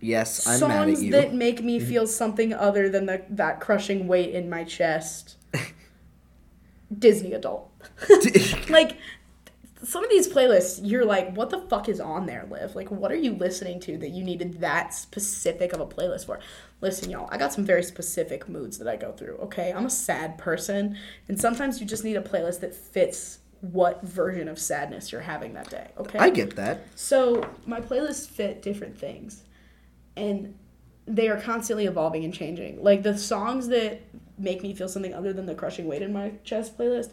yes, 0.01 0.47
I'm 0.47 0.61
mad 0.61 0.89
at 0.89 0.97
songs 0.97 1.03
you. 1.05 1.13
that 1.13 1.35
make 1.35 1.63
me 1.63 1.79
feel 1.79 2.07
something 2.07 2.53
other 2.53 2.89
than 2.89 3.07
the, 3.07 3.23
that 3.31 3.61
crushing 3.61 4.09
weight 4.09 4.35
in 4.35 4.51
my 4.51 4.65
chest. 4.65 5.37
Disney 6.99 7.33
adult. 7.33 7.71
like 8.69 8.99
some 9.85 10.05
of 10.05 10.11
these 10.11 10.29
playlists, 10.29 10.81
you're 10.83 11.05
like, 11.05 11.37
what 11.37 11.51
the 11.51 11.59
fuck 11.59 11.89
is 11.89 12.01
on 12.01 12.27
there, 12.27 12.47
Liv? 12.49 12.77
Like, 12.77 12.91
what 12.91 13.11
are 13.11 13.17
you 13.17 13.33
listening 13.33 13.81
to 13.81 13.99
that 13.99 14.11
you 14.11 14.23
needed 14.23 14.61
that 14.61 14.95
specific 14.95 15.73
of 15.73 15.81
a 15.81 15.87
playlist 15.87 16.27
for? 16.27 16.39
Listen, 16.81 17.11
y'all, 17.11 17.29
I 17.33 17.37
got 17.37 17.53
some 17.53 17.65
very 17.65 17.83
specific 17.83 18.49
moods 18.49 18.79
that 18.79 18.87
I 18.87 18.97
go 18.97 19.13
through, 19.13 19.37
okay? 19.39 19.73
I'm 19.73 19.87
a 19.87 19.91
sad 19.91 20.39
person, 20.39 20.97
and 21.29 21.41
sometimes 21.41 21.81
you 21.81 21.87
just 21.87 22.05
need 22.05 22.17
a 22.17 22.23
playlist 22.23 22.61
that 22.61 22.75
fits 22.75 23.41
what 23.61 24.03
version 24.03 24.49
of 24.49 24.59
sadness 24.59 25.11
you're 25.11 25.21
having 25.21 25.55
that 25.55 25.71
day, 25.71 25.89
okay? 25.99 26.19
I 26.19 26.31
get 26.31 26.57
that. 26.57 26.87
So 26.95 27.49
my 27.67 27.81
playlists 27.81 28.29
fit 28.29 28.63
different 28.63 28.97
things, 28.97 29.43
and 30.17 30.55
they 31.07 31.29
are 31.29 31.41
constantly 31.41 31.87
evolving 31.87 32.25
and 32.25 32.33
changing. 32.33 32.83
Like 32.83 33.03
the 33.03 33.19
songs 33.19 33.69
that 33.69 34.03
make 34.43 34.63
me 34.63 34.75
feel 34.75 34.89
something 34.89 35.15
other 35.15 35.33
than 35.33 35.47
the 35.47 35.55
crushing 35.55 35.87
weight 35.87 36.03
in 36.03 36.13
my 36.13 36.33
chest 36.45 36.77
playlist, 36.77 37.13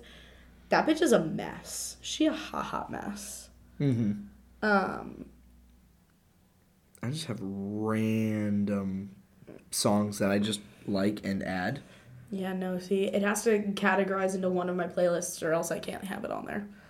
that 0.69 0.85
bitch 0.87 1.01
is 1.01 1.11
a 1.11 1.23
mess. 1.23 1.97
She 2.01 2.25
a 2.25 2.33
hot 2.33 2.65
hot 2.65 2.91
mess. 2.91 3.49
hmm 3.77 4.11
Um, 4.61 5.25
I 7.01 7.09
just 7.09 7.25
have 7.27 7.39
random 7.41 9.15
songs 9.71 10.19
that 10.19 10.31
I 10.31 10.39
just 10.39 10.61
like 10.87 11.23
and 11.23 11.43
add. 11.43 11.81
yeah, 12.31 12.53
no, 12.53 12.77
see, 12.79 13.05
it 13.05 13.21
has 13.23 13.43
to 13.43 13.59
categorize 13.73 14.35
into 14.35 14.49
one 14.49 14.69
of 14.69 14.75
my 14.75 14.85
playlists, 14.87 15.41
or 15.43 15.53
else 15.53 15.71
I 15.71 15.79
can't 15.79 16.03
have 16.03 16.23
it 16.25 16.31
on 16.31 16.45
there. 16.45 16.67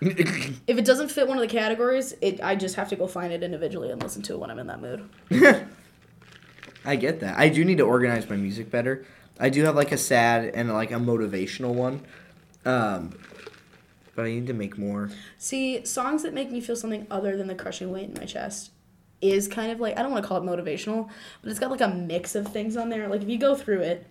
If 0.66 0.78
it 0.78 0.84
doesn't 0.84 1.10
fit 1.10 1.28
one 1.28 1.36
of 1.36 1.42
the 1.42 1.54
categories, 1.54 2.14
it 2.20 2.42
I 2.42 2.54
just 2.56 2.76
have 2.76 2.88
to 2.90 2.96
go 2.96 3.06
find 3.06 3.32
it 3.32 3.42
individually 3.42 3.90
and 3.90 4.02
listen 4.02 4.22
to 4.22 4.34
it 4.34 4.38
when 4.40 4.50
I'm 4.50 4.58
in 4.58 4.66
that 4.68 4.80
mood. 4.80 5.08
I 6.84 6.96
get 6.96 7.20
that. 7.20 7.38
I 7.38 7.48
do 7.50 7.64
need 7.64 7.78
to 7.78 7.84
organize 7.84 8.28
my 8.28 8.36
music 8.36 8.70
better. 8.70 9.04
I 9.40 9.48
do 9.48 9.64
have 9.64 9.74
like 9.74 9.90
a 9.92 9.98
sad 9.98 10.52
and 10.54 10.72
like 10.72 10.90
a 10.90 10.96
motivational 10.96 11.74
one. 11.74 12.02
Um, 12.64 13.18
but 14.14 14.26
I 14.26 14.30
need 14.32 14.48
to 14.48 14.52
make 14.52 14.76
more. 14.76 15.10
See, 15.38 15.84
songs 15.84 16.22
that 16.24 16.34
make 16.34 16.50
me 16.50 16.60
feel 16.60 16.76
something 16.76 17.06
other 17.10 17.36
than 17.36 17.46
the 17.46 17.54
crushing 17.54 17.90
weight 17.90 18.10
in 18.10 18.14
my 18.14 18.26
chest 18.26 18.70
is 19.22 19.48
kind 19.48 19.72
of 19.72 19.80
like 19.80 19.98
I 19.98 20.02
don't 20.02 20.12
want 20.12 20.22
to 20.22 20.28
call 20.28 20.38
it 20.38 20.44
motivational, 20.44 21.08
but 21.42 21.50
it's 21.50 21.58
got 21.58 21.70
like 21.70 21.80
a 21.80 21.88
mix 21.88 22.34
of 22.34 22.48
things 22.48 22.76
on 22.76 22.90
there. 22.90 23.08
Like 23.08 23.22
if 23.22 23.28
you 23.28 23.38
go 23.38 23.54
through 23.54 23.80
it, 23.80 24.06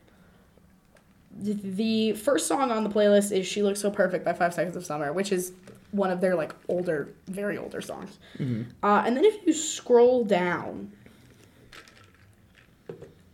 the 1.31 2.13
first 2.13 2.47
song 2.47 2.71
on 2.71 2.83
the 2.83 2.89
playlist 2.89 3.31
is 3.31 3.45
"She 3.45 3.61
Looks 3.61 3.79
So 3.79 3.91
Perfect" 3.91 4.25
by 4.25 4.33
Five 4.33 4.53
Seconds 4.53 4.75
of 4.75 4.85
Summer, 4.85 5.13
which 5.13 5.31
is 5.31 5.53
one 5.91 6.11
of 6.11 6.21
their 6.21 6.35
like 6.35 6.53
older, 6.67 7.13
very 7.27 7.57
older 7.57 7.81
songs. 7.81 8.17
Uh, 8.83 9.03
and 9.05 9.15
then 9.15 9.25
if 9.25 9.45
you 9.45 9.53
scroll 9.53 10.23
down, 10.23 10.91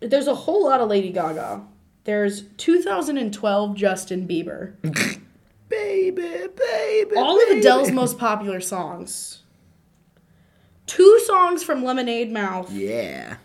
there's 0.02 0.28
a 0.28 0.36
whole 0.36 0.66
lot 0.66 0.82
of 0.82 0.90
Lady 0.90 1.12
Gaga. 1.12 1.66
There's 2.06 2.44
2012 2.58 3.76
Justin 3.76 4.28
Bieber. 4.28 4.74
Baby, 5.70 6.12
baby. 6.56 7.16
all 7.18 7.42
of. 7.42 7.58
Adele's 7.58 7.92
most 7.92 8.18
popular 8.20 8.62
songs. 8.62 9.42
Two 10.86 11.20
songs 11.26 11.64
from 11.64 11.84
Lemonade 11.84 12.32
Mouth 12.32 12.72
Yeah. 12.72 13.38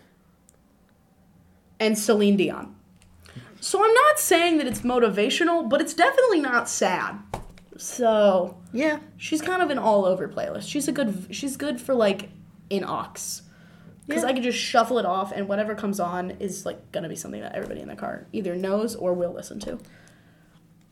and 1.79 1.97
Celine 1.97 2.37
Dion. 2.37 2.75
So 3.59 3.83
I'm 3.83 3.93
not 3.93 4.19
saying 4.19 4.59
that 4.59 4.67
it's 4.67 4.81
motivational, 4.81 5.67
but 5.67 5.81
it's 5.81 5.95
definitely 5.95 6.39
not 6.41 6.69
sad. 6.69 7.17
So 7.77 8.57
Yeah. 8.71 8.99
she's 9.17 9.41
kind 9.41 9.63
of 9.63 9.71
an 9.71 9.79
all 9.79 10.05
over 10.05 10.29
playlist. 10.29 10.69
She's 10.69 10.87
a 10.87 10.91
good 10.91 11.25
she's 11.31 11.57
good 11.57 11.81
for 11.81 11.95
like 11.95 12.29
in 12.69 12.83
aux. 12.85 13.41
Because 14.11 14.23
Yeah. 14.23 14.29
I 14.29 14.33
can 14.33 14.43
just 14.43 14.57
shuffle 14.57 14.99
it 14.99 15.05
off 15.05 15.31
and 15.31 15.47
whatever 15.47 15.73
comes 15.73 15.99
on 15.99 16.31
is 16.31 16.65
like 16.65 16.91
gonna 16.91 17.09
be 17.09 17.15
something 17.15 17.41
that 17.41 17.55
everybody 17.55 17.79
in 17.81 17.87
the 17.87 17.95
car 17.95 18.25
either 18.33 18.55
knows 18.55 18.95
or 18.95 19.13
will 19.13 19.31
listen 19.33 19.59
to. 19.61 19.79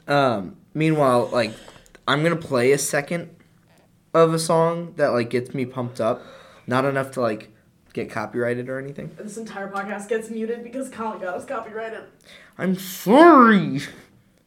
Um, 0.07 0.55
meanwhile, 0.73 1.27
like, 1.31 1.51
I'm 2.07 2.23
gonna 2.23 2.35
play 2.35 2.71
a 2.71 2.77
second 2.77 3.29
of 4.13 4.33
a 4.33 4.39
song 4.39 4.93
that 4.95 5.09
like 5.09 5.29
gets 5.29 5.53
me 5.53 5.65
pumped 5.65 6.01
up. 6.01 6.21
Not 6.65 6.85
enough 6.85 7.11
to 7.11 7.21
like 7.21 7.49
get 7.93 8.09
copyrighted 8.09 8.69
or 8.69 8.79
anything. 8.79 9.11
This 9.17 9.37
entire 9.37 9.69
podcast 9.69 10.07
gets 10.07 10.29
muted 10.29 10.63
because 10.63 10.89
Colin 10.89 11.19
got 11.19 11.35
us 11.35 11.45
copyrighted. 11.45 12.03
I'm 12.57 12.75
sorry. 12.75 13.81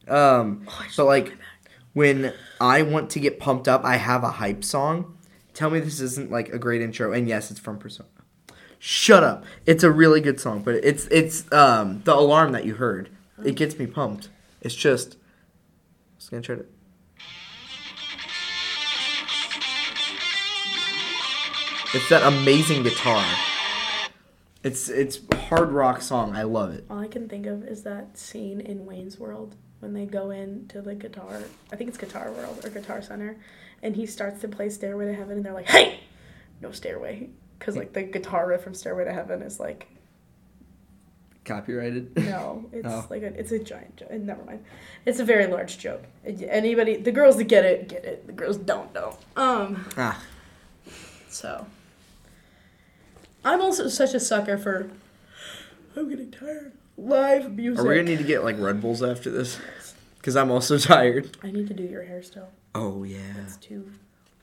Um, 0.07 0.67
but 0.97 1.05
like, 1.05 1.33
when 1.93 2.33
I 2.59 2.81
want 2.81 3.09
to 3.11 3.19
get 3.19 3.39
pumped 3.39 3.67
up, 3.67 3.83
I 3.85 3.97
have 3.97 4.23
a 4.23 4.31
hype 4.31 4.63
song. 4.63 5.17
Tell 5.53 5.69
me 5.69 5.79
this 5.79 5.99
isn't 5.99 6.31
like 6.31 6.49
a 6.49 6.57
great 6.57 6.81
intro, 6.81 7.13
and 7.13 7.27
yes, 7.27 7.51
it's 7.51 7.59
from 7.59 7.77
Persona. 7.77 8.09
Shut 8.85 9.23
up! 9.23 9.45
It's 9.65 9.81
a 9.81 9.89
really 9.89 10.19
good 10.19 10.41
song, 10.41 10.61
but 10.61 10.75
it's 10.75 11.07
it's 11.07 11.49
um 11.53 12.01
the 12.03 12.13
alarm 12.13 12.51
that 12.51 12.65
you 12.65 12.73
heard. 12.73 13.09
It 13.41 13.55
gets 13.55 13.79
me 13.79 13.87
pumped. 13.87 14.27
It's 14.59 14.75
just. 14.75 15.13
I'm 15.13 15.19
just 16.17 16.31
gonna 16.31 16.43
try 16.43 16.55
to. 16.57 16.65
It's 21.93 22.09
that 22.09 22.23
amazing 22.23 22.83
guitar. 22.83 23.23
It's 24.65 24.89
it's 24.89 25.21
hard 25.33 25.71
rock 25.71 26.01
song. 26.01 26.35
I 26.35 26.43
love 26.43 26.73
it. 26.73 26.85
All 26.89 26.99
I 26.99 27.07
can 27.07 27.29
think 27.29 27.45
of 27.45 27.63
is 27.63 27.83
that 27.83 28.17
scene 28.17 28.59
in 28.59 28.85
Wayne's 28.85 29.17
World 29.17 29.55
when 29.79 29.93
they 29.93 30.05
go 30.05 30.31
into 30.31 30.81
the 30.81 30.93
guitar. 30.93 31.41
I 31.71 31.77
think 31.77 31.87
it's 31.87 31.97
Guitar 31.97 32.33
World 32.33 32.59
or 32.65 32.69
Guitar 32.69 33.01
Center, 33.01 33.37
and 33.81 33.95
he 33.95 34.05
starts 34.05 34.41
to 34.41 34.49
play 34.49 34.69
Stairway 34.69 35.05
to 35.05 35.13
Heaven, 35.13 35.37
and 35.37 35.45
they're 35.45 35.53
like, 35.53 35.69
"Hey, 35.69 36.01
no 36.59 36.71
stairway," 36.73 37.29
because 37.59 37.75
like 37.77 37.93
the 37.93 38.03
guitar 38.03 38.47
riff 38.47 38.61
from 38.63 38.73
Stairway 38.73 39.05
to 39.05 39.13
Heaven 39.13 39.41
is 39.41 39.59
like, 39.59 39.87
Copyrighted. 41.45 42.15
no, 42.15 42.65
it's 42.71 42.87
Oh. 42.87 43.05
like 43.09 43.21
a, 43.23 43.27
it's 43.37 43.51
a 43.51 43.59
giant. 43.59 43.97
Jo- 43.97 44.07
never 44.11 44.43
mind, 44.45 44.63
it's 45.05 45.19
a 45.19 45.25
very 45.25 45.45
large 45.47 45.77
joke. 45.77 46.03
Anybody, 46.25 46.95
the 46.97 47.11
girls 47.11 47.35
that 47.37 47.45
get 47.45 47.65
it, 47.65 47.89
get 47.89 48.05
it. 48.05 48.27
The 48.27 48.33
girls 48.33 48.57
don't, 48.57 48.93
don't. 48.93 49.17
Um, 49.35 49.85
ah, 49.97 50.21
so 51.29 51.65
I'm 53.43 53.61
also 53.61 53.87
such 53.89 54.13
a 54.13 54.19
sucker 54.19 54.57
for. 54.57 54.89
I'm 55.95 56.09
getting 56.09 56.31
tired. 56.31 56.71
Live 56.97 57.51
music. 57.53 57.83
are 57.83 57.87
we 57.89 57.95
gonna 57.95 58.07
need 58.09 58.19
to 58.19 58.23
get 58.23 58.43
like 58.43 58.57
Red 58.59 58.79
Bulls 58.81 59.03
after 59.03 59.29
this? 59.29 59.59
Because 60.17 60.35
I'm 60.37 60.49
also 60.49 60.77
tired. 60.79 61.35
I 61.43 61.51
need 61.51 61.67
to 61.67 61.73
do 61.73 61.83
your 61.83 62.03
hair 62.03 62.23
still. 62.23 62.49
Oh 62.73 63.03
yeah, 63.03 63.17
It's 63.43 63.57
two. 63.57 63.91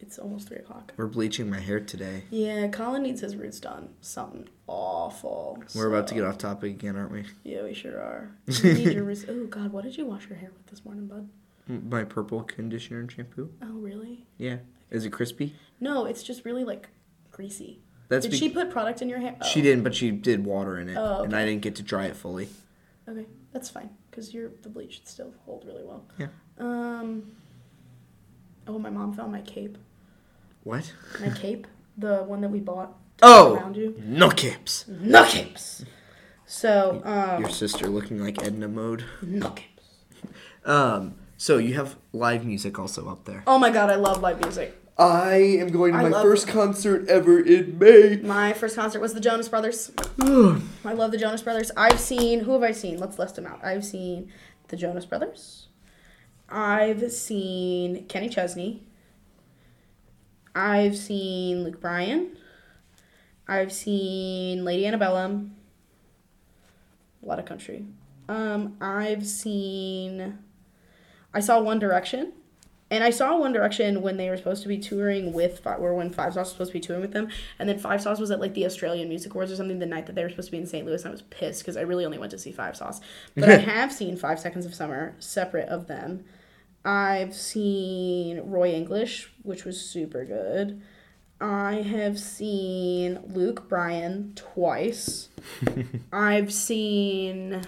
It's 0.00 0.18
almost 0.18 0.48
three 0.48 0.56
o'clock. 0.58 0.92
we're 0.96 1.06
bleaching 1.06 1.48
my 1.50 1.60
hair 1.60 1.78
today. 1.80 2.24
Yeah, 2.30 2.68
Colin 2.68 3.02
needs 3.02 3.20
his 3.20 3.36
roots 3.36 3.60
done. 3.60 3.90
Something 4.00 4.48
awful. 4.66 5.62
We're 5.74 5.88
about 5.88 6.06
to 6.08 6.14
get 6.14 6.24
off 6.24 6.38
topic 6.38 6.72
again, 6.72 6.96
aren't 6.96 7.12
we? 7.12 7.24
Yeah, 7.44 7.62
we 7.64 7.74
sure 7.74 7.98
are. 8.00 8.30
You 8.46 8.72
need 8.74 8.92
your 8.94 9.04
roots. 9.04 9.24
Oh 9.28 9.46
God, 9.46 9.72
what 9.72 9.84
did 9.84 9.96
you 9.96 10.06
wash 10.06 10.28
your 10.28 10.38
hair 10.38 10.50
with 10.56 10.66
this 10.66 10.84
morning, 10.84 11.06
bud? 11.06 11.28
My 11.68 12.02
purple 12.04 12.42
conditioner 12.42 13.00
and 13.00 13.12
shampoo. 13.12 13.52
Oh 13.62 13.72
really? 13.74 14.26
Yeah. 14.38 14.56
Is 14.90 15.04
it 15.04 15.10
crispy? 15.10 15.54
No, 15.78 16.04
it's 16.06 16.22
just 16.22 16.44
really 16.44 16.64
like 16.64 16.88
greasy. 17.30 17.80
That's 18.08 18.24
did 18.24 18.32
be- 18.32 18.38
she 18.38 18.48
put 18.48 18.70
product 18.70 19.02
in 19.02 19.08
your 19.08 19.20
hair? 19.20 19.36
She 19.48 19.60
Oh, 19.60 19.62
didn't, 19.62 19.84
but 19.84 19.94
she 19.94 20.10
did 20.10 20.44
water 20.44 20.78
in 20.80 20.88
it, 20.88 20.96
Oh, 20.96 21.22
and 21.22 21.34
I 21.36 21.44
didn't 21.44 21.62
get 21.62 21.76
to 21.76 21.82
dry 21.84 22.06
it 22.06 22.16
fully. 22.16 22.48
Okay, 23.08 23.26
that's 23.52 23.70
fine 23.70 23.90
because 24.10 24.34
your 24.34 24.50
the 24.62 24.68
bleach 24.68 24.94
should 24.94 25.06
still 25.08 25.32
hold 25.44 25.64
really 25.66 25.84
well. 25.84 26.04
Yeah. 26.18 26.26
Um. 26.58 27.32
Oh, 28.66 28.78
my 28.78 28.90
mom 28.90 29.12
found 29.12 29.32
my 29.32 29.40
cape. 29.40 29.78
What? 30.62 30.92
My 31.20 31.30
cape, 31.30 31.66
the 31.96 32.22
one 32.24 32.40
that 32.42 32.50
we 32.50 32.60
bought 32.60 32.96
Oh, 33.22 33.54
around 33.56 33.76
you. 33.76 33.94
no 34.04 34.30
capes. 34.30 34.86
No 34.88 35.24
capes. 35.24 35.84
So, 36.46 37.00
um, 37.04 37.42
Your 37.42 37.50
sister 37.50 37.86
looking 37.88 38.20
like 38.22 38.42
Edna 38.42 38.68
mode. 38.68 39.04
no 39.22 39.50
capes. 39.50 39.84
Um. 40.64 41.14
So 41.36 41.56
you 41.56 41.72
have 41.74 41.96
live 42.12 42.44
music 42.44 42.78
also 42.78 43.08
up 43.08 43.24
there. 43.24 43.42
Oh 43.46 43.58
my 43.58 43.70
god, 43.70 43.88
I 43.88 43.94
love 43.94 44.20
live 44.20 44.40
music. 44.42 44.76
I 44.98 45.36
am 45.58 45.68
going 45.68 45.92
to 45.94 45.98
I 45.98 46.02
my 46.02 46.08
love- 46.10 46.22
first 46.22 46.46
concert 46.48 47.08
ever 47.08 47.40
in 47.40 47.78
May. 47.78 48.16
My 48.16 48.52
first 48.52 48.76
concert 48.76 49.00
was 49.00 49.14
the 49.14 49.20
Jonas 49.20 49.48
Brothers. 49.48 49.90
I 50.20 50.92
love 50.92 51.10
the 51.12 51.16
Jonas 51.16 51.40
Brothers. 51.40 51.70
I've 51.78 51.98
seen 51.98 52.40
who 52.40 52.52
have 52.52 52.62
I 52.62 52.72
seen? 52.72 52.98
Let's 52.98 53.18
list 53.18 53.36
them 53.36 53.46
out. 53.46 53.64
I've 53.64 53.86
seen 53.86 54.30
the 54.68 54.76
Jonas 54.76 55.06
Brothers. 55.06 55.68
I've 56.50 57.10
seen 57.10 58.04
Kenny 58.06 58.28
Chesney. 58.28 58.82
I've 60.54 60.96
seen 60.96 61.64
Luke 61.64 61.80
Bryan. 61.80 62.36
I've 63.46 63.72
seen 63.72 64.64
Lady 64.64 64.86
Antebellum. 64.86 65.56
A 67.22 67.26
lot 67.26 67.38
of 67.38 67.44
country. 67.44 67.84
Um, 68.28 68.76
I've 68.80 69.26
seen. 69.26 70.38
I 71.34 71.40
saw 71.40 71.60
One 71.60 71.78
Direction. 71.78 72.32
And 72.92 73.04
I 73.04 73.10
saw 73.10 73.36
One 73.36 73.52
Direction 73.52 74.02
when 74.02 74.16
they 74.16 74.28
were 74.28 74.36
supposed 74.36 74.62
to 74.62 74.68
be 74.68 74.78
touring 74.78 75.32
with, 75.32 75.64
or 75.64 75.94
when 75.94 76.10
Five 76.10 76.34
Sauce 76.34 76.46
was 76.46 76.52
supposed 76.52 76.72
to 76.72 76.78
be 76.78 76.80
touring 76.80 77.02
with 77.02 77.12
them, 77.12 77.28
and 77.58 77.68
then 77.68 77.78
Five 77.78 78.02
Sauce 78.02 78.18
was 78.18 78.32
at 78.32 78.40
like 78.40 78.54
the 78.54 78.66
Australian 78.66 79.08
Music 79.08 79.32
Awards 79.32 79.52
or 79.52 79.56
something 79.56 79.78
the 79.78 79.86
night 79.86 80.06
that 80.06 80.16
they 80.16 80.24
were 80.24 80.28
supposed 80.28 80.48
to 80.48 80.52
be 80.52 80.58
in 80.58 80.66
St. 80.66 80.84
Louis, 80.84 81.00
and 81.02 81.08
I 81.08 81.12
was 81.12 81.22
pissed 81.22 81.62
because 81.62 81.76
I 81.76 81.82
really 81.82 82.04
only 82.04 82.18
went 82.18 82.32
to 82.32 82.38
see 82.38 82.50
Five 82.50 82.76
Sauce. 82.76 83.00
But 83.36 83.48
I 83.48 83.56
have 83.58 83.92
seen 83.92 84.16
Five 84.16 84.40
Seconds 84.40 84.66
of 84.66 84.74
Summer 84.74 85.14
separate 85.20 85.68
of 85.68 85.86
them. 85.86 86.24
I've 86.84 87.34
seen 87.34 88.40
Roy 88.40 88.72
English, 88.72 89.30
which 89.42 89.64
was 89.64 89.80
super 89.80 90.24
good. 90.24 90.80
I 91.40 91.76
have 91.76 92.18
seen 92.18 93.20
Luke 93.26 93.68
Bryan 93.68 94.32
twice. 94.34 95.28
I've 96.12 96.52
seen 96.52 97.66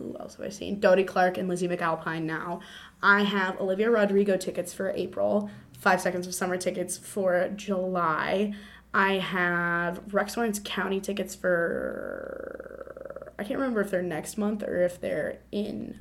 who 0.00 0.16
else 0.18 0.36
have 0.36 0.46
I 0.46 0.48
seen? 0.48 0.80
Dodie 0.80 1.04
Clark 1.04 1.36
and 1.38 1.46
Lizzy 1.48 1.68
McAlpine 1.68 2.22
now. 2.22 2.60
I 3.02 3.22
have 3.22 3.60
Olivia 3.60 3.90
Rodrigo 3.90 4.36
tickets 4.36 4.72
for 4.72 4.90
April, 4.90 5.50
Five 5.78 6.00
Seconds 6.00 6.26
of 6.26 6.34
Summer 6.34 6.56
tickets 6.56 6.96
for 6.98 7.50
July. 7.54 8.54
I 8.92 9.14
have 9.14 10.00
Rex 10.12 10.36
Orange 10.36 10.64
County 10.64 11.00
tickets 11.00 11.34
for. 11.34 13.32
I 13.38 13.44
can't 13.44 13.60
remember 13.60 13.80
if 13.80 13.90
they're 13.90 14.02
next 14.02 14.36
month 14.36 14.62
or 14.62 14.82
if 14.82 15.00
they're 15.00 15.38
in 15.52 16.00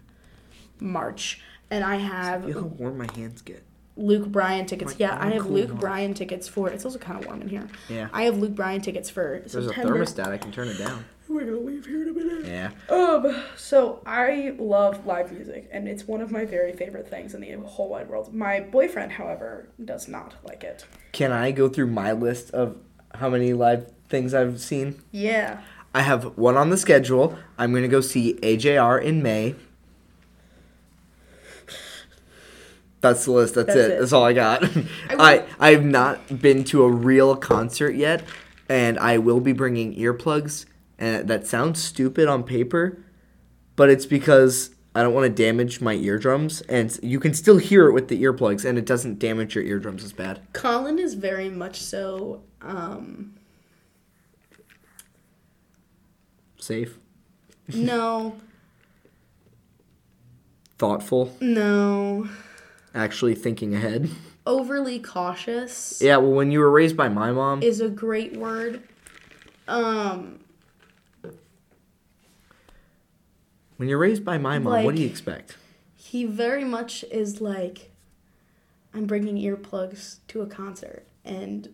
March. 0.81 1.41
And 1.71 1.83
I 1.83 1.97
have 1.97 2.45
Feel 2.45 2.61
how 2.61 2.67
warm 2.67 2.97
my 2.97 3.07
hands 3.15 3.41
get. 3.41 3.63
Luke 3.95 4.27
Bryan 4.27 4.65
tickets. 4.65 4.91
Like, 4.93 4.99
yeah, 4.99 5.15
I 5.15 5.25
I'm 5.25 5.31
have 5.33 5.41
cooling 5.43 5.55
Luke 5.67 5.73
off. 5.73 5.79
Bryan 5.79 6.13
tickets 6.13 6.47
for. 6.47 6.69
It's 6.69 6.85
also 6.85 6.97
kind 6.97 7.19
of 7.19 7.25
warm 7.27 7.41
in 7.41 7.49
here. 7.49 7.67
Yeah. 7.89 8.07
I 8.13 8.23
have 8.23 8.37
Luke 8.37 8.55
Bryan 8.55 8.81
tickets 8.81 9.09
for 9.09 9.43
There's 9.45 9.67
a 9.67 9.71
thermostat. 9.73 10.27
I 10.27 10.37
can 10.37 10.51
turn 10.51 10.67
it 10.69 10.77
down. 10.77 11.05
We're 11.27 11.41
gonna 11.45 11.57
leave 11.57 11.85
here 11.85 12.01
in 12.01 12.09
a 12.09 12.13
minute. 12.13 12.45
Yeah. 12.47 12.71
Um, 12.89 13.43
so 13.55 14.01
I 14.03 14.55
love 14.57 15.05
live 15.05 15.31
music, 15.31 15.69
and 15.71 15.87
it's 15.87 16.07
one 16.07 16.21
of 16.21 16.31
my 16.31 16.43
very 16.43 16.73
favorite 16.73 17.07
things 17.07 17.35
in 17.35 17.41
the 17.41 17.51
whole 17.57 17.89
wide 17.89 18.09
world. 18.09 18.33
My 18.33 18.61
boyfriend, 18.61 19.11
however, 19.11 19.69
does 19.83 20.07
not 20.07 20.33
like 20.43 20.63
it. 20.63 20.85
Can 21.11 21.31
I 21.31 21.51
go 21.51 21.69
through 21.69 21.87
my 21.87 22.13
list 22.13 22.49
of 22.51 22.77
how 23.13 23.29
many 23.29 23.53
live 23.53 23.91
things 24.07 24.33
I've 24.33 24.59
seen? 24.59 25.03
Yeah. 25.11 25.61
I 25.93 26.01
have 26.01 26.35
one 26.37 26.57
on 26.57 26.71
the 26.71 26.77
schedule. 26.77 27.37
I'm 27.59 27.73
gonna 27.75 27.87
go 27.87 28.01
see 28.01 28.33
AJR 28.41 28.99
in 29.03 29.21
May. 29.21 29.55
That's 33.01 33.25
the 33.25 33.31
list. 33.31 33.55
That's, 33.55 33.67
That's 33.67 33.79
it. 33.79 33.91
it. 33.91 33.99
That's 33.99 34.13
all 34.13 34.25
I 34.25 34.33
got. 34.33 34.63
I 34.63 34.85
I 35.09 35.45
I've 35.59 35.85
not 35.85 36.41
been 36.41 36.63
to 36.65 36.83
a 36.83 36.89
real 36.91 37.35
concert 37.35 37.95
yet, 37.95 38.23
and 38.67 38.99
I 38.99 39.17
will 39.17 39.39
be 39.39 39.53
bringing 39.53 39.95
earplugs. 39.95 40.65
And 40.97 41.29
that 41.29 41.47
sounds 41.47 41.81
stupid 41.81 42.27
on 42.27 42.43
paper, 42.43 43.01
but 43.77 43.89
it's 43.89 44.05
because 44.05 44.71
I 44.93 45.01
don't 45.01 45.13
want 45.13 45.33
to 45.33 45.43
damage 45.43 45.79
my 45.79 45.93
eardrums, 45.93 46.59
and 46.61 46.97
you 47.01 47.21
can 47.21 47.33
still 47.33 47.57
hear 47.57 47.87
it 47.87 47.93
with 47.93 48.09
the 48.09 48.21
earplugs, 48.21 48.65
and 48.65 48.77
it 48.77 48.85
doesn't 48.85 49.17
damage 49.19 49.55
your 49.55 49.63
eardrums 49.63 50.03
as 50.03 50.11
bad. 50.11 50.41
Colin 50.51 50.99
is 50.99 51.13
very 51.13 51.49
much 51.49 51.79
so. 51.81 52.41
Um, 52.61 53.35
Safe, 56.57 56.97
no, 57.73 58.35
thoughtful, 60.77 61.33
no, 61.39 62.27
actually 62.93 63.35
thinking 63.35 63.75
ahead. 63.75 64.09
overly 64.45 64.99
cautious 64.99 66.01
Yeah, 66.01 66.17
well, 66.17 66.31
when 66.31 66.51
you 66.51 66.59
were 66.59 66.71
raised 66.71 66.97
by 66.97 67.09
my 67.09 67.31
mom, 67.31 67.61
is 67.61 67.81
a 67.81 67.89
great 67.89 68.35
word. 68.35 68.83
Um, 69.67 70.39
when 73.77 73.87
you're 73.87 73.99
raised 73.99 74.25
by 74.25 74.37
my 74.37 74.59
mom, 74.59 74.83
what 74.83 74.95
do 74.95 75.01
you 75.01 75.07
expect? 75.07 75.55
he 76.09 76.25
very 76.25 76.63
much 76.63 77.03
is 77.11 77.39
like, 77.39 77.91
I'm 78.95 79.05
bringing 79.05 79.35
earplugs 79.37 80.17
to 80.29 80.41
a 80.41 80.47
concert, 80.47 81.05
and 81.23 81.69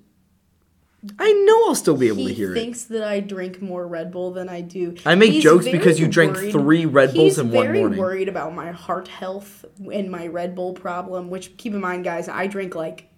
I 1.20 1.32
know 1.45 1.68
I'll 1.68 1.76
still 1.76 1.97
be 1.97 2.08
able 2.08 2.18
he 2.18 2.28
to 2.28 2.34
hear 2.34 2.51
it. 2.51 2.60
thinks 2.60 2.84
that 2.86 3.03
I 3.03 3.20
drink 3.20 3.62
more 3.62 3.86
Red 3.88 4.12
Bull 4.12 4.32
than 4.32 4.49
I 4.49 4.62
do. 4.62 4.95
I 5.06 5.16
make 5.16 5.34
He's 5.34 5.43
jokes 5.43 5.66
because 5.66 5.99
you 5.99 6.08
drank 6.08 6.34
worried- 6.36 6.51
three 6.51 6.86
Red 6.86 7.14
Bulls 7.14 7.32
he's 7.32 7.39
in 7.39 7.51
one 7.51 7.66
morning. 7.66 7.76
He's 7.76 7.89
very 7.89 7.99
worried 7.99 8.30
about 8.30 8.56
my 8.56 8.72
heart 8.72 9.08
health 9.08 9.66
and 9.91 10.10
my 10.10 10.28
Red 10.28 10.56
Bull 10.56 10.74
problem. 10.74 11.30
Which 11.30 11.58
keep 11.58 11.74
in 11.74 11.82
mind, 11.82 12.03
guys, 12.06 12.28
I 12.28 12.47
drink 12.47 12.76
like 12.76 13.10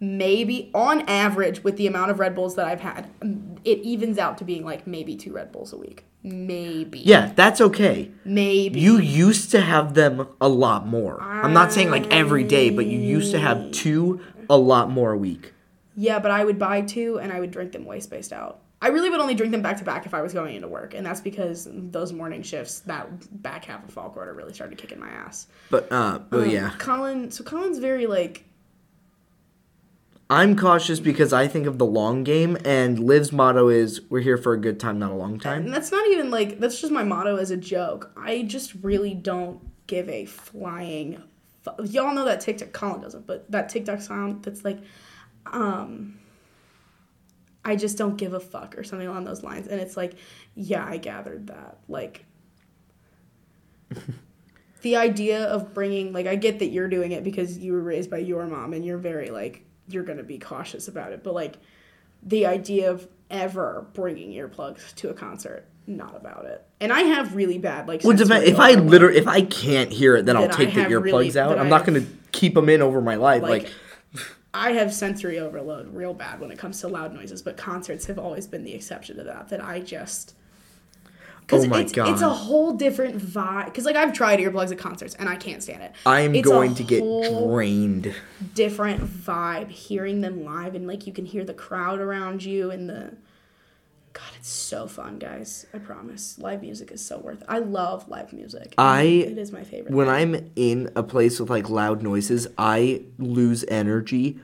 maybe 0.00 0.70
on 0.74 1.02
average 1.02 1.62
with 1.62 1.76
the 1.76 1.86
amount 1.86 2.10
of 2.10 2.18
Red 2.18 2.34
Bulls 2.34 2.56
that 2.56 2.66
I've 2.66 2.80
had, 2.80 3.08
it 3.64 3.78
evens 3.78 4.18
out 4.18 4.38
to 4.38 4.44
being 4.44 4.64
like 4.64 4.86
maybe 4.86 5.14
two 5.16 5.32
Red 5.32 5.52
Bulls 5.52 5.72
a 5.72 5.76
week. 5.76 6.04
Maybe. 6.24 7.00
Yeah, 7.00 7.32
that's 7.34 7.60
okay. 7.60 8.10
Maybe. 8.24 8.80
You 8.80 8.98
used 8.98 9.50
to 9.52 9.60
have 9.60 9.94
them 9.94 10.26
a 10.40 10.48
lot 10.48 10.86
more. 10.86 11.20
I'm 11.20 11.52
not 11.52 11.72
saying 11.72 11.90
like 11.90 12.12
every 12.12 12.44
day, 12.44 12.70
but 12.70 12.86
you 12.86 12.98
used 12.98 13.32
to 13.32 13.38
have 13.38 13.70
two 13.72 14.20
a 14.50 14.56
lot 14.56 14.90
more 14.90 15.12
a 15.12 15.16
week. 15.18 15.51
Yeah, 15.96 16.18
but 16.18 16.30
I 16.30 16.44
would 16.44 16.58
buy 16.58 16.80
two 16.82 17.18
and 17.18 17.32
I 17.32 17.40
would 17.40 17.50
drink 17.50 17.72
them 17.72 17.84
way 17.84 18.00
spaced 18.00 18.32
out. 18.32 18.60
I 18.80 18.88
really 18.88 19.10
would 19.10 19.20
only 19.20 19.34
drink 19.34 19.52
them 19.52 19.62
back 19.62 19.76
to 19.76 19.84
back 19.84 20.06
if 20.06 20.14
I 20.14 20.22
was 20.22 20.32
going 20.32 20.56
into 20.56 20.66
work, 20.66 20.92
and 20.94 21.06
that's 21.06 21.20
because 21.20 21.68
those 21.70 22.12
morning 22.12 22.42
shifts, 22.42 22.80
that 22.80 23.06
back 23.42 23.64
half 23.66 23.84
of 23.84 23.92
fall 23.94 24.10
quarter, 24.10 24.34
really 24.34 24.52
started 24.52 24.76
kicking 24.76 24.98
my 24.98 25.08
ass. 25.08 25.46
But 25.70 25.90
uh, 25.92 26.18
oh 26.32 26.42
Um, 26.42 26.50
yeah, 26.50 26.70
Colin. 26.78 27.30
So 27.30 27.44
Colin's 27.44 27.78
very 27.78 28.08
like 28.08 28.44
I'm 30.28 30.56
cautious 30.56 30.98
because 30.98 31.32
I 31.32 31.46
think 31.46 31.66
of 31.66 31.78
the 31.78 31.84
long 31.84 32.24
game, 32.24 32.56
and 32.64 32.98
Liv's 32.98 33.32
motto 33.32 33.68
is 33.68 34.00
"We're 34.10 34.20
here 34.20 34.38
for 34.38 34.52
a 34.54 34.58
good 34.60 34.80
time, 34.80 34.98
not 34.98 35.12
a 35.12 35.14
long 35.14 35.38
time." 35.38 35.64
And 35.66 35.74
that's 35.74 35.92
not 35.92 36.06
even 36.08 36.30
like 36.30 36.58
that's 36.58 36.80
just 36.80 36.92
my 36.92 37.04
motto 37.04 37.36
as 37.36 37.50
a 37.50 37.56
joke. 37.56 38.10
I 38.16 38.42
just 38.42 38.72
really 38.82 39.14
don't 39.14 39.60
give 39.86 40.08
a 40.08 40.24
flying. 40.24 41.22
Fu- 41.62 41.84
Y'all 41.84 42.14
know 42.14 42.24
that 42.24 42.40
TikTok. 42.40 42.72
Colin 42.72 43.02
doesn't, 43.02 43.26
but 43.26 43.48
that 43.50 43.68
TikTok 43.68 44.00
sound 44.00 44.42
that's 44.42 44.64
like, 44.64 44.78
um, 45.46 46.18
I 47.64 47.76
just 47.76 47.96
don't 47.98 48.16
give 48.16 48.34
a 48.34 48.40
fuck 48.40 48.76
or 48.76 48.84
something 48.84 49.06
along 49.06 49.24
those 49.24 49.42
lines. 49.42 49.68
And 49.68 49.80
it's 49.80 49.96
like, 49.96 50.14
yeah, 50.54 50.84
I 50.84 50.96
gathered 50.96 51.46
that. 51.48 51.78
Like, 51.88 52.24
the 54.82 54.96
idea 54.96 55.44
of 55.44 55.72
bringing 55.74 56.12
like 56.12 56.26
I 56.26 56.34
get 56.36 56.58
that 56.58 56.66
you're 56.68 56.88
doing 56.88 57.12
it 57.12 57.22
because 57.24 57.58
you 57.58 57.72
were 57.72 57.80
raised 57.82 58.10
by 58.10 58.18
your 58.18 58.46
mom 58.46 58.72
and 58.72 58.84
you're 58.84 58.98
very 58.98 59.30
like 59.30 59.64
you're 59.88 60.02
gonna 60.02 60.22
be 60.22 60.38
cautious 60.38 60.88
about 60.88 61.12
it, 61.12 61.22
but 61.22 61.34
like 61.34 61.56
the 62.22 62.46
idea 62.46 62.90
of 62.90 63.06
ever 63.30 63.86
bringing 63.94 64.30
earplugs 64.32 64.94
to 64.96 65.10
a 65.10 65.14
concert, 65.14 65.66
not 65.86 66.16
about 66.16 66.46
it. 66.46 66.64
And 66.80 66.92
I 66.92 67.00
have 67.00 67.34
really 67.34 67.58
bad 67.58 67.86
like. 67.88 68.02
Well, 68.04 68.16
depend- 68.16 68.44
if 68.44 68.58
I 68.58 68.72
literally 68.72 69.18
if 69.18 69.28
I 69.28 69.42
can't 69.42 69.90
hear 69.92 70.16
it, 70.16 70.26
then 70.26 70.36
I'll 70.36 70.48
Then 70.48 70.56
take 70.56 70.74
the 70.74 70.80
earplugs 70.82 71.04
really- 71.04 71.38
out. 71.38 71.58
I'm 71.58 71.68
not 71.68 71.84
gonna 71.86 72.04
keep 72.32 72.54
them 72.54 72.68
in 72.68 72.82
over 72.82 73.00
my 73.00 73.16
life. 73.16 73.42
Like, 73.42 73.64
like 73.64 73.72
I 74.54 74.72
have 74.72 74.92
sensory 74.92 75.38
overload 75.38 75.94
real 75.94 76.12
bad 76.14 76.40
when 76.40 76.50
it 76.50 76.58
comes 76.58 76.80
to 76.80 76.88
loud 76.88 77.14
noises, 77.14 77.42
but 77.42 77.56
concerts 77.56 78.06
have 78.06 78.18
always 78.18 78.46
been 78.46 78.64
the 78.64 78.74
exception 78.74 79.16
to 79.16 79.24
that. 79.24 79.48
That 79.48 79.64
I 79.64 79.80
just. 79.80 80.34
'cause 81.48 81.66
Oh 81.68 81.76
it's, 81.76 81.92
It's 81.96 82.22
a 82.22 82.28
whole 82.30 82.72
different 82.74 83.18
vibe. 83.18 83.66
Because 83.66 83.84
like 83.84 83.96
I've 83.96 84.12
tried 84.12 84.38
earplugs 84.38 84.70
at 84.70 84.78
concerts 84.78 85.14
and 85.16 85.28
I 85.28 85.36
can't 85.36 85.62
stand 85.62 85.82
it. 85.82 85.92
I 86.06 86.20
am 86.20 86.34
It's 86.34 86.46
going 86.48 86.74
to 86.76 86.82
get 86.82 87.00
drained. 87.02 88.14
different 88.54 89.02
vibe 89.04 89.68
hearing 89.70 90.20
them 90.20 90.44
live 90.44 90.74
and 90.74 90.86
like 90.86 91.06
you 91.06 91.12
can 91.12 91.24
hear 91.26 91.44
the 91.44 91.54
crowd 91.54 91.98
around 92.00 92.44
you 92.44 92.70
and 92.70 92.88
the 92.88 93.14
God, 94.14 94.24
it's 94.38 94.48
so 94.48 94.86
fun, 94.86 95.18
guys. 95.18 95.66
I 95.72 95.78
promise. 95.78 96.38
Live 96.38 96.60
music 96.62 96.90
is 96.92 97.04
so 97.04 97.18
worth 97.18 97.40
it. 97.40 97.46
I 97.48 97.60
love 97.60 98.08
live 98.08 98.32
music. 98.32 98.74
I- 98.76 99.02
it 99.02 99.38
is 99.38 99.52
my 99.52 99.64
favorite. 99.64 99.94
When 99.94 100.08
I'm 100.08 100.50
in 100.54 100.90
a 100.94 101.02
place 101.02 101.40
with 101.40 101.48
like 101.50 101.70
loud 101.70 102.02
noises, 102.02 102.46
I 102.58 103.02
lose 103.18 103.64
energy 103.68 104.38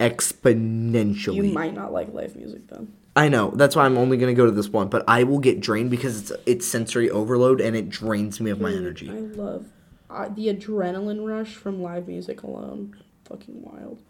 exponentially. 0.00 1.34
you 1.36 1.42
might 1.44 1.74
not 1.74 1.92
like 1.92 2.12
live 2.12 2.36
music 2.36 2.66
though. 2.68 2.86
I 3.14 3.28
know. 3.28 3.50
That's 3.54 3.74
why 3.74 3.86
I'm 3.86 3.96
only 3.96 4.16
gonna 4.18 4.34
go 4.34 4.44
to 4.44 4.50
this 4.52 4.68
one, 4.68 4.88
but 4.88 5.04
I 5.08 5.22
will 5.22 5.38
get 5.38 5.60
drained 5.60 5.90
because 5.90 6.20
it's 6.30 6.32
it's 6.44 6.66
sensory 6.66 7.08
overload 7.08 7.60
and 7.60 7.74
it 7.76 7.88
drains 7.88 8.40
me 8.40 8.50
of 8.50 8.60
my 8.60 8.72
energy. 8.72 9.08
I 9.10 9.20
love 9.20 9.66
uh, 10.10 10.28
the 10.28 10.48
adrenaline 10.52 11.26
rush 11.26 11.54
from 11.54 11.80
live 11.82 12.08
music 12.08 12.42
alone. 12.42 12.94
Fucking 13.24 13.62
wild. 13.62 14.02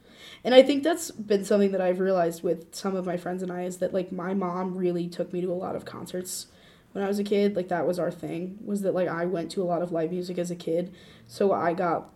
And 0.44 0.54
I 0.54 0.62
think 0.62 0.82
that's 0.82 1.10
been 1.10 1.44
something 1.44 1.72
that 1.72 1.80
I've 1.80 2.00
realized 2.00 2.42
with 2.42 2.74
some 2.74 2.94
of 2.94 3.06
my 3.06 3.16
friends 3.16 3.42
and 3.42 3.50
I 3.50 3.62
is 3.62 3.78
that 3.78 3.92
like 3.92 4.12
my 4.12 4.34
mom 4.34 4.76
really 4.76 5.08
took 5.08 5.32
me 5.32 5.40
to 5.40 5.50
a 5.50 5.54
lot 5.54 5.76
of 5.76 5.84
concerts 5.84 6.46
when 6.92 7.04
I 7.04 7.08
was 7.08 7.18
a 7.18 7.24
kid. 7.24 7.56
Like 7.56 7.68
that 7.68 7.86
was 7.86 7.98
our 7.98 8.10
thing. 8.10 8.58
Was 8.64 8.82
that 8.82 8.94
like 8.94 9.08
I 9.08 9.26
went 9.26 9.50
to 9.52 9.62
a 9.62 9.64
lot 9.64 9.82
of 9.82 9.92
live 9.92 10.10
music 10.10 10.38
as 10.38 10.50
a 10.50 10.56
kid. 10.56 10.94
So 11.26 11.52
I 11.52 11.72
got 11.74 12.10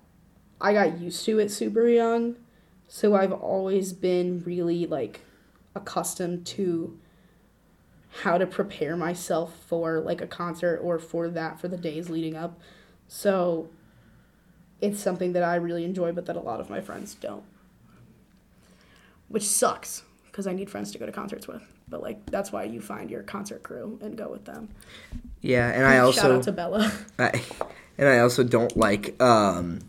I 0.61 0.73
got 0.73 0.99
used 0.99 1.25
to 1.25 1.39
it 1.39 1.51
super 1.51 1.89
young. 1.89 2.37
So 2.87 3.15
I've 3.15 3.33
always 3.33 3.93
been 3.93 4.43
really 4.45 4.87
like 4.87 5.21
accustomed 5.75 6.45
to 6.47 6.99
how 8.23 8.39
to 8.39 8.47
prepare 8.47 8.97
myself 8.97 9.55
for 9.69 10.01
like 10.01 10.21
a 10.21 10.27
concert 10.27 10.79
or 10.83 10.99
for 10.99 11.29
that 11.29 11.61
for 11.61 11.69
the 11.69 11.77
days 11.77 12.11
leading 12.11 12.37
up. 12.37 12.59
So 13.07 13.69
it's 14.81 15.01
something 15.01 15.33
that 15.33 15.43
I 15.43 15.57
really 15.57 15.85
enjoy 15.85 16.13
but 16.13 16.27
that 16.27 16.37
a 16.37 16.41
lot 16.41 16.61
of 16.61 16.71
my 16.71 16.81
friends 16.81 17.15
don't. 17.15 17.45
Which 19.31 19.45
sucks 19.45 20.03
because 20.27 20.47
I 20.47 20.53
need 20.53 20.69
friends 20.69 20.93
to 20.93 20.99
go 20.99 21.07
to 21.07 21.13
concerts 21.13 21.49
with. 21.49 21.63
But 21.89 22.03
like 22.03 22.27
that's 22.27 22.53
why 22.53 22.65
you 22.65 22.81
find 22.81 23.11
your 23.11 23.23
concert 23.23 23.63
crew 23.63 23.99
and 24.03 24.17
go 24.17 24.29
with 24.29 24.45
them. 24.45 24.69
Yeah, 25.41 25.69
and 25.71 25.87
I 25.87 25.99
also 26.05 26.21
Shout 26.21 26.31
out 26.33 26.43
to 26.45 26.53
Bella. 26.53 26.93
I, 27.19 27.43
and 27.99 28.09
I 28.09 28.19
also 28.19 28.45
don't 28.45 28.77
like 28.77 29.21
um 29.23 29.81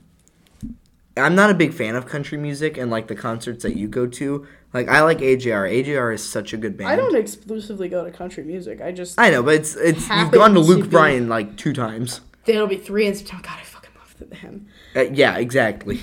I'm 1.17 1.35
not 1.35 1.49
a 1.49 1.53
big 1.53 1.73
fan 1.73 1.95
of 1.95 2.05
country 2.05 2.37
music 2.37 2.77
and 2.77 2.89
like 2.89 3.07
the 3.07 3.15
concerts 3.15 3.63
that 3.63 3.75
you 3.75 3.87
go 3.87 4.07
to. 4.07 4.47
Like 4.73 4.87
I 4.87 5.01
like 5.01 5.19
AJR. 5.19 5.69
AJR 5.83 6.13
is 6.13 6.27
such 6.27 6.53
a 6.53 6.57
good 6.57 6.77
band. 6.77 6.89
I 6.89 6.95
don't 6.95 7.15
exclusively 7.15 7.89
go 7.89 8.05
to 8.05 8.11
country 8.11 8.43
music. 8.43 8.81
I 8.81 8.91
just 8.91 9.19
I 9.19 9.29
know, 9.29 9.43
but 9.43 9.55
it's 9.55 9.75
it's 9.75 10.09
you've 10.09 10.31
gone 10.31 10.51
to 10.51 10.55
to 10.55 10.59
Luke 10.61 10.83
be- 10.83 10.89
Bryan 10.89 11.27
like 11.27 11.57
two 11.57 11.73
times. 11.73 12.21
there'll 12.45 12.67
be 12.67 12.77
three 12.77 13.05
in 13.05 13.13
September. 13.15 13.47
God, 13.47 13.59
I 13.59 13.63
fucking 13.63 13.91
love 13.97 14.39
him. 14.39 14.67
Uh, 14.95 15.01
yeah, 15.01 15.37
exactly. 15.37 15.99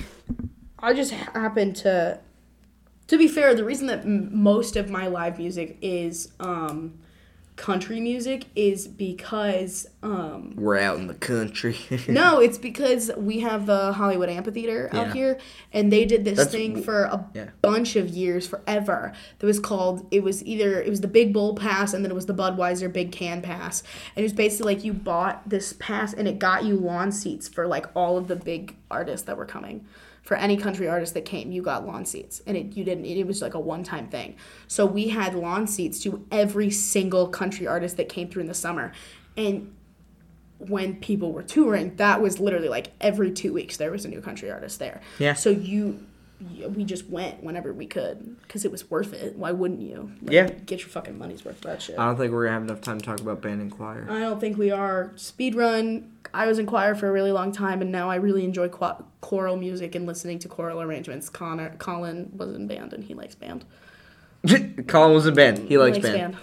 I 0.78 0.92
just 0.92 1.12
happen 1.12 1.72
to. 1.74 2.20
To 3.08 3.18
be 3.18 3.26
fair, 3.28 3.54
the 3.54 3.64
reason 3.64 3.86
that 3.88 4.00
m- 4.00 4.30
most 4.32 4.76
of 4.76 4.90
my 4.90 5.06
live 5.06 5.38
music 5.38 5.78
is 5.80 6.30
um, 6.40 6.98
country 7.56 8.00
music 8.00 8.44
is 8.54 8.86
because 8.86 9.88
um, 10.02 10.52
We're 10.56 10.78
out 10.78 10.98
in 10.98 11.06
the 11.06 11.14
country. 11.14 11.76
no, 12.08 12.38
it's 12.38 12.58
because 12.58 13.10
we 13.16 13.40
have 13.40 13.64
the 13.66 13.94
Hollywood 13.94 14.28
Amphitheater 14.28 14.90
out 14.92 15.06
Yeah. 15.08 15.12
here, 15.14 15.38
and 15.72 15.90
they 15.90 16.04
did 16.04 16.24
this 16.26 16.36
That's- 16.36 16.52
thing 16.54 16.82
for 16.82 17.04
a 17.04 17.26
yeah. 17.34 17.48
bunch 17.62 17.96
of 17.96 18.10
years, 18.10 18.46
forever. 18.46 19.12
That 19.38 19.46
was 19.46 19.58
called. 19.58 20.06
It 20.10 20.22
was 20.22 20.44
either 20.44 20.80
it 20.82 20.90
was 20.90 21.00
the 21.00 21.08
Big 21.08 21.32
Bull 21.32 21.54
Pass, 21.54 21.94
and 21.94 22.04
then 22.04 22.12
it 22.12 22.14
was 22.14 22.26
the 22.26 22.34
Budweiser 22.34 22.92
Big 22.92 23.10
Can 23.10 23.40
Pass, 23.40 23.82
and 24.14 24.22
it 24.22 24.22
was 24.22 24.34
basically 24.34 24.74
like 24.74 24.84
you 24.84 24.92
bought 24.92 25.48
this 25.48 25.72
pass, 25.78 26.12
and 26.12 26.28
it 26.28 26.38
got 26.38 26.64
you 26.64 26.76
lawn 26.76 27.10
seats 27.10 27.48
for 27.48 27.66
like 27.66 27.86
all 27.96 28.18
of 28.18 28.28
the 28.28 28.36
big 28.36 28.76
artists 28.90 29.26
that 29.26 29.36
were 29.38 29.46
coming. 29.46 29.86
For 30.28 30.36
any 30.36 30.58
country 30.58 30.86
artist 30.86 31.14
that 31.14 31.24
came, 31.24 31.52
you 31.52 31.62
got 31.62 31.86
lawn 31.86 32.04
seats, 32.04 32.42
and 32.46 32.54
it 32.54 32.76
you 32.76 32.84
didn't. 32.84 33.06
It 33.06 33.26
was 33.26 33.40
like 33.40 33.54
a 33.54 33.58
one 33.58 33.82
time 33.82 34.08
thing. 34.08 34.36
So 34.66 34.84
we 34.84 35.08
had 35.08 35.34
lawn 35.34 35.66
seats 35.66 36.00
to 36.00 36.26
every 36.30 36.68
single 36.68 37.28
country 37.28 37.66
artist 37.66 37.96
that 37.96 38.10
came 38.10 38.28
through 38.28 38.42
in 38.42 38.46
the 38.46 38.52
summer, 38.52 38.92
and 39.38 39.74
when 40.58 40.96
people 40.96 41.32
were 41.32 41.42
touring, 41.42 41.96
that 41.96 42.20
was 42.20 42.38
literally 42.38 42.68
like 42.68 42.88
every 43.00 43.32
two 43.32 43.54
weeks 43.54 43.78
there 43.78 43.90
was 43.90 44.04
a 44.04 44.08
new 44.08 44.20
country 44.20 44.50
artist 44.50 44.78
there. 44.78 45.00
Yeah. 45.18 45.32
So 45.32 45.48
you, 45.48 46.04
we 46.40 46.84
just 46.84 47.08
went 47.08 47.42
whenever 47.42 47.72
we 47.72 47.86
could 47.86 48.40
because 48.42 48.64
it 48.64 48.70
was 48.70 48.88
worth 48.90 49.12
it. 49.12 49.34
Why 49.36 49.50
wouldn't 49.50 49.80
you? 49.80 50.12
Like, 50.22 50.32
Yeah. 50.32 50.48
Get 50.48 50.80
your 50.80 50.88
fucking 50.88 51.18
money's 51.18 51.44
worth 51.44 51.60
that 51.62 51.82
shit. 51.82 51.98
I 51.98 52.06
don't 52.06 52.16
think 52.16 52.32
we're 52.32 52.44
gonna 52.44 52.54
have 52.54 52.62
enough 52.62 52.80
time 52.80 52.98
to 52.98 53.04
talk 53.04 53.20
about 53.20 53.42
band 53.42 53.60
and 53.60 53.70
choir. 53.72 54.06
I 54.08 54.20
don't 54.20 54.40
think 54.40 54.56
we 54.56 54.70
are. 54.70 55.12
Speedrun. 55.16 56.04
I 56.32 56.46
was 56.46 56.58
in 56.58 56.66
choir 56.66 56.94
for 56.94 57.08
a 57.08 57.12
really 57.12 57.32
long 57.32 57.52
time, 57.52 57.80
and 57.80 57.90
now 57.90 58.10
I 58.10 58.16
really 58.16 58.44
enjoy 58.44 58.68
cho- 58.68 59.04
choral 59.20 59.56
music 59.56 59.94
and 59.94 60.06
listening 60.06 60.38
to 60.40 60.48
choral 60.48 60.80
arrangements. 60.80 61.28
Connor, 61.28 61.74
Colin 61.78 62.30
was 62.36 62.54
in 62.54 62.66
band, 62.68 62.92
and 62.92 63.02
he 63.02 63.14
likes 63.14 63.34
band. 63.34 63.64
Colin 64.86 65.14
was 65.14 65.26
in 65.26 65.34
band. 65.34 65.58
He 65.68 65.78
likes, 65.78 65.96
likes 65.98 66.08
band. 66.08 66.36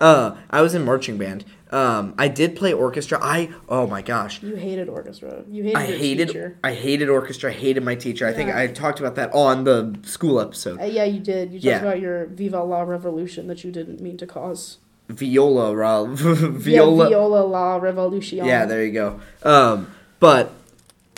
Uh, 0.00 0.36
I 0.50 0.62
was 0.62 0.74
in 0.74 0.84
marching 0.84 1.18
band. 1.18 1.44
Um, 1.70 2.14
I 2.16 2.28
did 2.28 2.56
play 2.56 2.72
orchestra. 2.72 3.18
I 3.20 3.50
oh 3.68 3.86
my 3.86 4.00
gosh, 4.02 4.42
You 4.42 4.54
hated 4.56 4.88
orchestra. 4.88 5.44
You 5.48 5.62
hated 5.64 5.76
I 5.76 5.84
hated 5.86 6.28
teacher. 6.28 6.58
I 6.64 6.72
hated 6.74 7.08
orchestra. 7.08 7.50
I 7.50 7.54
hated 7.54 7.84
my 7.84 7.94
teacher. 7.94 8.26
I 8.26 8.32
think 8.32 8.50
I 8.54 8.66
talked 8.68 9.00
about 9.00 9.16
that 9.16 9.34
on 9.34 9.64
the 9.64 9.98
school 10.02 10.40
episode. 10.40 10.80
Uh, 10.80 10.84
yeah, 10.84 11.04
you 11.04 11.20
did. 11.20 11.52
You 11.52 11.58
talked 11.58 11.64
Yeah. 11.64 11.80
about 11.80 12.00
your 12.00 12.26
Viva 12.26 12.62
la 12.62 12.82
Revolution 12.82 13.46
that 13.48 13.64
you 13.64 13.70
didn't 13.70 14.00
mean 14.00 14.16
to 14.18 14.26
cause. 14.26 14.78
Viola, 15.08 15.74
Rob. 15.74 16.10
Viola. 16.16 16.50
Viola. 16.58 17.04
Yeah, 17.04 17.08
Viola 17.10 17.44
la 17.46 17.76
Revolution. 17.76 18.44
Yeah, 18.44 18.64
there 18.66 18.84
you 18.84 18.92
go. 18.92 19.20
Um, 19.42 19.90
but 20.20 20.52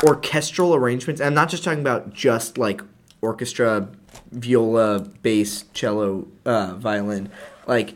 orchestral 0.04 0.74
arrangements, 0.74 1.20
and 1.20 1.28
I'm 1.28 1.34
not 1.34 1.48
just 1.48 1.62
talking 1.64 1.80
about 1.80 2.12
just 2.12 2.56
like 2.58 2.82
orchestra, 3.20 3.88
viola, 4.32 5.00
bass, 5.22 5.64
cello, 5.74 6.26
uh, 6.44 6.74
violin, 6.74 7.30
like 7.66 7.94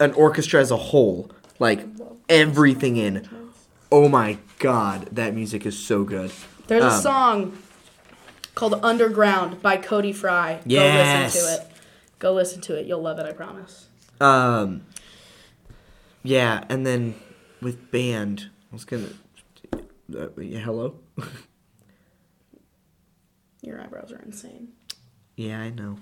an 0.00 0.12
orchestra 0.12 0.60
as 0.60 0.70
a 0.70 0.76
whole, 0.76 1.30
like 1.58 1.86
everything 2.28 2.96
in. 2.96 3.28
Oh 3.92 4.08
my 4.08 4.38
god, 4.58 5.08
that 5.12 5.34
music 5.34 5.64
is 5.66 5.78
so 5.78 6.04
good. 6.04 6.30
There's 6.66 6.82
a 6.84 6.88
Um, 6.88 7.00
song 7.02 7.58
called 8.54 8.74
Underground 8.84 9.60
by 9.62 9.76
Cody 9.76 10.12
Fry. 10.12 10.60
Yes. 10.66 11.34
Go 11.34 11.40
listen 11.40 11.42
to 11.42 11.54
it. 11.62 11.70
Go 12.18 12.32
listen 12.32 12.60
to 12.62 12.74
it. 12.80 12.86
You'll 12.86 13.02
love 13.02 13.18
it, 13.18 13.26
I 13.26 13.32
promise. 13.32 13.86
Um, 14.20 14.82
yeah, 16.22 16.64
and 16.68 16.86
then 16.86 17.14
with 17.60 17.90
band, 17.90 18.48
I 18.70 18.74
was 18.74 18.84
gonna. 18.84 19.08
Uh, 19.72 20.28
yeah, 20.40 20.60
hello. 20.60 20.94
Your 23.62 23.80
eyebrows 23.80 24.12
are 24.12 24.20
insane. 24.22 24.68
Yeah, 25.36 25.60
I 25.60 25.70
know. 25.70 25.96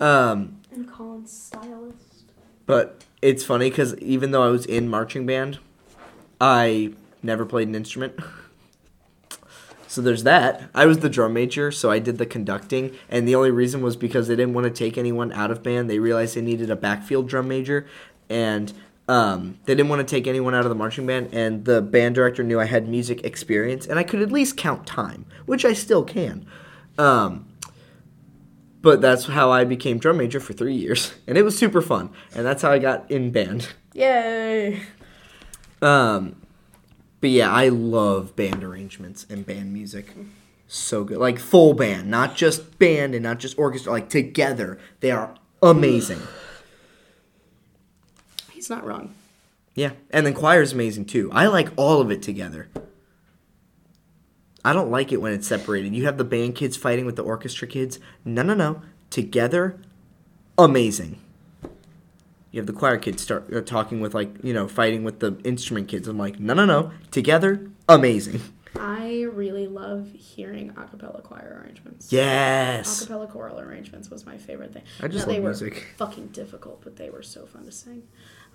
Um, 0.00 0.60
And 0.72 0.90
Colin's 0.90 1.32
stylist. 1.32 2.24
but 2.66 3.04
it's 3.24 3.42
funny 3.42 3.70
because 3.70 3.96
even 4.00 4.32
though 4.32 4.42
I 4.42 4.48
was 4.48 4.66
in 4.66 4.86
marching 4.86 5.24
band, 5.24 5.58
I 6.38 6.92
never 7.22 7.46
played 7.46 7.68
an 7.68 7.74
instrument. 7.74 8.18
So 9.86 10.02
there's 10.02 10.24
that. 10.24 10.70
I 10.74 10.86
was 10.86 10.98
the 10.98 11.08
drum 11.08 11.34
major, 11.34 11.70
so 11.70 11.88
I 11.88 12.00
did 12.00 12.18
the 12.18 12.26
conducting, 12.26 12.96
and 13.08 13.28
the 13.28 13.36
only 13.36 13.52
reason 13.52 13.80
was 13.80 13.94
because 13.94 14.26
they 14.26 14.34
didn't 14.34 14.52
want 14.52 14.64
to 14.64 14.70
take 14.72 14.98
anyone 14.98 15.30
out 15.30 15.52
of 15.52 15.62
band. 15.62 15.88
They 15.88 16.00
realized 16.00 16.34
they 16.34 16.40
needed 16.40 16.68
a 16.68 16.74
backfield 16.74 17.28
drum 17.28 17.46
major, 17.46 17.86
and 18.28 18.72
um, 19.06 19.60
they 19.66 19.74
didn't 19.76 19.90
want 19.90 20.00
to 20.00 20.12
take 20.12 20.26
anyone 20.26 20.52
out 20.52 20.64
of 20.64 20.68
the 20.68 20.74
marching 20.74 21.06
band. 21.06 21.28
And 21.32 21.64
the 21.64 21.80
band 21.80 22.16
director 22.16 22.42
knew 22.42 22.58
I 22.58 22.64
had 22.64 22.88
music 22.88 23.22
experience, 23.22 23.86
and 23.86 23.96
I 23.96 24.02
could 24.02 24.20
at 24.20 24.32
least 24.32 24.56
count 24.56 24.84
time, 24.84 25.26
which 25.46 25.64
I 25.64 25.74
still 25.74 26.02
can. 26.02 26.44
Um, 26.98 27.46
but 28.84 29.00
that's 29.00 29.24
how 29.24 29.50
I 29.50 29.64
became 29.64 29.98
drum 29.98 30.18
major 30.18 30.38
for 30.38 30.52
three 30.52 30.74
years, 30.74 31.14
and 31.26 31.38
it 31.38 31.42
was 31.42 31.58
super 31.58 31.80
fun. 31.80 32.10
And 32.34 32.46
that's 32.46 32.62
how 32.62 32.70
I 32.70 32.78
got 32.78 33.10
in 33.10 33.32
band. 33.32 33.70
Yay! 33.94 34.82
Um, 35.80 36.36
but 37.20 37.30
yeah, 37.30 37.50
I 37.50 37.68
love 37.70 38.36
band 38.36 38.62
arrangements 38.62 39.26
and 39.30 39.44
band 39.46 39.72
music. 39.72 40.14
So 40.68 41.04
good, 41.04 41.18
like 41.18 41.38
full 41.38 41.72
band, 41.72 42.10
not 42.10 42.36
just 42.36 42.78
band 42.78 43.14
and 43.14 43.22
not 43.22 43.38
just 43.38 43.58
orchestra, 43.58 43.90
like 43.92 44.08
together. 44.08 44.78
They 45.00 45.10
are 45.10 45.34
amazing. 45.62 46.20
He's 48.52 48.68
not 48.68 48.84
wrong. 48.84 49.14
Yeah, 49.74 49.92
and 50.10 50.26
then 50.26 50.34
choir 50.34 50.62
is 50.62 50.72
amazing 50.72 51.06
too. 51.06 51.30
I 51.32 51.46
like 51.46 51.70
all 51.76 52.00
of 52.00 52.10
it 52.10 52.22
together. 52.22 52.68
I 54.64 54.72
don't 54.72 54.90
like 54.90 55.12
it 55.12 55.20
when 55.20 55.32
it's 55.32 55.46
separated. 55.46 55.94
You 55.94 56.04
have 56.06 56.16
the 56.18 56.24
band 56.24 56.54
kids 56.54 56.76
fighting 56.76 57.04
with 57.06 57.16
the 57.16 57.22
orchestra 57.22 57.68
kids. 57.68 57.98
No, 58.24 58.42
no, 58.42 58.54
no. 58.54 58.80
Together, 59.10 59.78
amazing. 60.56 61.18
You 62.50 62.60
have 62.60 62.66
the 62.66 62.72
choir 62.72 62.98
kids 62.98 63.22
start 63.22 63.52
uh, 63.52 63.60
talking 63.62 64.00
with 64.00 64.14
like 64.14 64.30
you 64.42 64.54
know 64.54 64.68
fighting 64.68 65.04
with 65.04 65.20
the 65.20 65.36
instrument 65.44 65.88
kids. 65.88 66.08
I'm 66.08 66.18
like, 66.18 66.38
no, 66.38 66.54
no, 66.54 66.64
no. 66.64 66.92
Together, 67.10 67.68
amazing. 67.88 68.40
I 68.76 69.22
really 69.32 69.68
love 69.68 70.10
hearing 70.14 70.70
a 70.70 70.84
cappella 70.84 71.20
choir 71.22 71.60
arrangements. 71.62 72.12
Yes. 72.12 73.04
Acapella 73.06 73.30
choral 73.30 73.60
arrangements 73.60 74.10
was 74.10 74.26
my 74.26 74.36
favorite 74.36 74.72
thing. 74.72 74.82
I 75.00 75.06
just 75.06 75.26
Now, 75.28 75.32
they 75.34 75.38
love 75.38 75.60
were 75.60 75.66
music. 75.66 75.86
fucking 75.96 76.28
difficult, 76.28 76.82
but 76.82 76.96
they 76.96 77.08
were 77.08 77.22
so 77.22 77.46
fun 77.46 77.64
to 77.66 77.72
sing. 77.72 78.02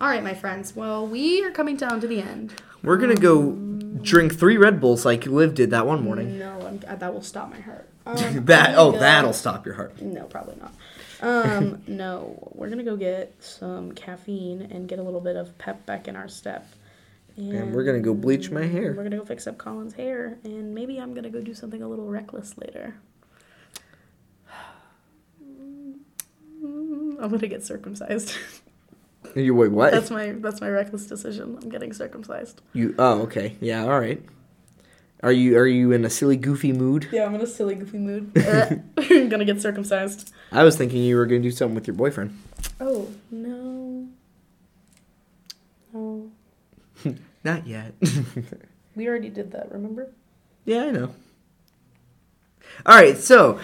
All 0.00 0.08
right, 0.08 0.24
my 0.24 0.32
friends. 0.32 0.74
Well, 0.74 1.06
we 1.06 1.44
are 1.44 1.50
coming 1.50 1.76
down 1.76 2.00
to 2.00 2.06
the 2.06 2.22
end. 2.22 2.54
We're 2.82 2.96
gonna 2.96 3.16
go 3.16 3.52
drink 4.00 4.34
three 4.38 4.56
Red 4.56 4.80
Bulls 4.80 5.04
like 5.04 5.26
Liv 5.26 5.54
did 5.54 5.70
that 5.72 5.86
one 5.86 6.02
morning. 6.02 6.38
No, 6.38 6.58
I'm, 6.66 6.80
uh, 6.88 6.96
that 6.96 7.12
will 7.12 7.20
stop 7.22 7.50
my 7.50 7.60
heart. 7.60 7.86
Um, 8.06 8.46
That 8.46 8.76
oh, 8.78 8.92
gonna 8.92 9.00
that'll 9.00 9.32
stop 9.34 9.66
your 9.66 9.74
heart. 9.74 10.00
No, 10.00 10.24
probably 10.24 10.56
not. 10.56 10.74
Um, 11.20 11.82
no, 11.86 12.50
we're 12.54 12.70
gonna 12.70 12.82
go 12.82 12.96
get 12.96 13.34
some 13.40 13.92
caffeine 13.92 14.62
and 14.62 14.88
get 14.88 14.98
a 14.98 15.02
little 15.02 15.20
bit 15.20 15.36
of 15.36 15.56
pep 15.58 15.84
back 15.84 16.08
in 16.08 16.16
our 16.16 16.26
step. 16.26 16.66
And 17.36 17.74
we're 17.74 17.84
gonna 17.84 18.00
go 18.00 18.14
bleach 18.14 18.50
my 18.50 18.64
hair. 18.64 18.94
We're 18.96 19.02
gonna 19.02 19.18
go 19.18 19.24
fix 19.26 19.46
up 19.46 19.58
Colin's 19.58 19.92
hair, 19.92 20.38
and 20.44 20.74
maybe 20.74 20.98
I'm 20.98 21.12
gonna 21.12 21.28
go 21.28 21.42
do 21.42 21.52
something 21.52 21.82
a 21.82 21.88
little 21.88 22.06
reckless 22.06 22.56
later. 22.56 22.94
I'm 26.62 27.18
gonna 27.18 27.48
get 27.48 27.62
circumcised. 27.62 28.32
You 29.36 29.54
wait, 29.54 29.70
what? 29.70 29.92
that's 29.92 30.10
my 30.10 30.32
that's 30.32 30.60
my 30.60 30.68
reckless 30.68 31.06
decision. 31.06 31.58
I'm 31.62 31.68
getting 31.68 31.92
circumcised. 31.92 32.60
You 32.72 32.94
oh 32.98 33.22
okay 33.22 33.56
yeah 33.60 33.84
all 33.84 33.98
right. 34.00 34.22
Are 35.22 35.32
you 35.32 35.56
are 35.58 35.66
you 35.66 35.92
in 35.92 36.04
a 36.04 36.10
silly 36.10 36.36
goofy 36.36 36.72
mood? 36.72 37.08
Yeah, 37.12 37.26
I'm 37.26 37.34
in 37.34 37.40
a 37.42 37.46
silly 37.46 37.74
goofy 37.74 37.98
mood. 37.98 38.32
I'm 38.36 39.28
gonna 39.28 39.44
get 39.44 39.60
circumcised. 39.60 40.32
I 40.50 40.64
was 40.64 40.76
thinking 40.76 41.02
you 41.02 41.16
were 41.16 41.26
gonna 41.26 41.40
do 41.40 41.50
something 41.50 41.74
with 41.74 41.86
your 41.86 41.96
boyfriend. 41.96 42.36
Oh 42.80 43.08
no. 43.30 44.08
No. 45.92 46.30
Not 47.44 47.66
yet. 47.66 47.94
We 48.94 49.08
already 49.08 49.28
did 49.30 49.52
that, 49.52 49.72
remember? 49.72 50.10
yeah, 50.66 50.84
I 50.84 50.90
know. 50.90 51.14
All 52.86 52.94
right, 52.96 53.16
so 53.16 53.58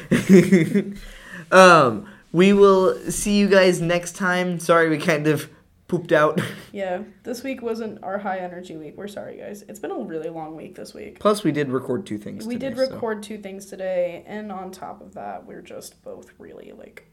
um, 1.53 2.09
we 2.33 2.53
will 2.53 2.97
see 3.11 3.37
you 3.37 3.49
guys 3.49 3.81
next 3.81 4.13
time. 4.17 4.59
Sorry, 4.59 4.89
we 4.89 4.99
kind 4.99 5.27
of 5.27 5.49
pooped 5.89 6.13
out. 6.13 6.41
Yeah, 6.73 7.05
this 7.23 7.43
week 7.43 7.63
wasn't 7.63 8.03
our 8.03 8.19
high 8.19 8.37
energy 8.39 8.77
week. 8.77 8.99
We're 8.99 9.09
sorry, 9.09 9.39
guys. 9.39 9.63
It's 9.67 9.79
been 9.79 9.91
a 9.91 9.99
really 9.99 10.29
long 10.29 10.57
week 10.57 10.75
this 10.75 10.93
week. 10.93 11.19
Plus, 11.19 11.43
we 11.43 11.53
did 11.53 11.71
record 11.71 12.05
two 12.05 12.19
things. 12.19 12.47
We 12.47 12.57
today, 12.57 12.69
did 12.69 12.77
so- 12.77 12.93
record 12.93 13.23
two 13.23 13.39
things 13.39 13.65
today, 13.65 14.23
and 14.27 14.53
on 14.53 14.71
top 14.73 15.01
of 15.01 15.15
that, 15.15 15.47
we're 15.47 15.63
just 15.63 16.03
both 16.05 16.33
really 16.39 16.73
like 16.77 17.09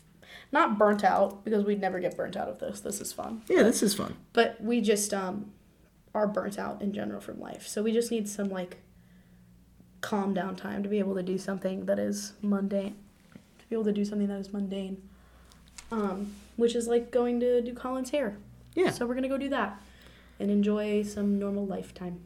not 0.51 0.77
burnt 0.77 1.01
out 1.03 1.45
because 1.45 1.63
we'd 1.63 1.79
never 1.79 1.99
get 2.01 2.17
burnt 2.17 2.35
out 2.35 2.49
of 2.49 2.59
this. 2.59 2.81
This 2.81 2.99
is 2.99 3.13
fun. 3.13 3.41
Yeah, 3.47 3.63
this 3.63 3.81
is 3.81 3.93
fun. 3.93 4.17
But 4.33 4.59
we 4.61 4.81
just 4.81 5.13
um 5.13 5.53
are 6.13 6.27
burnt 6.27 6.59
out 6.59 6.81
in 6.81 6.91
general 6.91 7.21
from 7.21 7.39
life. 7.39 7.65
So 7.65 7.81
we 7.83 7.93
just 7.93 8.11
need 8.11 8.27
some 8.27 8.49
like 8.49 8.79
calm 10.01 10.33
down 10.33 10.57
time 10.57 10.83
to 10.83 10.89
be 10.89 10.99
able 10.99 11.15
to 11.15 11.23
do 11.23 11.37
something 11.37 11.85
that 11.85 11.99
is 11.99 12.33
mundane. 12.41 12.95
To 13.59 13.65
be 13.69 13.75
able 13.75 13.85
to 13.85 13.93
do 13.93 14.03
something 14.03 14.27
that 14.27 14.39
is 14.39 14.51
mundane. 14.51 15.01
Um, 15.89 16.33
which 16.57 16.75
is 16.75 16.87
like 16.87 17.11
going 17.11 17.39
to 17.39 17.61
do 17.61 17.73
Colin's 17.73 18.09
hair. 18.09 18.35
Yeah. 18.75 18.91
So 18.91 19.05
we're 19.05 19.15
gonna 19.15 19.29
go 19.29 19.37
do 19.37 19.49
that 19.49 19.81
and 20.39 20.49
enjoy 20.49 21.03
some 21.03 21.39
normal 21.39 21.65
lifetime. 21.65 22.19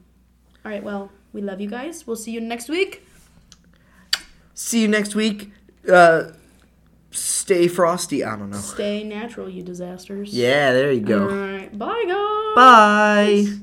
All 0.65 0.71
right, 0.71 0.83
well, 0.83 1.11
we 1.33 1.41
love 1.41 1.61
you 1.61 1.69
guys. 1.69 2.05
We'll 2.05 2.15
see 2.15 2.31
you 2.31 2.41
next 2.41 2.67
week. 2.69 3.05
See 4.53 4.81
you 4.81 4.87
next 4.87 5.15
week. 5.15 5.51
Uh, 5.89 6.31
stay 7.11 7.67
frosty. 7.67 8.23
I 8.23 8.35
don't 8.35 8.49
know. 8.49 8.57
Stay 8.57 9.03
natural, 9.03 9.49
you 9.49 9.63
disasters. 9.63 10.33
Yeah, 10.33 10.73
there 10.73 10.91
you 10.91 11.01
go. 11.01 11.25
right. 11.27 11.77
Bye, 11.77 12.03
guys. 12.07 12.55
Bye. 12.55 13.57